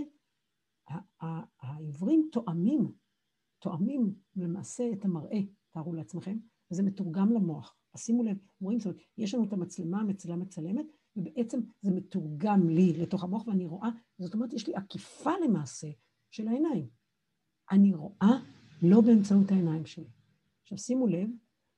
[1.61, 2.91] העיוורים תואמים,
[3.60, 5.40] תואמים למעשה את המראה,
[5.72, 6.38] תארו לעצמכם,
[6.72, 7.76] וזה מתורגם למוח.
[7.94, 12.69] אז שימו לב, רואים, זאת אומרת, יש לנו את המצלמה, המצלמה מצלמת, ובעצם זה מתורגם
[12.69, 15.88] לי לתוך המוח, ואני רואה, זאת אומרת, יש לי עקיפה למעשה
[16.31, 16.90] של העיניים.
[17.72, 18.40] אני רואה
[18.81, 20.10] לא באמצעות העיניים שלי.
[20.61, 21.30] עכשיו שימו לב,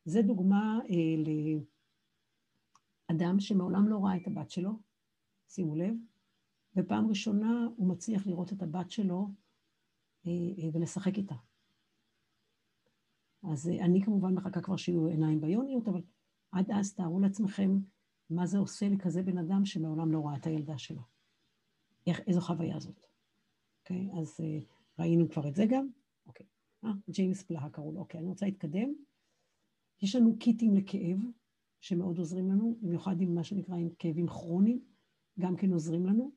[0.05, 1.63] זה דוגמה אה,
[3.11, 4.71] אדם שמעולם לא ראה את הבת שלו,
[5.49, 5.95] שימו לב,
[6.75, 9.27] ופעם ראשונה הוא מצליח לראות את הבת שלו
[10.27, 11.35] אה, אה, ולשחק איתה.
[13.43, 16.01] אז אה, אני כמובן מחכה כבר שיהיו עיניים ביוניות, אבל
[16.51, 17.79] עד אז תארו לעצמכם
[18.29, 21.01] מה זה עושה לכזה בן אדם שמעולם לא ראה את הילדה שלו.
[22.07, 23.05] איך, איזו חוויה זאת.
[23.79, 24.09] אוקיי?
[24.11, 24.19] Okay?
[24.19, 24.39] אז
[24.99, 25.87] ראינו כבר את זה גם,
[26.27, 26.45] אוקיי.
[26.85, 27.99] אה, ג'יימס פלאה קראו לו.
[27.99, 28.93] אוקיי, אני רוצה להתקדם.
[30.01, 31.17] יש לנו קיטים לכאב,
[31.81, 34.79] שמאוד עוזרים לנו, במיוחד עם מה שנקרא עם כאבים כרוניים,
[35.39, 36.31] גם כן עוזרים לנו.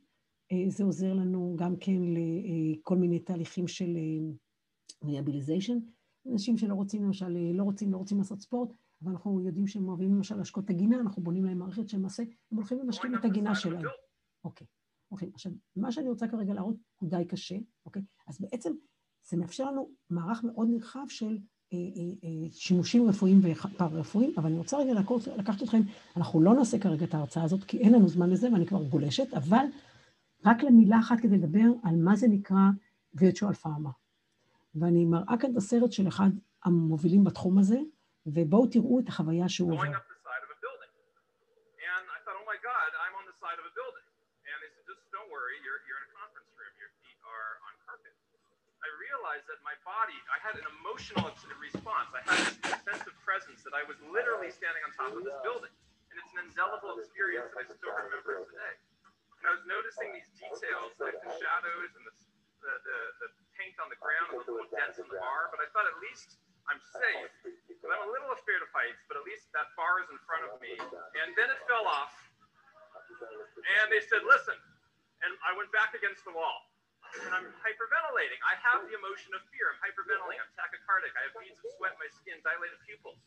[0.53, 3.97] אה, זה עוזר לנו גם כן לכל מיני תהליכים של
[5.05, 5.79] ריאביליזיישן.
[6.33, 8.69] אנשים שלא רוצים למשל, לא רוצים, לא רוצים לעשות ספורט,
[9.03, 12.57] אבל אנחנו יודעים שהם אוהבים למשל להשקות את הגינה, אנחנו בונים להם מערכת שלמעשה, הם
[12.57, 13.87] הולכים ומשקים את הגינה שלהם.
[14.45, 14.67] אוקיי,
[15.11, 15.31] אוקיי.
[15.35, 17.57] עכשיו, מה שאני רוצה כרגע להראות הוא די קשה,
[17.87, 18.03] אוקיי?
[18.27, 18.73] אז בעצם
[19.29, 21.39] זה מאפשר לנו מערך מאוד נרחב של
[21.73, 25.81] אה, אה, אה, שימושים רפואיים ופארה-רפואיים, אבל אני רוצה רגע לקחת, לקחת אתכם,
[26.17, 29.35] אנחנו לא נעשה כרגע את ההרצאה הזאת, כי אין לנו זמן לזה ואני כבר גולשת,
[29.35, 29.65] אבל
[30.45, 32.59] רק למילה אחת כדי לדבר על מה זה נקרא
[33.17, 34.04] virtual pharma.
[34.76, 36.30] ואני מראה כאן את הסרט של אחד
[36.66, 37.80] המובילים בתחום הזה,
[38.26, 39.84] ובואו תראו את החוויה שהוא עובר.
[49.30, 51.30] realized that my body, I had an emotional
[51.62, 52.10] response.
[52.18, 55.38] I had this sense of presence that I was literally standing on top of this
[55.46, 55.74] building.
[56.10, 58.74] And it's an indelible experience that I still remember today.
[59.40, 62.14] And I was noticing these details, like the shadows and the,
[62.66, 65.67] the, the, the paint on the ground, the little dents in the bar, but I
[65.75, 67.33] thought at least I'm safe.
[67.85, 70.49] But I'm a little afraid of heights, but at least that bar is in front
[70.49, 70.73] of me.
[70.81, 72.17] And then it fell off.
[73.81, 74.57] And they said, listen.
[75.25, 76.69] And I went back against the wall.
[77.21, 78.41] And I'm hyperventilating.
[78.43, 79.71] I have the emotion of fear.
[79.71, 80.41] I'm hyperventilating.
[80.41, 81.13] I'm tachycardic.
[81.15, 83.21] I have beads of sweat in my skin, dilated pupils.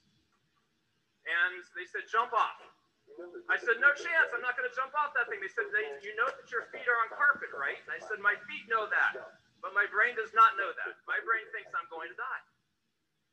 [1.30, 2.58] And they said, jump off.
[3.48, 4.34] I said, no chance.
[4.36, 5.40] I'm not going to jump off that thing.
[5.40, 5.70] They said,
[6.04, 7.80] you know that your feet are on carpet, right?
[7.88, 9.37] And I said, my feet know that.
[9.67, 10.91] But my brain does not know that.
[11.07, 12.43] My brain thinks I'm going to die.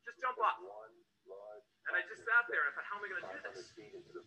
[0.06, 0.62] Just jump off.
[1.90, 3.74] And I just sat there and I thought, how am I going to do this?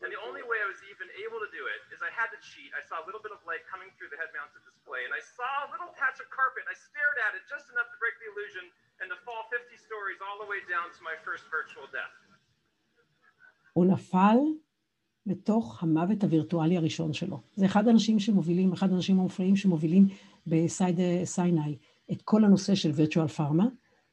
[0.03, 2.39] And the only way I was even able to do it is I had to
[2.43, 2.75] cheat.
[2.75, 5.23] I saw a little bit of light coming through the head mounted display, and I
[5.23, 8.19] saw a little patch of carpet, and I stared at it just enough to break
[8.19, 8.67] the illusion
[8.99, 12.15] and to fall 50 stories all the way down to my first virtual death.
[13.73, 14.39] הוא נפל
[15.27, 17.41] לתוך המוות הווירטואלי הראשון שלו.
[17.55, 20.05] זה אחד האנשים שמובילים, אחד האנשים המופלאים שמובילים
[20.47, 21.79] בסייד סיני
[22.12, 23.68] את כל הנושא של וירטואל פארמה,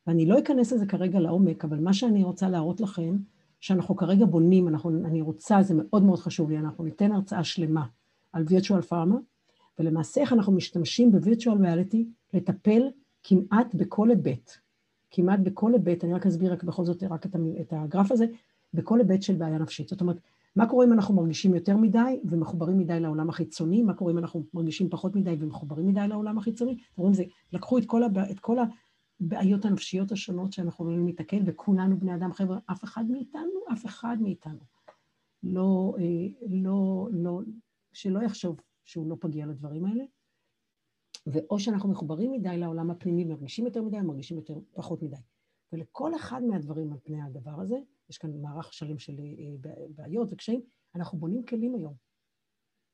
[0.07, 3.17] ואני לא אכנס לזה כרגע לעומק, אבל מה שאני רוצה להראות לכם,
[3.61, 7.87] שאנחנו כרגע בונים, אנחנו, אני רוצה, זה מאוד מאוד חשוב לי, אנחנו ניתן הרצאה שלמה
[8.33, 9.17] על וירטואל פארמה,
[9.79, 12.83] ולמעשה איך אנחנו משתמשים בווירטואל ריאליטי לטפל
[13.23, 14.51] כמעט בכל היבט,
[15.11, 18.27] כמעט בכל היבט, אני רק אסביר רק בכל זאת רק את, הגרף הזה,
[18.75, 19.89] בכל היבט של בעיה נפשית.
[19.89, 20.17] זאת אומרת,
[20.57, 23.83] מה קורה אם אנחנו מרגישים יותר מדי ומחוברים מדי לעולם החיצוני?
[23.83, 26.73] מה קורה אם אנחנו מרגישים פחות מדי ומחוברים מדי לעולם החיצוני?
[26.73, 28.57] אתם רואים, זה, לקחו את כל, הבע, את כל
[29.21, 34.17] הבעיות הנפשיות השונות שאנחנו יכולים להתקל, וכולנו בני אדם, חבר'ה, אף אחד מאיתנו, אף אחד
[34.21, 34.61] מאיתנו.
[35.43, 37.41] לא, אה, לא, לא,
[37.93, 40.05] שלא יחשוב שהוא לא פגיע לדברים האלה.
[41.27, 45.17] ואו שאנחנו מחוברים מדי לעולם הפנימי, מרגישים יותר מדי, מרגישים יותר פחות מדי.
[45.73, 47.77] ולכל אחד מהדברים על פני הדבר הזה,
[48.11, 50.61] יש כאן מערך שלם של אה, בעיות וקשיים,
[50.95, 51.95] אנחנו בונים כלים היום.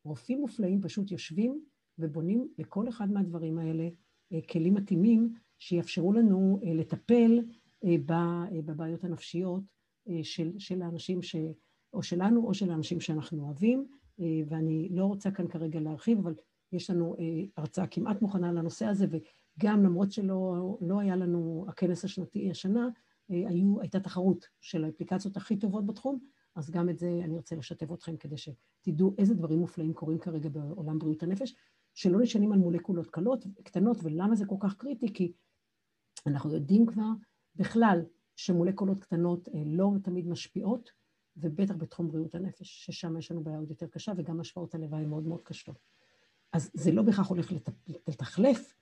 [0.04, 1.64] רופאים מופלאים פשוט יושבים
[1.98, 3.88] ובונים לכל אחד מהדברים האלה
[4.32, 7.40] אה, כלים מתאימים שיאפשרו לנו אה, לטפל
[8.64, 9.62] בבעיות הנפשיות
[10.22, 11.36] של, של האנשים ש...
[11.92, 13.86] או שלנו או של האנשים שאנחנו אוהבים,
[14.48, 16.34] ואני לא רוצה כאן כרגע להרחיב, אבל
[16.72, 17.16] יש לנו
[17.56, 22.88] הרצאה כמעט מוכנה לנושא הזה, וגם למרות שלא לא היה לנו הכנס השנתי השנה,
[23.30, 26.18] היו, הייתה תחרות של האפליקציות הכי טובות בתחום,
[26.54, 30.48] אז גם את זה אני ארצה לשתף אתכם כדי שתדעו איזה דברים מופלאים קורים כרגע
[30.48, 31.54] בעולם בריאות הנפש,
[31.94, 35.12] שלא נשענים על מולקולות קלות, קטנות, ולמה זה כל כך קריטי?
[35.12, 35.32] כי
[36.26, 37.08] אנחנו יודעים כבר
[37.56, 38.00] בכלל
[38.36, 40.90] שמולקולות קטנות אה, לא תמיד משפיעות,
[41.36, 45.26] ובטח בתחום בריאות הנפש, ששם יש לנו בעיה עוד יותר קשה, וגם השפעות הלוואי מאוד
[45.26, 45.78] מאוד קשות.
[46.52, 47.52] אז זה לא בהכרח הולך
[48.08, 48.74] לתחלף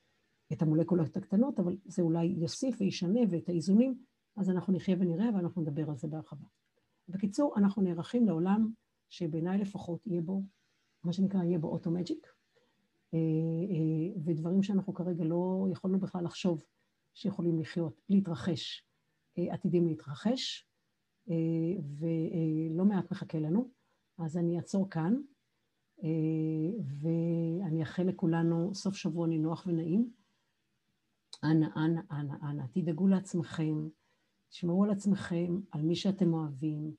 [0.53, 4.03] את המולקולות הקטנות, אבל זה אולי יוסיף וישנה ואת האיזונים
[4.39, 6.47] אז אנחנו נחיה ונראה ואנחנו נדבר על זה בהרחבה.
[7.09, 8.73] בקיצור, אנחנו נערכים לעולם
[9.09, 10.43] שבעיניי לפחות יהיה בו,
[11.05, 12.27] מה שנקרא, יהיה בו אוטו-מג'יק,
[13.15, 16.63] אה, אה, ודברים שאנחנו כרגע לא יכולנו בכלל לחשוב
[17.15, 18.85] שיכולים לחיות, להתרחש,
[19.39, 20.65] אה, עתידים להתרחש,
[21.99, 23.71] ולא מעט מחכה לנו.
[24.19, 25.15] אז אני אעצור כאן,
[27.01, 30.11] ואני אאחל לכולנו סוף שבוע נינוח ונעים.
[31.45, 33.89] אנא, אנא, אנא, אנא, תדאגו לעצמכם,
[34.51, 36.91] תשמרו על עצמכם, על מי שאתם אוהבים,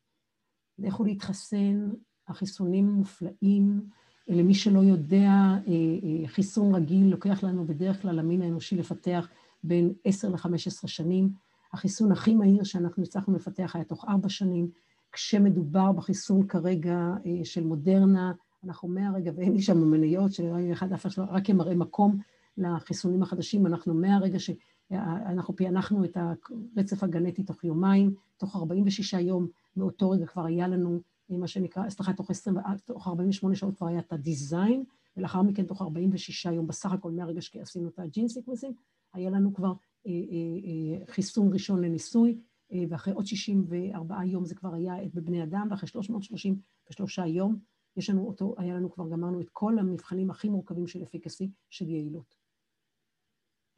[0.79, 1.89] לכו להתחסן,
[2.27, 3.81] החיסונים מופלאים,
[4.27, 9.29] למי שלא יודע, אה, אה, חיסון רגיל לוקח לנו בדרך כלל המין האנושי לפתח
[9.63, 11.29] בין 10 ל-15 שנים.
[11.73, 14.69] החיסון הכי מהיר שאנחנו הצלחנו לפתח היה תוך ארבע שנים.
[15.11, 18.31] כשמדובר בחיסון כרגע אה, של מודרנה,
[18.63, 20.31] אנחנו מהרגע, ואין לי שם מניות,
[20.73, 22.17] אחד אף אחד רק כמראה מקום
[22.57, 24.49] לחיסונים החדשים, אנחנו מהרגע ש...
[24.91, 30.99] אנחנו פענחנו את הרצף הגנטי תוך יומיים, תוך 46 יום מאותו רגע כבר היה לנו
[31.29, 32.55] מה שנקרא, סליחה, תוך, 20,
[32.85, 34.83] תוך 48 שעות כבר היה את הדיזיין,
[35.17, 38.73] ולאחר מכן תוך 46 יום, בסך הכל מהרגע שעשינו את הג'ין סיקוונסים,
[39.13, 39.73] היה לנו כבר
[40.07, 42.39] אה, אה, אה, חיסון ראשון לניסוי,
[42.71, 47.59] אה, ואחרי עוד 64 יום זה כבר היה בבני אדם, ואחרי 333 יום
[47.97, 51.89] יש לנו אותו, היה לנו כבר, גמרנו את כל המבחנים הכי מורכבים של אפיקסי, של
[51.89, 52.35] יעילות.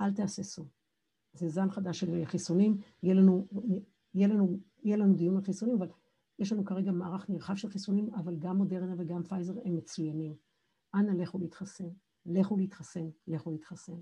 [0.02, 0.66] אל תהססו.
[1.34, 3.48] זה זן חדש של חיסונים, יהיה לנו,
[4.14, 5.88] יהיה לנו, יהיה לנו דיון על חיסונים, אבל
[6.40, 10.36] יש לנו כרגע מערך נרחב של חיסונים, אבל גם מודרנה וגם פייזר הם מצוינים.
[10.96, 11.90] אנא לכו להתחסן,
[12.26, 14.02] לכו להתחסן, לכו להתחסן.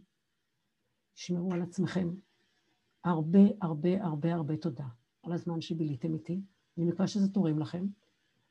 [1.13, 2.09] תשמרו על עצמכם.
[3.03, 4.87] הרבה הרבה הרבה הרבה תודה
[5.23, 6.41] על הזמן שביליתם איתי.
[6.77, 7.87] אני מקווה שזה תורם לכם.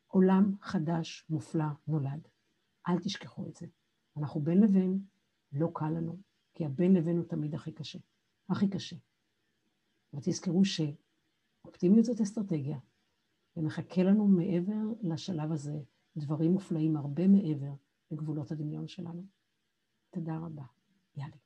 [0.06, 2.28] עולם חדש, מופלא, נולד.
[2.88, 3.66] אל תשכחו את זה.
[4.16, 5.00] אנחנו בין לבין,
[5.52, 6.18] לא קל לנו,
[6.54, 7.98] כי הבין לבין הוא תמיד הכי קשה.
[8.48, 8.96] הכי קשה.
[10.14, 12.78] ותזכרו שאופטימיות זאת אסטרטגיה,
[13.56, 15.78] ומחכה לנו מעבר לשלב הזה
[16.16, 17.72] דברים מופלאים הרבה מעבר
[18.10, 19.26] לגבולות הדמיון שלנו.
[20.10, 20.64] תודה רבה.
[21.16, 21.36] יאללה.